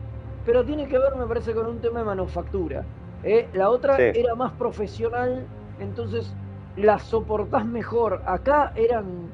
pero 0.46 0.64
tiene 0.64 0.86
que 0.86 0.96
ver, 0.96 1.16
me 1.16 1.26
parece, 1.26 1.52
con 1.52 1.66
un 1.66 1.80
tema 1.80 1.98
de 1.98 2.04
manufactura. 2.04 2.84
¿eh? 3.24 3.48
La 3.52 3.68
otra 3.68 3.96
Sí. 3.96 4.02
era 4.14 4.36
más 4.36 4.52
profesional, 4.52 5.44
entonces 5.80 6.32
la 6.76 7.00
soportás 7.00 7.66
mejor. 7.66 8.22
Acá 8.24 8.72
eran, 8.76 9.32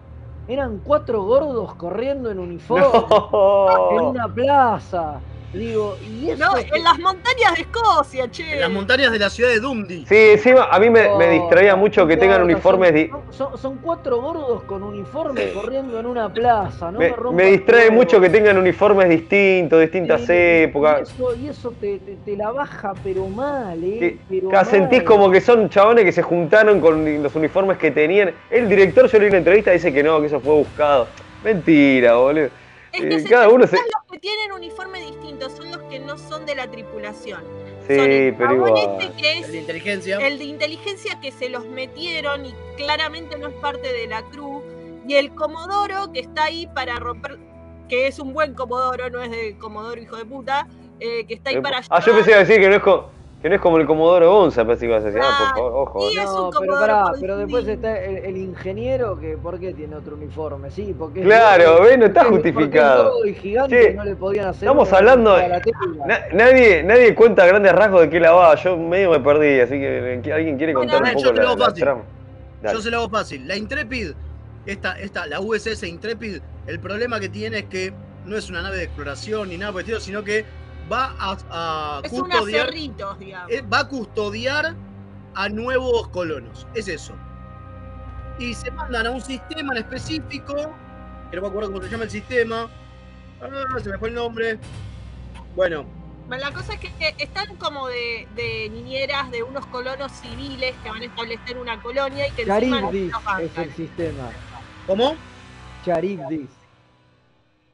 eran 0.48 0.80
cuatro 0.80 1.22
gordos 1.24 1.74
corriendo 1.76 2.30
en 2.30 2.38
uniforme, 2.38 2.86
en 3.92 4.00
una 4.00 4.26
plaza. 4.34 5.20
Digo, 5.52 5.96
y 6.02 6.30
eso. 6.30 6.44
No, 6.44 6.58
en 6.58 6.84
las 6.84 6.98
montañas 6.98 7.54
de 7.56 7.62
Escocia, 7.62 8.30
che. 8.30 8.52
En 8.52 8.60
las 8.60 8.70
montañas 8.70 9.10
de 9.10 9.18
la 9.18 9.30
ciudad 9.30 9.48
de 9.48 9.60
Dundee. 9.60 10.04
Sí, 10.06 10.14
encima 10.32 10.68
a 10.70 10.78
mí 10.78 10.90
me, 10.90 11.08
me 11.16 11.26
No, 11.26 11.32
distraía 11.32 11.74
mucho 11.74 12.06
que 12.06 12.18
tengan 12.18 12.42
uniformes... 12.42 13.08
Son, 13.30 13.52
di- 13.52 13.58
son- 13.58 13.78
cuatro 13.78 14.20
gordos 14.20 14.62
con 14.64 14.82
uniforme 14.82 15.50
corriendo 15.54 15.98
en 15.98 16.04
una 16.06 16.30
plaza. 16.30 16.92
No 16.92 16.98
me, 16.98 17.14
Me, 17.32 17.44
distrae 17.52 17.90
mucho 17.90 18.20
que 18.20 18.28
tengan 18.28 18.58
uniformes 18.58 19.08
distintos, 19.08 19.80
distintas 19.80 20.20
Sí, 20.20 20.32
épocas. 20.34 21.00
Y 21.00 21.02
eso, 21.14 21.34
y 21.36 21.48
eso 21.48 21.70
te, 21.80 21.98
te- 22.00 22.16
te 22.16 22.36
la 22.36 22.50
baja, 22.50 22.92
pero 23.02 23.26
mal, 23.28 23.82
¿eh? 23.82 23.98
Que, 23.98 24.18
pero 24.28 24.50
que 24.50 24.64
sentís 24.66 25.02
como 25.02 25.30
que 25.30 25.40
son 25.40 25.70
chabones 25.70 26.04
que 26.04 26.12
se 26.12 26.22
juntaron 26.22 26.78
con 26.78 27.22
los 27.22 27.34
uniformes 27.34 27.78
que 27.78 27.90
tenían. 27.90 28.32
El 28.50 28.68
director, 28.68 29.08
yo 29.08 29.18
leí 29.18 29.28
una 29.28 29.38
entrevista, 29.38 29.70
dice 29.70 29.94
que 29.94 30.02
no, 30.02 30.20
que 30.20 30.26
eso 30.26 30.40
fue 30.40 30.52
buscado. 30.52 31.08
Mentira, 31.42 32.16
boludo. 32.16 32.48
Es 32.92 33.00
Eh, 33.02 33.08
que 33.08 33.20
se 33.20 33.28
cada 33.28 33.48
uno 33.48 33.66
se. 33.66 33.76
los 33.76 33.84
que 34.10 34.18
tienen 34.18 34.52
uniforme 34.52 35.00
distinto 35.00 35.50
son 35.50 35.70
los 35.70 35.82
que 35.84 35.98
no 35.98 36.16
son 36.18 36.46
de 36.46 36.54
la 36.54 36.70
tripulación. 36.70 37.42
Sí, 37.86 37.94
son 37.96 38.10
el 38.10 38.34
pero 38.34 38.54
igual. 38.54 38.74
este 38.76 39.12
que 39.20 39.38
es 39.38 39.46
El 39.46 39.52
de 39.52 39.58
inteligencia. 39.58 40.16
el 40.26 40.38
de 40.38 40.44
inteligencia 40.44 41.20
que 41.20 41.32
se 41.32 41.48
los 41.48 41.66
metieron 41.66 42.46
y 42.46 42.54
claramente 42.76 43.36
no 43.38 43.48
es 43.48 43.54
parte 43.54 43.92
de 43.92 44.06
la 44.06 44.22
crew. 44.22 44.62
Y 45.06 45.14
el 45.14 45.34
Comodoro 45.34 46.12
que 46.12 46.20
está 46.20 46.44
ahí 46.44 46.66
para 46.74 46.96
romper, 46.96 47.38
que 47.88 48.06
es 48.06 48.18
un 48.18 48.32
buen 48.34 48.54
Comodoro, 48.54 49.08
no 49.10 49.22
es 49.22 49.30
de 49.30 49.56
Comodoro 49.58 50.00
hijo 50.00 50.16
de 50.16 50.24
puta, 50.24 50.66
eh, 51.00 51.24
que 51.26 51.34
está 51.34 51.50
ahí 51.50 51.56
Eh, 51.56 51.62
para 51.62 51.80
Ah, 51.88 52.00
yo 52.04 52.12
pensé 52.12 52.24
que 52.24 52.30
iba 52.30 52.36
a 52.40 52.44
decir 52.44 52.60
que 52.60 52.68
no 52.68 52.74
es, 52.76 52.82
co- 52.82 53.10
que 53.40 53.48
no 53.48 53.54
es 53.54 53.60
como 53.60 53.78
el 53.78 53.86
Comodoro 53.86 54.32
Gonza, 54.32 54.64
pensé 54.66 54.80
que 54.80 54.86
ibas 54.86 55.02
a 55.04 55.06
decir. 55.06 55.20
Ah, 55.22 55.52
por 55.54 55.56
favor, 55.70 55.72
ojo. 55.88 56.10
y 56.10 56.18
es 56.18 56.26
un 56.28 56.34
No, 56.34 56.50
pero 56.58 56.72
pará, 56.74 57.04
pero 57.20 57.36
después 57.36 57.68
está 57.68 57.98
el, 58.04 58.16
el 58.24 58.36
ingeniero 58.36 59.18
que, 59.18 59.36
¿por 59.36 59.60
qué 59.60 59.72
tiene 59.72 59.94
otro 59.94 60.16
uniforme? 60.16 60.70
Sí, 60.72 60.92
porque 60.98 61.22
Claro, 61.22 61.82
¿ves? 61.82 61.98
No 61.98 62.06
está 62.06 62.24
justificado. 62.24 63.04
gordo 63.12 63.26
y 63.26 63.34
gigante 63.34 63.76
Che, 63.80 63.90
y 63.92 63.94
no 63.94 64.04
le 64.04 64.16
podían 64.16 64.46
hacer 64.48 64.64
estamos 64.68 64.92
hablando 64.92 65.36
de- 65.36 65.48
la. 65.48 65.62
Na- 66.06 66.20
nadie, 66.32 66.82
nadie 66.82 67.14
cuenta 67.14 67.46
grandes 67.46 67.72
rasgos 67.72 68.00
de 68.02 68.10
qué 68.10 68.18
la 68.18 68.32
va. 68.32 68.54
Yo 68.56 68.76
medio 68.76 69.10
me 69.12 69.20
perdí, 69.20 69.60
así 69.60 69.74
que 69.78 70.14
eh, 70.14 70.32
alguien 70.32 70.56
quiere 70.58 70.74
Bueno, 70.74 70.90
contar 70.92 71.06
a 71.06 71.16
un 71.16 71.22
poco 71.22 71.26
yo 71.26 71.32
la, 71.32 71.48
hago 71.48 71.56
la 71.58 71.64
fácil. 71.66 71.84
trama. 71.84 72.02
Yo 72.72 72.80
se 72.80 72.90
lo 72.90 72.96
hago 72.98 73.08
fácil. 73.08 73.46
La 73.46 73.56
Intrepid, 73.56 74.10
esta, 74.66 74.98
esta, 74.98 75.26
la 75.26 75.40
USS 75.40 75.84
Intrepid, 75.84 76.40
el 76.66 76.80
problema 76.80 77.20
que 77.20 77.28
tiene 77.28 77.58
es 77.58 77.64
que 77.66 77.92
no 78.26 78.36
es 78.36 78.50
una 78.50 78.62
nave 78.62 78.78
de 78.78 78.84
exploración 78.84 79.48
ni 79.48 79.56
nada 79.58 79.70
por 79.70 79.80
el 79.80 79.84
estilo, 79.84 80.00
sino 80.00 80.24
que 80.24 80.44
va 80.90 81.14
a, 81.18 81.36
a 81.50 82.00
Es 82.04 82.10
custodiar, 82.10 82.66
cerritos, 82.66 83.18
digamos. 83.18 83.50
eh, 83.52 83.62
va 83.62 83.80
a 83.80 83.88
custodiar 83.88 84.74
a 85.34 85.48
nuevos 85.48 86.08
colonos. 86.08 86.66
Es 86.74 86.88
eso. 86.88 87.14
Y 88.38 88.54
se 88.54 88.70
mandan 88.70 89.06
a 89.06 89.10
un 89.10 89.20
sistema 89.20 89.72
en 89.72 89.78
específico, 89.78 90.54
que 91.30 91.36
no 91.36 91.42
me 91.42 91.48
acuerdo 91.48 91.72
cómo 91.72 91.82
se 91.82 91.90
llama 91.90 92.04
el 92.04 92.10
sistema. 92.10 92.68
Ah, 93.42 93.78
se 93.82 93.90
me 93.90 93.98
fue 93.98 94.08
el 94.08 94.14
nombre. 94.14 94.58
Bueno, 95.56 95.84
Bueno, 96.26 96.44
La 96.44 96.52
cosa 96.52 96.74
es 96.74 96.80
que 96.80 97.14
están 97.18 97.56
como 97.56 97.88
de, 97.88 98.28
de 98.36 98.68
niñeras 98.70 99.30
de 99.30 99.42
unos 99.42 99.64
colonos 99.66 100.12
civiles 100.12 100.74
que 100.82 100.90
van 100.90 101.02
a 101.02 101.04
establecer 101.06 101.58
una 101.58 101.80
colonia 101.82 102.28
y 102.28 102.30
que 102.32 102.42
encima 102.42 102.80
no 102.80 102.86
Charibdis 102.88 103.12
los 103.12 103.24
bancan. 103.24 103.44
es 103.46 103.58
el 103.58 103.74
sistema. 103.74 104.30
¿cómo? 104.86 105.14
Charibdis. 105.84 106.48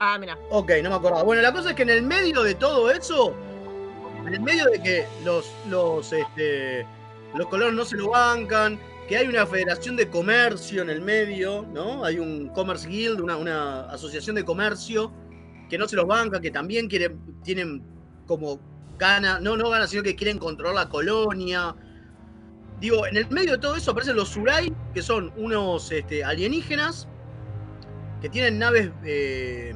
Ah. 0.07 0.18
Ok, 0.50 0.70
no 0.82 0.90
me 0.90 0.96
acordaba. 0.96 1.22
Bueno, 1.22 1.40
la 1.40 1.50
cosa 1.50 1.70
es 1.70 1.76
que 1.76 1.82
en 1.82 1.88
el 1.88 2.02
medio 2.02 2.42
de 2.42 2.55
todo 2.55 2.90
eso, 2.90 3.34
en 4.26 4.34
el 4.34 4.40
medio 4.40 4.66
de 4.66 4.82
que 4.82 5.07
los, 5.24 5.50
los, 5.70 6.12
este, 6.12 6.86
los 7.34 7.48
colonos 7.48 7.74
no 7.74 7.84
se 7.86 7.96
lo 7.96 8.11
bancan, 8.11 8.78
que 9.09 9.16
hay 9.16 9.26
una 9.26 9.46
federación 9.46 9.96
de 9.96 10.11
comercio 10.11 10.82
en 10.82 10.90
el 10.90 11.00
medio, 11.00 11.64
¿no? 11.72 12.05
Hay 12.05 12.18
un 12.18 12.50
Commerce 12.50 12.86
Guild, 12.86 13.18
una, 13.18 13.38
una 13.38 13.90
asociación 13.90 14.36
de 14.36 14.44
comercio 14.44 15.11
que 15.70 15.78
no 15.78 15.88
se 15.88 15.96
los 15.96 16.07
banca, 16.07 16.38
que 16.38 16.50
también 16.50 16.86
quieren, 16.86 17.18
tienen 17.42 17.82
como 18.26 18.61
gana, 18.98 19.40
no, 19.40 19.57
no 19.57 19.70
gana, 19.70 19.86
sino 19.86 20.02
que 20.02 20.14
quieren 20.14 20.38
controlar 20.38 20.74
la 20.74 20.88
colonia. 20.90 21.74
Digo, 22.78 23.07
en 23.07 23.16
el 23.16 23.26
medio 23.30 23.52
de 23.52 23.59
todo 23.59 23.74
eso 23.74 23.92
aparecen 23.92 24.16
los 24.16 24.28
Surai, 24.28 24.70
que 24.92 25.00
son 25.00 25.32
unos 25.38 25.90
este, 25.92 26.22
alienígenas 26.22 27.09
que 28.20 28.30
tienen 28.30 28.59
naves 28.59 28.90
eh, 29.05 29.74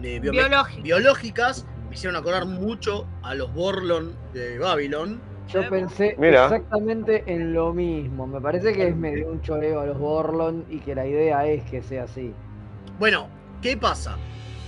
bio- 0.00 0.32
Biológicas. 0.32 0.82
biológicas. 0.82 1.66
Me 1.88 1.94
hicieron 1.94 2.16
acordar 2.16 2.46
mucho 2.46 3.06
a 3.22 3.34
los 3.34 3.52
Borlon 3.54 4.12
de 4.32 4.58
Babylon. 4.58 5.20
Yo 5.48 5.68
pensé 5.68 6.16
Mira. 6.18 6.44
exactamente 6.46 7.22
en 7.26 7.52
lo 7.52 7.72
mismo. 7.74 8.26
Me 8.26 8.40
parece 8.40 8.72
que 8.72 8.88
es 8.88 8.96
medio 8.96 9.28
un 9.30 9.42
choreo 9.42 9.80
a 9.80 9.86
los 9.86 9.98
Borlon 9.98 10.64
y 10.70 10.78
que 10.78 10.94
la 10.94 11.06
idea 11.06 11.46
es 11.46 11.62
que 11.64 11.82
sea 11.82 12.04
así. 12.04 12.32
Bueno, 12.98 13.28
¿qué 13.60 13.76
pasa? 13.76 14.16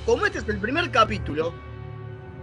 Como 0.05 0.27
este 0.27 0.39
es 0.39 0.49
el 0.49 0.59
primer 0.59 0.91
capítulo, 0.91 1.53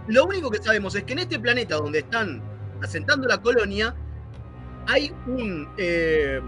lo 0.08 0.24
único 0.26 0.50
que 0.50 0.58
sabemos 0.58 0.94
es 0.96 1.04
que 1.04 1.12
en 1.14 1.20
este 1.20 1.38
planeta 1.38 1.76
donde 1.76 2.00
están 2.00 2.42
asentando 2.82 3.26
la 3.28 3.38
colonia, 3.40 3.94
hay 4.86 5.12
un, 5.26 5.68
eh, 5.78 6.40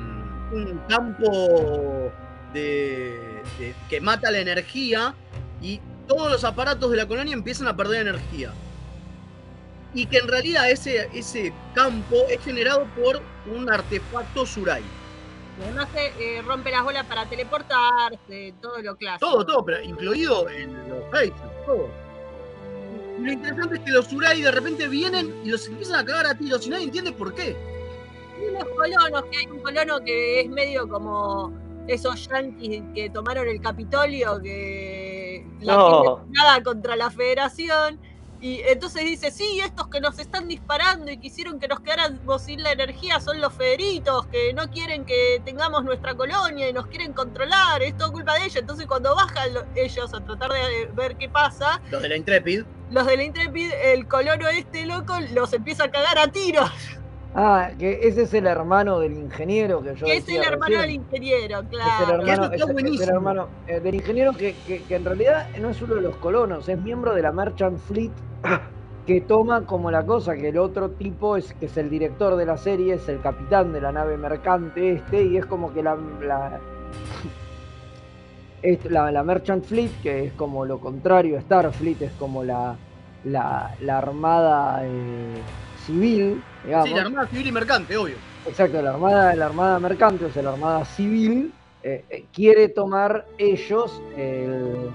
un 0.52 0.80
campo 0.88 2.10
de, 2.52 3.40
de- 3.58 3.74
que 3.88 4.00
mata 4.00 4.30
la 4.30 4.40
energía 4.40 5.14
y 5.62 5.80
todos 6.06 6.30
los 6.30 6.44
aparatos 6.44 6.90
de 6.90 6.96
la 6.96 7.06
colonia 7.06 7.34
empiezan 7.34 7.68
a 7.68 7.76
perder 7.76 8.06
energía. 8.08 8.52
Y 9.94 10.06
que 10.06 10.18
en 10.18 10.28
realidad 10.28 10.70
ese, 10.70 11.08
ese 11.14 11.52
campo 11.74 12.16
es 12.28 12.42
generado 12.44 12.86
por 12.94 13.22
un 13.46 13.70
artefacto 13.70 14.44
Surai. 14.44 14.82
Y 14.82 15.62
Además 15.62 15.88
se 15.94 16.06
eh, 16.38 16.42
rompe 16.42 16.70
las 16.70 16.84
bolas 16.84 17.06
para 17.06 17.24
teleportarse, 17.26 18.54
todo 18.60 18.78
lo 18.82 18.96
clásico. 18.96 19.30
Todo, 19.30 19.46
todo, 19.46 19.64
pero 19.64 19.82
incluido 19.82 20.48
en 20.50 20.72
los 20.88 21.10
faces, 21.10 21.32
todo. 21.64 21.88
Y 23.18 23.22
lo 23.22 23.32
interesante 23.32 23.76
es 23.76 23.80
que 23.80 23.90
los 23.90 24.06
Surai 24.06 24.42
de 24.42 24.50
repente 24.50 24.86
vienen 24.88 25.34
y 25.44 25.48
los 25.48 25.66
empiezan 25.66 26.00
a 26.00 26.04
cagar 26.04 26.26
a 26.26 26.34
tiros 26.34 26.66
y 26.66 26.70
nadie 26.70 26.84
entiende 26.84 27.12
por 27.12 27.34
qué. 27.34 27.56
Y 28.38 28.52
los 28.52 28.64
colonos, 28.64 29.24
que 29.30 29.38
hay 29.38 29.46
un 29.46 29.60
colono 29.60 30.00
que 30.00 30.40
es 30.40 30.48
medio 30.50 30.86
como 30.86 31.52
esos 31.88 32.28
yanquis 32.28 32.82
que 32.94 33.08
tomaron 33.08 33.48
el 33.48 33.60
Capitolio, 33.60 34.40
que 34.42 35.05
la 35.60 35.74
No. 35.74 36.24
nada 36.30 36.62
contra 36.62 36.96
la 36.96 37.10
federación. 37.10 38.00
Y 38.38 38.60
entonces 38.66 39.02
dice, 39.04 39.30
sí, 39.30 39.60
estos 39.64 39.88
que 39.88 39.98
nos 39.98 40.18
están 40.18 40.46
disparando 40.46 41.10
y 41.10 41.16
quisieron 41.16 41.58
que 41.58 41.68
nos 41.68 41.80
quedáramos 41.80 42.42
sin 42.42 42.62
la 42.62 42.72
energía 42.72 43.18
son 43.18 43.40
los 43.40 43.50
federitos, 43.54 44.26
que 44.26 44.52
no 44.52 44.70
quieren 44.70 45.06
que 45.06 45.40
tengamos 45.44 45.84
nuestra 45.84 46.14
colonia 46.14 46.68
y 46.68 46.72
nos 46.74 46.86
quieren 46.86 47.14
controlar, 47.14 47.82
es 47.82 47.96
todo 47.96 48.12
culpa 48.12 48.34
de 48.34 48.40
ellos. 48.44 48.56
Entonces 48.56 48.86
cuando 48.86 49.14
bajan 49.16 49.54
lo- 49.54 49.64
ellos 49.74 50.12
a 50.12 50.20
tratar 50.22 50.52
de 50.52 50.90
ver 50.94 51.16
qué 51.16 51.30
pasa, 51.30 51.80
Los 51.90 52.02
de 52.02 52.10
la 52.10 52.16
Intrepid. 52.16 52.64
los 52.90 53.06
de 53.06 53.16
la 53.16 53.24
Intrepid, 53.24 53.70
el 53.72 54.06
colono 54.06 54.46
este 54.48 54.84
loco 54.84 55.14
los 55.32 55.50
empieza 55.54 55.84
a 55.84 55.90
cagar 55.90 56.18
a 56.18 56.28
tiros. 56.30 56.70
Ah, 57.38 57.68
que 57.78 58.00
ese 58.08 58.22
es 58.22 58.32
el 58.32 58.46
hermano 58.46 58.98
del 58.98 59.12
ingeniero 59.12 59.82
que 59.82 59.94
yo 59.94 60.06
Que 60.06 60.16
es 60.16 60.28
el 60.28 60.42
hermano 60.42 60.80
del 60.80 60.90
ingeniero, 60.90 61.58
Es 61.60 61.64
el 61.64 61.68
claro. 62.22 62.52
Eso 62.52 62.68
es- 62.70 62.84
es 62.94 63.00
el 63.02 63.08
hermano, 63.10 63.48
eh, 63.66 63.78
del 63.80 63.94
ingeniero 63.96 64.32
que, 64.32 64.54
que- 64.66 64.82
que 64.84 64.94
en 64.96 65.04
realidad 65.04 65.46
no 65.60 65.68
es 65.68 65.82
uno 65.82 65.96
de 65.96 66.00
los 66.00 66.16
colonos, 66.16 66.66
es 66.70 66.80
miembro 66.80 67.14
de 67.14 67.20
la 67.20 67.32
Merchant 67.32 67.78
Fleet 67.78 68.10
que 69.06 69.20
toma 69.20 69.66
como 69.66 69.90
la 69.90 70.06
cosa 70.06 70.34
que 70.34 70.48
el 70.48 70.56
otro 70.58 70.88
tipo 70.92 71.36
es 71.36 71.52
que 71.52 71.66
es 71.66 71.76
el 71.76 71.90
director 71.90 72.36
de 72.36 72.46
la 72.46 72.56
serie, 72.56 72.94
es 72.94 73.06
el 73.10 73.20
capitán 73.20 73.70
de 73.74 73.82
la 73.82 73.92
nave 73.92 74.16
mercante 74.16 74.92
este 74.92 75.22
y 75.22 75.36
es 75.36 75.44
como 75.44 75.74
que 75.74 75.82
la, 75.82 75.94
la, 76.22 76.58
es 78.62 78.82
la, 78.90 79.12
la 79.12 79.22
Merchant 79.22 79.62
Fleet, 79.64 79.90
que 80.02 80.24
es 80.24 80.32
como 80.32 80.64
lo 80.64 80.78
contrario, 80.80 81.38
Starfleet 81.42 82.00
es 82.02 82.12
como 82.12 82.42
la, 82.42 82.76
la, 83.24 83.74
la 83.80 83.98
armada 83.98 84.80
eh, 84.84 85.34
civil, 85.86 86.42
digamos. 86.64 86.88
Sí, 86.88 86.94
la 86.94 87.02
Armada 87.02 87.26
Civil 87.28 87.46
y 87.46 87.52
Mercante, 87.52 87.96
obvio. 87.96 88.16
Exacto, 88.46 88.80
la 88.82 88.90
armada, 88.90 89.34
la 89.34 89.46
armada 89.46 89.78
mercante, 89.80 90.24
o 90.26 90.30
sea, 90.30 90.42
la 90.42 90.52
armada 90.52 90.84
civil, 90.84 91.52
eh, 91.82 92.04
eh, 92.10 92.26
quiere 92.32 92.68
tomar 92.68 93.24
ellos 93.38 94.00
el, 94.16 94.90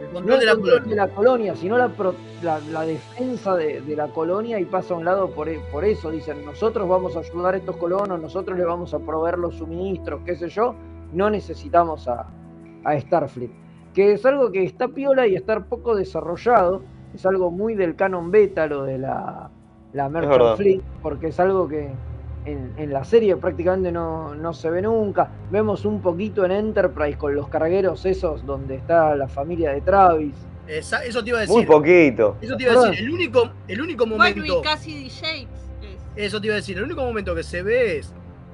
El 0.00 0.06
no 0.08 0.12
control 0.12 0.34
el 0.34 0.40
de 0.40 0.46
la 0.46 0.52
control 0.54 0.72
colonia. 0.78 0.90
de 0.90 0.96
la 0.96 1.08
colonia, 1.08 1.56
sino 1.56 1.78
la, 1.78 1.88
pro- 1.88 2.14
la, 2.42 2.60
la 2.72 2.82
defensa 2.82 3.56
de, 3.56 3.80
de 3.80 3.96
la 3.96 4.08
colonia 4.08 4.60
y 4.60 4.64
pasa 4.64 4.94
a 4.94 4.96
un 4.96 5.04
lado 5.04 5.30
por, 5.30 5.48
por 5.72 5.84
eso. 5.84 6.10
Dicen, 6.10 6.44
nosotros 6.44 6.88
vamos 6.88 7.16
a 7.16 7.20
ayudar 7.20 7.54
a 7.54 7.56
estos 7.56 7.76
colonos, 7.76 8.20
nosotros 8.20 8.56
les 8.58 8.66
vamos 8.66 8.94
a 8.94 8.98
proveer 9.00 9.38
los 9.38 9.56
suministros, 9.56 10.20
qué 10.24 10.36
sé 10.36 10.48
yo, 10.48 10.74
no 11.12 11.30
necesitamos 11.30 12.06
a, 12.08 12.26
a 12.84 13.00
Starfleet. 13.00 13.50
Que 13.92 14.12
es 14.12 14.24
algo 14.26 14.50
que 14.52 14.64
está 14.64 14.88
piola 14.88 15.26
y 15.26 15.34
está 15.36 15.60
poco 15.64 15.94
desarrollado, 15.96 16.82
es 17.14 17.24
algo 17.26 17.50
muy 17.52 17.74
del 17.74 17.94
canon 17.94 18.30
beta 18.32 18.66
lo 18.66 18.82
de 18.82 18.98
la, 18.98 19.50
la. 19.94 20.08
Merchant 20.08 20.56
Fleet, 20.56 20.80
porque 21.02 21.28
es 21.28 21.40
algo 21.40 21.66
que 21.68 21.90
en, 22.44 22.72
en 22.76 22.92
la 22.92 23.04
serie 23.04 23.36
prácticamente 23.36 23.90
no, 23.90 24.34
no 24.34 24.52
se 24.52 24.68
ve 24.70 24.82
nunca. 24.82 25.30
Vemos 25.50 25.84
un 25.86 26.00
poquito 26.02 26.44
en 26.44 26.52
Enterprise 26.52 27.16
con 27.16 27.34
los 27.34 27.48
cargueros 27.48 28.04
esos 28.04 28.44
donde 28.44 28.74
está 28.76 29.16
la 29.16 29.28
familia 29.28 29.70
de 29.72 29.80
Travis. 29.80 30.34
Esa- 30.66 31.04
eso 31.04 31.22
te 31.22 31.30
iba 31.30 31.38
a 31.38 31.40
decir. 31.42 31.56
Muy 31.56 31.66
poquito. 31.66 32.36
Eso 32.40 32.56
te 32.56 32.62
iba 32.64 32.72
a 32.72 32.90
decir. 32.90 33.04
El 33.04 33.10
único, 33.10 33.50
el 33.68 33.80
único 33.80 34.04
Bueno, 34.06 34.18
momento. 34.36 34.60
y 34.60 34.62
Cassidy 34.62 35.08
Shakes. 35.08 35.48
es- 36.16 36.26
Eso 36.26 36.40
te 36.40 36.46
iba 36.48 36.54
a 36.54 36.56
decir. 36.56 36.76
El 36.78 36.84
único 36.84 37.02
momento 37.02 37.34
que 37.34 37.42
se 37.42 37.62
ve 37.62 37.98
es 37.98 38.12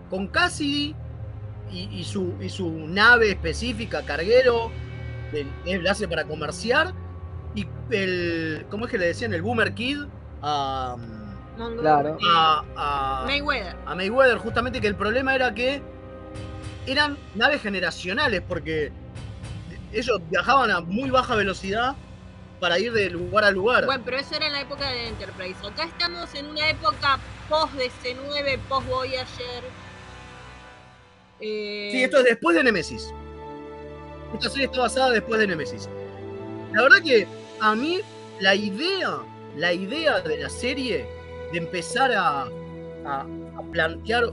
con 0.08 0.26
Cassidy 0.28 0.94
y, 1.72 1.88
y 1.92 2.04
su, 2.04 2.34
y 2.40 2.48
su 2.48 2.68
nave 2.88 3.30
específica, 3.30 4.02
carguero, 4.02 4.70
la 5.64 5.90
hace 5.92 6.08
para 6.08 6.24
comerciar. 6.24 6.92
Y 7.54 7.66
el. 7.90 8.66
¿Cómo 8.70 8.86
es 8.86 8.90
que 8.92 8.98
le 8.98 9.06
decían? 9.06 9.32
El 9.34 9.42
Boomer 9.42 9.72
Kid 9.74 9.98
a. 10.42 10.96
Mongo- 11.60 11.80
Claro. 11.80 12.16
a, 12.26 12.64
a- 12.76 13.24
Mayweather. 13.26 13.76
a 13.86 13.94
Mayweather, 13.94 14.38
justamente 14.38 14.80
que 14.80 14.86
el 14.86 14.94
problema 14.96 15.34
era 15.34 15.54
que 15.54 15.82
eran 16.86 17.18
naves 17.34 17.60
generacionales, 17.62 18.40
porque 18.48 18.90
ellos 19.92 20.18
viajaban 20.30 20.70
a 20.70 20.80
muy 20.80 21.10
baja 21.10 21.34
velocidad 21.34 21.94
para 22.60 22.78
ir 22.78 22.92
de 22.92 23.10
lugar 23.10 23.44
a 23.44 23.50
lugar. 23.50 23.84
Bueno, 23.86 24.02
pero 24.04 24.16
eso 24.18 24.34
era 24.36 24.46
en 24.46 24.52
la 24.52 24.60
época 24.62 24.88
de 24.90 25.08
Enterprise. 25.08 25.56
Acá 25.66 25.84
estamos 25.84 26.34
en 26.34 26.46
una 26.46 26.68
época 26.70 27.18
post 27.48 27.74
DC9, 27.74 28.58
post 28.68 28.86
Voyager. 28.88 29.64
Eh, 31.40 31.88
Sí, 31.92 32.02
esto 32.02 32.18
es 32.18 32.24
después 32.24 32.56
de 32.56 32.64
Nemesis. 32.64 33.12
Esta 34.34 34.48
serie 34.50 34.66
está 34.66 34.80
basada 34.80 35.10
después 35.10 35.40
de 35.40 35.46
Nemesis. 35.46 35.88
La 36.72 36.82
verdad 36.82 36.98
que 37.02 37.26
a 37.60 37.74
mí 37.74 38.00
la 38.40 38.54
idea, 38.54 39.18
la 39.56 39.72
idea 39.72 40.20
de 40.20 40.38
la 40.38 40.48
serie 40.48 41.06
de 41.52 41.58
empezar 41.58 42.10
a, 42.12 42.42
a- 43.04 43.26
a 43.56 43.62
plantear 43.72 44.24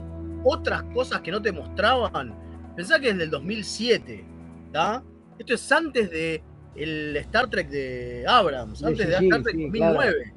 otras 0.44 0.82
cosas 0.94 1.20
que 1.20 1.30
no 1.30 1.42
te 1.42 1.52
mostraban, 1.52 2.34
pensá 2.76 2.98
que 3.00 3.10
es 3.10 3.18
del 3.18 3.30
2007, 3.30 4.24
¿tá? 4.72 5.02
Esto 5.38 5.54
es 5.54 5.72
antes 5.72 6.10
de 6.10 6.42
el 6.76 7.16
Star 7.16 7.48
Trek 7.48 7.68
de 7.68 8.24
Abrams, 8.28 8.84
antes 8.84 9.06
de 9.08 9.14
Star 9.26 9.42
Trek 9.42 9.56
sí, 9.56 9.62
2009. 9.64 10.32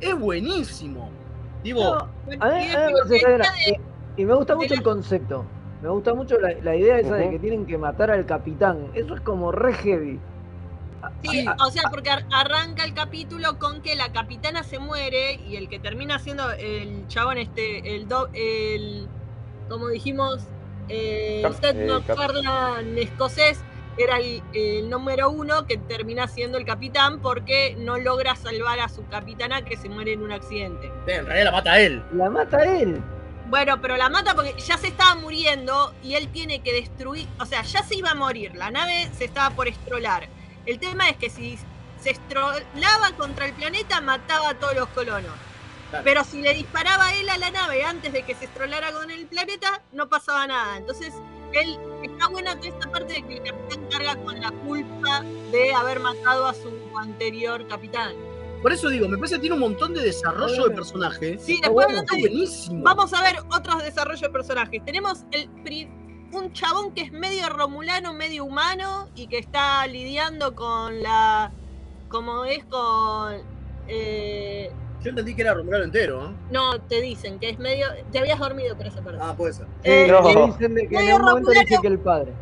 Es 0.00 0.18
buenísimo. 0.18 1.10
Digo, 1.62 1.82
no, 1.82 2.08
A 2.40 2.62
y 2.64 2.70
a 2.70 2.86
me 2.86 2.92
de- 3.08 3.78
y, 4.16 4.22
y 4.22 4.24
gusta 4.24 4.54
mucho 4.56 4.68
la- 4.74 4.76
el 4.78 4.82
concepto. 4.82 5.44
Me 5.82 5.88
gusta 5.90 6.14
mucho 6.14 6.38
la, 6.40 6.52
la 6.62 6.74
idea 6.76 6.98
esa 6.98 7.16
de 7.16 7.30
que 7.30 7.38
tienen 7.38 7.66
que 7.66 7.76
matar 7.78 8.10
al 8.10 8.24
capitán. 8.26 8.88
Eso 8.94 9.14
es 9.14 9.20
como 9.20 9.52
re 9.52 9.74
heavy. 9.74 10.18
Sí, 11.22 11.44
Ah, 11.46 11.56
o 11.66 11.70
sea, 11.70 11.82
porque 11.90 12.10
ar- 12.10 12.26
arranca 12.32 12.84
el 12.84 12.94
capítulo 12.94 13.58
con 13.58 13.82
que 13.82 13.94
la 13.96 14.12
capitana 14.12 14.62
se 14.62 14.78
muere 14.78 15.34
y 15.46 15.56
el 15.56 15.68
que 15.68 15.78
termina 15.78 16.18
siendo 16.18 16.50
el 16.52 17.06
chabón 17.08 17.38
este, 17.38 17.94
el 17.96 18.08
do, 18.08 18.28
el 18.32 19.08
como 19.68 19.88
dijimos, 19.88 20.40
el 20.88 21.42
Cap- 21.42 21.60
Seth 21.60 21.76
eh, 21.76 21.86
MacFarlane 21.86 23.00
escocés 23.02 23.60
era 23.96 24.18
el, 24.18 24.42
el 24.54 24.88
número 24.88 25.28
uno 25.30 25.66
que 25.66 25.76
termina 25.76 26.26
siendo 26.28 26.56
el 26.56 26.64
capitán 26.64 27.20
porque 27.20 27.74
no 27.78 27.98
logra 27.98 28.36
salvar 28.36 28.78
a 28.80 28.88
su 28.88 29.06
capitana 29.08 29.62
que 29.62 29.76
se 29.76 29.88
muere 29.88 30.12
en 30.12 30.22
un 30.22 30.32
accidente. 30.32 30.86
en 31.06 31.26
realidad 31.26 31.44
la 31.46 31.52
mata 31.52 31.72
a 31.72 31.80
él. 31.80 32.02
La 32.12 32.30
mata 32.30 32.64
él. 32.64 33.00
Bueno, 33.48 33.80
pero 33.80 33.96
la 33.96 34.08
mata 34.08 34.34
porque 34.34 34.54
ya 34.58 34.76
se 34.76 34.88
estaba 34.88 35.14
muriendo 35.16 35.92
y 36.02 36.14
él 36.14 36.28
tiene 36.28 36.60
que 36.60 36.72
destruir, 36.72 37.26
o 37.40 37.46
sea, 37.46 37.62
ya 37.62 37.82
se 37.82 37.96
iba 37.96 38.10
a 38.10 38.14
morir, 38.14 38.54
la 38.54 38.70
nave 38.70 39.08
se 39.12 39.24
estaba 39.24 39.50
por 39.54 39.68
estrolar. 39.68 40.28
El 40.68 40.78
tema 40.78 41.08
es 41.08 41.16
que 41.16 41.30
si 41.30 41.58
se 41.98 42.10
estrolaba 42.10 43.10
contra 43.16 43.46
el 43.46 43.54
planeta, 43.54 44.02
mataba 44.02 44.50
a 44.50 44.54
todos 44.54 44.74
los 44.76 44.86
colonos. 44.88 45.32
Claro. 45.88 46.04
Pero 46.04 46.24
si 46.24 46.42
le 46.42 46.52
disparaba 46.52 47.14
él 47.14 47.26
a 47.30 47.38
la 47.38 47.50
nave 47.50 47.82
antes 47.84 48.12
de 48.12 48.22
que 48.22 48.34
se 48.34 48.44
estrolara 48.44 48.92
con 48.92 49.10
el 49.10 49.26
planeta, 49.26 49.80
no 49.92 50.10
pasaba 50.10 50.46
nada. 50.46 50.76
Entonces, 50.76 51.14
él 51.54 51.78
está 52.02 52.28
buena 52.28 52.54
toda 52.56 52.68
esta 52.68 52.90
parte 52.90 53.14
de 53.14 53.22
que 53.26 53.34
el 53.38 53.42
capitán 53.42 53.86
carga 53.90 54.16
con 54.16 54.38
la 54.38 54.50
culpa 54.50 55.22
de 55.50 55.72
haber 55.72 56.00
matado 56.00 56.46
a 56.46 56.52
su 56.52 56.70
anterior 56.98 57.66
capitán. 57.66 58.12
Por 58.60 58.70
eso 58.72 58.90
digo, 58.90 59.08
me 59.08 59.16
parece 59.16 59.36
que 59.36 59.40
tiene 59.40 59.54
un 59.54 59.60
montón 59.60 59.94
de 59.94 60.02
desarrollo 60.02 60.68
de 60.68 60.74
personaje. 60.74 61.38
Sí, 61.38 61.58
después 61.62 61.86
bueno, 61.86 62.02
de- 62.02 62.20
buenísimo. 62.20 62.82
Vamos 62.84 63.14
a 63.14 63.22
ver 63.22 63.36
otros 63.50 63.82
desarrollos 63.82 64.20
de 64.20 64.28
personajes. 64.30 64.84
Tenemos 64.84 65.20
el 65.30 65.48
pri- 65.64 65.88
un 66.32 66.52
chabón 66.52 66.92
que 66.92 67.02
es 67.02 67.12
medio 67.12 67.48
romulano, 67.48 68.12
medio 68.12 68.44
humano 68.44 69.08
y 69.14 69.26
que 69.26 69.38
está 69.38 69.86
lidiando 69.86 70.54
con 70.54 71.02
la. 71.02 71.50
como 72.08 72.44
es 72.44 72.64
con. 72.64 73.36
eh, 73.88 74.70
Yo 75.02 75.10
entendí 75.10 75.34
que 75.34 75.42
era 75.42 75.54
Romulano 75.54 75.84
entero, 75.84 76.22
¿no? 76.22 76.34
No, 76.50 76.80
te 76.80 77.00
dicen 77.00 77.38
que 77.38 77.50
es 77.50 77.58
medio. 77.58 77.86
Te 78.12 78.18
habías 78.18 78.38
dormido 78.38 78.76
por 78.76 78.86
esa 78.86 79.00
parte. 79.02 79.18
Ah, 79.22 79.34
puede 79.36 79.52
ser. 79.54 79.66
Eh, 79.84 80.06
no. 80.08 80.28
eh, 80.28 80.46
dicen 80.52 80.74
de 80.74 80.88
que 80.88 80.96
en 80.96 81.14
un 81.14 81.22
momento 81.22 81.50
dice 81.50 81.78
que 81.80 81.88
el 81.88 81.98
padre. 81.98 82.32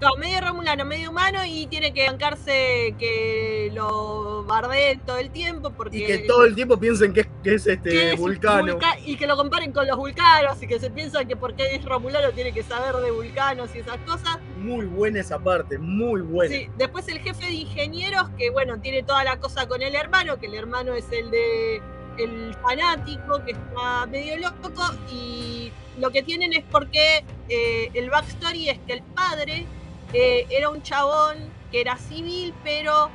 No, 0.00 0.14
medio 0.16 0.40
romulano, 0.42 0.84
medio 0.84 1.10
humano 1.10 1.38
y 1.46 1.66
tiene 1.68 1.94
que 1.94 2.06
bancarse 2.06 2.94
que 2.98 3.70
lo 3.74 4.44
bardeen 4.44 5.00
todo 5.00 5.16
el 5.16 5.30
tiempo 5.30 5.70
porque. 5.70 5.96
Y 5.98 6.04
que 6.04 6.18
todo 6.20 6.44
el 6.44 6.54
tiempo 6.54 6.76
piensen 6.78 7.14
que 7.14 7.20
es, 7.20 7.28
que 7.42 7.54
es 7.54 7.66
este 7.66 7.88
que 7.90 8.12
es 8.12 8.18
vulcano. 8.18 8.74
vulca- 8.74 8.98
y 9.06 9.16
que 9.16 9.26
lo 9.26 9.36
comparen 9.36 9.72
con 9.72 9.86
los 9.86 9.96
vulcanos 9.96 10.62
y 10.62 10.66
que 10.66 10.78
se 10.78 10.90
piensan 10.90 11.26
que 11.26 11.34
porque 11.36 11.74
es 11.74 11.82
romulano 11.84 12.30
tiene 12.32 12.52
que 12.52 12.62
saber 12.62 12.94
de 12.96 13.10
vulcanos 13.10 13.74
y 13.74 13.78
esas 13.78 13.96
cosas. 13.98 14.38
Muy 14.58 14.84
buena 14.84 15.20
esa 15.20 15.38
parte, 15.38 15.78
muy 15.78 16.20
buena. 16.20 16.54
Sí, 16.54 16.68
después 16.76 17.08
el 17.08 17.20
jefe 17.20 17.46
de 17.46 17.52
ingenieros 17.52 18.28
que 18.36 18.50
bueno, 18.50 18.78
tiene 18.80 19.02
toda 19.02 19.24
la 19.24 19.38
cosa 19.38 19.66
con 19.66 19.80
el 19.80 19.94
hermano, 19.94 20.38
que 20.38 20.46
el 20.46 20.54
hermano 20.54 20.92
es 20.94 21.10
el 21.10 21.30
de 21.30 21.80
el 22.18 22.54
fanático 22.62 23.42
que 23.44 23.52
está 23.52 24.06
medio 24.06 24.36
loco 24.38 24.70
y 25.12 25.70
lo 25.98 26.10
que 26.10 26.22
tienen 26.22 26.52
es 26.54 26.64
porque 26.70 27.24
eh, 27.48 27.90
el 27.94 28.08
backstory 28.10 28.70
es 28.70 28.78
que 28.86 28.94
el 28.94 29.02
padre 29.02 29.66
eh, 30.18 30.46
era 30.50 30.70
un 30.70 30.82
chabón 30.82 31.36
que 31.70 31.80
era 31.80 31.96
civil 31.96 32.54
pero 32.64 33.10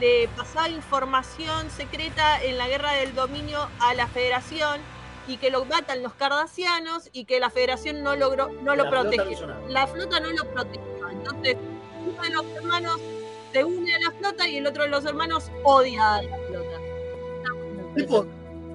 le 0.00 0.28
pasaba 0.36 0.68
información 0.68 1.70
secreta 1.70 2.42
en 2.42 2.58
la 2.58 2.68
guerra 2.68 2.92
del 2.92 3.14
dominio 3.14 3.68
a 3.80 3.94
la 3.94 4.06
federación 4.06 4.80
y 5.26 5.36
que 5.38 5.50
lo 5.50 5.64
matan 5.64 6.02
los 6.02 6.14
cardasianos 6.14 7.08
y 7.12 7.24
que 7.24 7.40
la 7.40 7.50
federación 7.50 8.02
no 8.02 8.14
logró 8.16 8.50
no 8.62 8.76
lo 8.76 8.84
La 8.84 8.90
flota 8.90 9.04
no 9.04 9.10
protegió 9.10 9.46
la 9.68 9.86
flota 9.86 10.20
no 10.20 10.30
lo 10.32 10.44
protegió 10.52 11.08
entonces 11.10 11.56
uno 12.06 12.22
de 12.22 12.30
los 12.30 12.44
hermanos 12.56 13.00
se 13.52 13.64
une 13.64 13.94
a 13.94 13.98
la 14.00 14.10
flota 14.18 14.48
y 14.48 14.56
el 14.58 14.66
otro 14.66 14.82
de 14.84 14.88
los 14.90 15.04
hermanos 15.04 15.50
odia 15.64 16.16
a 16.16 16.22
la 16.22 16.36
flota 16.48 16.80
Tipo, 17.96 18.26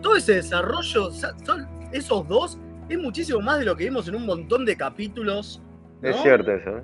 todo 0.02 0.16
ese 0.16 0.36
desarrollo, 0.36 1.12
sa- 1.12 1.36
son 1.46 1.68
esos 1.92 2.26
dos, 2.28 2.58
es 2.88 2.98
muchísimo 2.98 3.42
más 3.42 3.60
de 3.60 3.66
lo 3.66 3.76
que 3.76 3.84
vimos 3.84 4.08
en 4.08 4.16
un 4.16 4.26
montón 4.26 4.64
de 4.64 4.78
capítulos. 4.78 5.62
¿no? 6.02 6.08
Es 6.10 6.16
cierto 6.22 6.52
eso, 6.54 6.78
¿eh? 6.78 6.84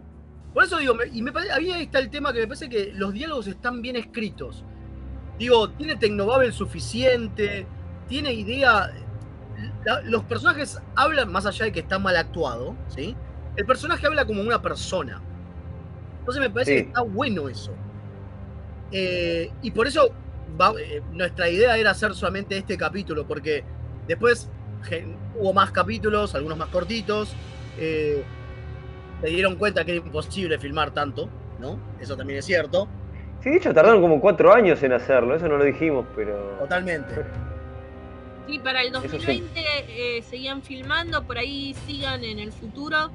Por 0.55 0.63
eso 0.63 0.77
digo, 0.77 0.95
y 1.13 1.21
me 1.21 1.33
parece, 1.33 1.51
ahí 1.51 1.69
está 1.69 1.99
el 1.99 2.09
tema 2.09 2.31
que 2.31 2.39
me 2.39 2.47
parece 2.47 2.69
que 2.69 2.93
los 2.95 3.11
diálogos 3.11 3.45
están 3.47 3.81
bien 3.81 3.97
escritos. 3.97 4.63
Digo, 5.37 5.69
tiene 5.71 5.97
Tecnobabel 5.97 6.53
suficiente, 6.53 7.67
tiene 8.07 8.33
idea. 8.33 8.91
la- 9.85 10.01
los 10.01 10.23
personajes 10.23 10.81
hablan, 10.95 11.31
más 11.31 11.45
allá 11.45 11.65
de 11.65 11.71
que 11.71 11.79
está 11.81 11.97
mal 11.99 12.15
actuado, 12.17 12.75
¿sí? 12.89 13.15
El 13.55 13.65
personaje 13.65 14.05
habla 14.07 14.25
como 14.25 14.41
una 14.41 14.61
persona. 14.61 15.21
Entonces 16.19 16.41
me 16.41 16.49
parece 16.49 16.71
Sí. 16.71 16.81
que 16.83 16.87
está 16.89 17.01
bueno 17.01 17.47
eso. 17.47 17.71
Eh, 18.91 19.51
y 19.61 19.71
por 19.71 19.87
eso 19.87 20.09
va- 20.59 20.73
eh, 20.79 21.01
nuestra 21.13 21.49
idea 21.49 21.77
era 21.77 21.91
hacer 21.91 22.13
solamente 22.15 22.57
este 22.57 22.77
capítulo, 22.77 23.25
porque 23.27 23.63
después 24.07 24.49
gen- 24.83 25.15
hubo 25.37 25.53
más 25.53 25.71
capítulos, 25.71 26.33
algunos 26.35 26.57
más 26.57 26.69
cortitos. 26.69 27.33
eh, 27.77 28.23
se 29.25 29.31
dieron 29.31 29.55
cuenta 29.55 29.83
que 29.83 29.95
era 29.95 30.05
imposible 30.05 30.59
filmar 30.59 30.91
tanto, 30.91 31.27
¿no? 31.59 31.79
Eso 31.99 32.15
también 32.15 32.39
es 32.39 32.45
cierto. 32.45 32.87
Sí, 33.41 33.49
de 33.49 33.57
hecho 33.57 33.73
tardaron 33.73 33.99
como 33.99 34.21
cuatro 34.21 34.53
años 34.53 34.83
en 34.83 34.93
hacerlo, 34.93 35.35
eso 35.35 35.47
no 35.47 35.57
lo 35.57 35.63
dijimos, 35.63 36.05
pero. 36.15 36.35
Totalmente. 36.59 37.23
Sí, 38.47 38.59
para 38.59 38.83
el 38.83 38.89
Eso 38.89 39.01
sí. 39.01 39.17
2020 39.17 39.61
eh, 39.87 40.21
seguían 40.21 40.61
filmando, 40.61 41.23
por 41.23 41.39
ahí 41.39 41.75
sigan 41.87 42.23
en 42.23 42.37
el 42.37 42.51
futuro. 42.51 43.09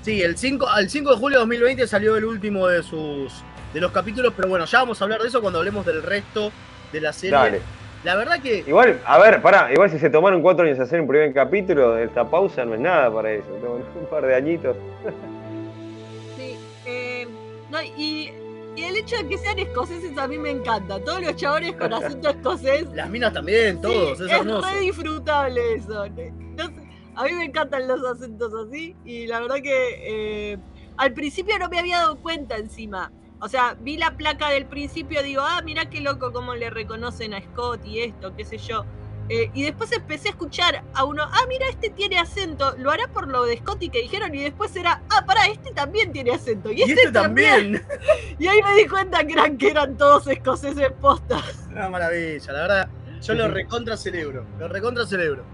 Sí, 0.00 0.22
el 0.22 0.38
5, 0.38 0.66
al 0.66 0.88
5 0.88 1.10
de 1.10 1.16
julio 1.16 1.38
de 1.38 1.42
2020 1.42 1.86
salió 1.86 2.16
el 2.16 2.24
último 2.24 2.66
de 2.66 2.82
sus 2.82 3.30
de 3.74 3.80
los 3.82 3.92
capítulos, 3.92 4.32
pero 4.34 4.48
bueno, 4.48 4.64
ya 4.64 4.78
vamos 4.78 4.98
a 5.02 5.04
hablar 5.04 5.20
de 5.20 5.28
eso 5.28 5.42
cuando 5.42 5.58
hablemos 5.58 5.84
del 5.84 6.02
resto 6.02 6.52
de 6.90 7.00
la 7.02 7.12
serie. 7.12 7.36
Dale. 7.36 7.60
La 8.04 8.16
verdad 8.16 8.40
que 8.42 8.58
Igual, 8.66 9.00
a 9.06 9.18
ver, 9.18 9.40
pará, 9.40 9.72
igual 9.72 9.90
si 9.90 9.98
se 9.98 10.10
tomaron 10.10 10.42
cuatro 10.42 10.64
años 10.66 10.78
hacer 10.78 11.00
un 11.00 11.06
primer 11.08 11.32
capítulo, 11.32 11.96
esta 11.98 12.28
pausa 12.28 12.64
no 12.64 12.74
es 12.74 12.80
nada 12.80 13.10
para 13.12 13.32
eso. 13.32 13.48
tengo 13.60 13.74
Un 13.76 14.06
par 14.10 14.26
de 14.26 14.34
añitos. 14.34 14.76
Sí, 16.36 16.56
eh, 16.86 17.26
no, 17.70 17.82
y, 17.82 18.30
y 18.76 18.82
el 18.82 18.96
hecho 18.96 19.16
de 19.16 19.26
que 19.28 19.38
sean 19.38 19.58
escoceses 19.58 20.16
a 20.18 20.26
mí 20.28 20.36
me 20.36 20.50
encanta. 20.50 20.98
Todos 21.02 21.22
los 21.22 21.34
chabones 21.36 21.72
con 21.76 21.92
acento 21.92 22.28
escocés. 22.30 22.86
las 22.94 23.08
minas 23.08 23.32
también, 23.32 23.80
todos, 23.80 24.18
Sí, 24.18 24.24
es 24.24 24.30
es 24.30 24.38
hermoso. 24.38 24.68
re 24.68 24.80
disfrutable 24.80 25.74
eso. 25.76 26.06
No 26.08 26.66
sé, 26.66 26.74
a 27.14 27.24
mí 27.24 27.32
me 27.32 27.44
encantan 27.44 27.88
los 27.88 28.04
acentos 28.04 28.52
así 28.66 28.94
y 29.04 29.26
la 29.26 29.40
verdad 29.40 29.56
que 29.62 30.52
eh, 30.52 30.58
al 30.98 31.12
principio 31.14 31.58
no 31.58 31.68
me 31.70 31.78
había 31.78 31.98
dado 31.98 32.16
cuenta 32.16 32.56
encima. 32.56 33.10
O 33.44 33.48
sea, 33.48 33.76
vi 33.78 33.98
la 33.98 34.12
placa 34.12 34.48
del 34.48 34.64
principio, 34.64 35.22
digo, 35.22 35.42
ah, 35.44 35.60
mirá 35.62 35.90
qué 35.90 36.00
loco 36.00 36.32
cómo 36.32 36.54
le 36.54 36.70
reconocen 36.70 37.34
a 37.34 37.42
Scott 37.42 37.84
y 37.84 38.00
esto, 38.00 38.34
qué 38.34 38.42
sé 38.42 38.56
yo. 38.56 38.86
Eh, 39.28 39.50
y 39.52 39.64
después 39.64 39.92
empecé 39.92 40.28
a 40.28 40.30
escuchar 40.30 40.82
a 40.94 41.04
uno, 41.04 41.24
ah, 41.24 41.44
mira, 41.46 41.68
este 41.68 41.90
tiene 41.90 42.18
acento, 42.18 42.74
lo 42.78 42.90
hará 42.90 43.06
por 43.08 43.28
lo 43.28 43.44
de 43.44 43.58
Scott 43.58 43.82
y 43.82 43.90
que 43.90 44.00
dijeron, 44.00 44.34
y 44.34 44.40
después 44.40 44.74
era, 44.76 45.02
ah, 45.10 45.26
pará, 45.26 45.46
este 45.48 45.74
también 45.74 46.10
tiene 46.10 46.30
acento, 46.30 46.72
y 46.72 46.78
Y 46.78 46.82
este, 46.84 46.94
este 46.94 47.12
también. 47.12 47.84
Y 48.38 48.46
ahí 48.46 48.62
me 48.62 48.80
di 48.80 48.88
cuenta 48.88 49.22
que 49.26 49.34
eran, 49.34 49.58
que 49.58 49.68
eran 49.68 49.98
todos 49.98 50.26
escoceses 50.26 50.92
postas. 50.92 51.68
Una 51.70 51.90
maravilla, 51.90 52.50
la 52.50 52.60
verdad. 52.62 52.88
Yo 53.20 53.34
lo 53.34 53.48
recontra 53.48 53.98
celebro, 53.98 54.46
lo 54.58 54.68
recontra 54.68 55.04
celebro. 55.04 55.44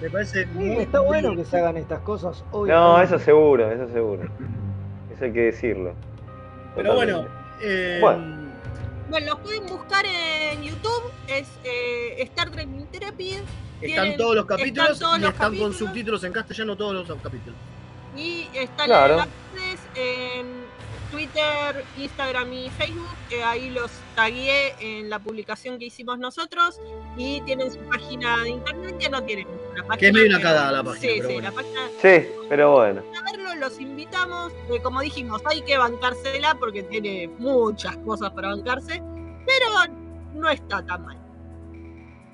Me 0.00 0.08
parece 0.08 0.44
Sí, 0.44 0.48
muy 0.54 0.76
está 0.78 1.00
bueno 1.00 1.36
que 1.36 1.44
se 1.44 1.58
hagan 1.58 1.76
estas 1.76 2.00
cosas. 2.00 2.42
No, 2.52 2.60
obviamente. 2.60 3.04
eso 3.04 3.18
seguro, 3.22 3.70
eso 3.70 3.86
seguro. 3.92 4.22
Eso 5.14 5.24
hay 5.26 5.32
que 5.34 5.40
decirlo. 5.42 5.94
Pero 6.74 6.94
bueno, 6.94 7.26
eh, 7.60 7.98
Bueno. 8.00 8.42
Bueno, 9.10 9.26
los 9.26 9.40
pueden 9.40 9.66
buscar 9.66 10.06
en 10.06 10.62
YouTube, 10.62 11.02
es 11.28 11.46
eh, 11.64 12.22
Star 12.22 12.50
Trek 12.50 12.66
Intrepid. 12.68 13.36
están 13.80 14.04
tienen- 14.04 14.16
todos 14.16 14.34
los 14.36 14.44
están 14.44 14.56
capítulos 14.58 14.98
todos 14.98 15.18
y 15.18 15.20
los 15.20 15.30
están 15.32 15.46
capítulos. 15.48 15.76
con 15.76 15.86
subtítulos 15.86 16.24
en 16.24 16.32
castellano 16.32 16.76
todos 16.76 17.08
los 17.08 17.20
capítulos. 17.20 17.58
Y 18.16 18.48
están 18.54 18.86
Claro. 18.86 19.24
en 19.96 20.46
Twitter, 21.12 21.84
Instagram 21.98 22.52
y 22.52 22.70
Facebook. 22.70 23.06
que 23.28 23.42
ahí 23.44 23.70
los 23.70 23.90
tagué 24.16 24.74
en 24.80 25.08
la 25.10 25.18
publicación 25.18 25.78
que 25.78 25.84
hicimos 25.84 26.18
nosotros. 26.18 26.80
Y 27.16 27.40
tienen 27.42 27.70
su 27.70 27.78
página 27.80 28.42
de 28.42 28.50
internet 28.50 28.96
que 28.98 29.08
no 29.10 29.22
tienen 29.22 29.46
una 29.46 29.82
página. 29.84 29.96
Que 29.98 30.06
es 30.08 30.12
medio 30.12 30.28
una 30.30 30.40
cagada 30.40 30.72
la 30.72 30.82
página, 30.82 31.00
Sí, 31.00 31.08
pero 31.18 31.28
sí, 31.28 31.34
bueno. 31.34 31.48
la 31.50 31.54
página. 31.54 31.80
Sí, 32.00 32.28
pero 32.48 32.72
bueno. 32.72 33.02
A 33.20 33.30
verlo, 33.30 33.54
los 33.60 33.80
invitamos. 33.80 34.52
Eh, 34.72 34.80
como 34.82 35.00
dijimos, 35.00 35.42
hay 35.44 35.62
que 35.62 35.76
bancársela 35.78 36.54
porque 36.58 36.82
tiene 36.82 37.28
muchas 37.38 37.96
cosas 37.98 38.30
para 38.32 38.48
bancarse. 38.48 39.02
Pero 39.46 39.66
no 40.34 40.48
está 40.50 40.84
tan 40.84 41.04
mal. 41.04 41.18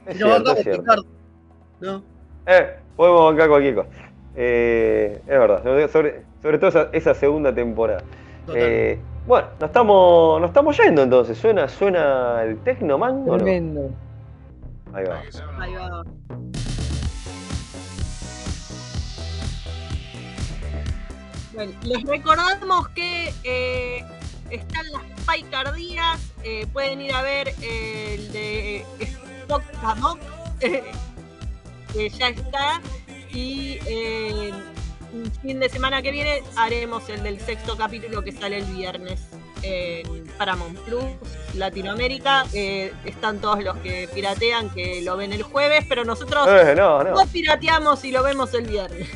Es 0.07 0.19
nos 0.21 0.59
cierto, 0.61 0.95
es 0.95 1.01
¿no? 1.81 2.03
Eh, 2.47 2.77
podemos 2.97 3.25
bancar 3.27 3.49
cualquier 3.49 3.75
cosa. 3.75 3.89
Eh, 4.37 5.21
es 5.21 5.27
verdad, 5.27 5.63
sobre, 5.65 5.89
sobre, 5.89 6.23
sobre 6.41 6.59
todo 6.59 6.69
esa, 6.71 6.89
esa 6.93 7.15
segunda 7.15 7.53
temporada. 7.55 8.03
Eh, 8.55 8.99
bueno, 9.27 9.49
nos 9.61 9.69
estamos, 9.69 10.41
nos 10.41 10.49
estamos 10.49 10.79
yendo 10.79 11.03
entonces. 11.03 11.37
¿Suena, 11.39 11.69
suena 11.69 12.43
el 12.43 12.59
Tecnoman 12.63 13.23
o 13.29 13.33
no? 13.33 13.37
Tremendo. 13.37 13.91
Ahí 14.93 15.05
va. 15.05 15.23
Ahí 15.59 15.75
va. 15.75 16.05
Bueno, 21.53 21.73
les 21.83 22.05
recordamos 22.05 22.89
que 22.91 23.35
eh, 23.43 24.05
están 24.51 24.87
las 24.93 25.03
paicardías, 25.27 26.33
eh, 26.45 26.67
pueden 26.73 27.01
ir 27.01 27.13
a 27.13 27.23
ver 27.23 27.49
el 27.61 28.33
de 28.33 28.87
Amok, 29.83 30.19
eh, 30.61 30.85
que 31.93 32.09
ya 32.11 32.29
está, 32.29 32.81
y 33.33 33.79
eh, 33.87 34.53
fin 35.43 35.59
de 35.61 35.69
semana 35.69 36.03
que 36.03 36.11
viene 36.11 36.43
haremos 36.57 37.09
el 37.09 37.23
del 37.23 37.41
sexto 37.41 37.77
capítulo 37.77 38.23
que 38.23 38.33
sale 38.33 38.59
el 38.59 38.65
viernes 38.65 39.21
en 39.63 40.27
Paramount 40.39 40.79
Plus 40.81 41.05
Latinoamérica. 41.55 42.45
Eh, 42.53 42.93
están 43.05 43.39
todos 43.41 43.63
los 43.65 43.77
que 43.79 44.09
piratean 44.15 44.71
que 44.71 45.03
lo 45.03 45.17
ven 45.17 45.33
el 45.33 45.43
jueves, 45.43 45.85
pero 45.89 46.05
nosotros 46.05 46.47
Eh, 46.49 46.75
no, 46.77 47.03
no. 47.03 47.11
no 47.15 47.27
pirateamos 47.27 48.05
y 48.05 48.13
lo 48.13 48.23
vemos 48.23 48.53
el 48.55 48.67
viernes. 48.67 49.09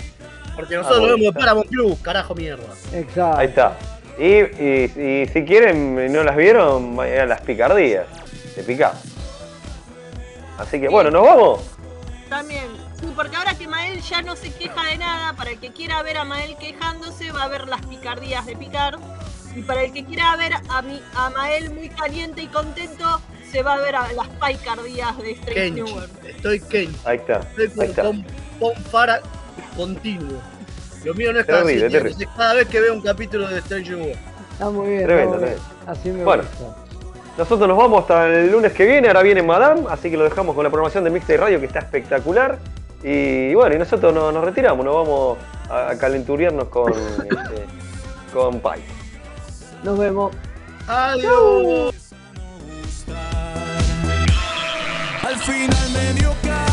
Porque 0.56 0.76
nosotros 0.76 0.98
Ah, 1.04 1.06
lo 1.06 1.16
vemos 1.16 1.34
de 1.34 1.40
Paramount 1.40 1.68
Plus, 1.68 1.98
carajo 2.00 2.34
mierda. 2.34 2.64
Exacto. 2.92 3.38
Ahí 3.38 3.46
está. 3.48 3.78
Y, 4.18 4.24
y- 4.24 5.22
y 5.22 5.26
si 5.32 5.44
quieren 5.44 5.98
y 6.06 6.12
no 6.12 6.22
las 6.22 6.36
vieron, 6.36 6.94
vayan 6.96 7.20
a 7.20 7.26
las 7.26 7.40
picardías. 7.40 8.06
De 8.56 8.62
picar. 8.62 8.92
Así 10.58 10.78
que 10.80 10.88
bueno, 10.88 11.10
¿nos 11.10 11.22
vamos? 11.24 11.60
También, 12.28 12.64
porque 13.14 13.36
ahora 13.36 13.54
que 13.54 13.66
Mael 13.68 14.00
ya 14.00 14.22
no 14.22 14.36
se 14.36 14.52
queja 14.52 14.84
de 14.86 14.96
nada, 14.98 15.32
para 15.34 15.50
el 15.50 15.58
que 15.58 15.70
quiera 15.72 16.02
ver 16.02 16.18
a 16.18 16.24
Mael 16.24 16.56
quejándose, 16.58 17.30
va 17.32 17.44
a 17.44 17.48
ver 17.48 17.68
las 17.68 17.84
picardías 17.86 18.46
de 18.46 18.56
Picard. 18.56 19.00
Y 19.54 19.62
para 19.62 19.82
el 19.82 19.92
que 19.92 20.04
quiera 20.04 20.34
ver 20.36 20.52
a, 20.68 20.82
mi, 20.82 21.02
a 21.14 21.30
Mael 21.30 21.70
muy 21.74 21.88
caliente 21.90 22.42
y 22.42 22.46
contento, 22.46 23.20
se 23.50 23.62
va 23.62 23.74
a 23.74 23.78
ver 23.78 23.94
a 23.96 24.12
las 24.12 24.28
picardías 24.28 25.16
de 25.18 25.32
Strange. 25.32 25.70
New 25.72 25.86
World. 25.86 26.26
Estoy 26.26 26.60
Kenchi. 26.60 26.96
Ahí 27.04 27.18
está. 27.18 27.40
Estoy 27.40 27.64
Ahí 27.66 27.74
con, 27.76 27.84
está. 27.86 28.02
con, 28.02 28.26
con 28.58 28.74
Fara 28.84 29.20
continuo. 29.76 30.40
Lo 31.04 31.14
mío 31.14 31.32
no 31.32 31.40
es 31.40 31.46
cada 31.46 31.70
es 31.70 32.26
cada 32.36 32.54
vez 32.54 32.68
que 32.68 32.80
veo 32.80 32.94
un 32.94 33.02
capítulo 33.02 33.48
de 33.48 33.58
Strange 33.58 33.90
New 33.90 33.98
World. 33.98 34.18
Está 34.52 34.70
muy 34.70 34.88
bien. 34.88 35.04
Tremendo, 35.04 35.36
muy 35.36 35.44
bien. 35.44 35.58
Así 35.86 36.10
me 36.10 36.24
Bueno. 36.24 36.44
gusta. 36.44 36.76
Nosotros 37.36 37.66
nos 37.66 37.78
vamos 37.78 38.02
hasta 38.02 38.28
el 38.28 38.52
lunes 38.52 38.72
que 38.72 38.84
viene, 38.84 39.08
ahora 39.08 39.22
viene 39.22 39.42
Madame, 39.42 39.84
así 39.88 40.10
que 40.10 40.18
lo 40.18 40.24
dejamos 40.24 40.54
con 40.54 40.64
la 40.64 40.70
programación 40.70 41.02
de 41.02 41.08
Mixtape 41.10 41.38
Radio 41.38 41.60
que 41.60 41.66
está 41.66 41.78
espectacular. 41.78 42.58
Y 43.02 43.54
bueno, 43.54 43.74
y 43.74 43.78
nosotros 43.78 44.14
nos, 44.14 44.32
nos 44.32 44.44
retiramos, 44.44 44.84
nos 44.84 44.94
vamos 44.94 45.38
a, 45.68 45.90
a 45.90 45.98
calenturiarnos 45.98 46.68
con, 46.68 46.92
este, 47.22 47.66
con 48.32 48.60
Pai. 48.60 48.80
Nos 49.82 49.98
vemos. 49.98 50.32
Adiós. 50.86 51.94
Al 55.22 55.36
final 55.36 55.90
me 55.92 56.20
dio 56.20 56.32
cara. 56.42 56.72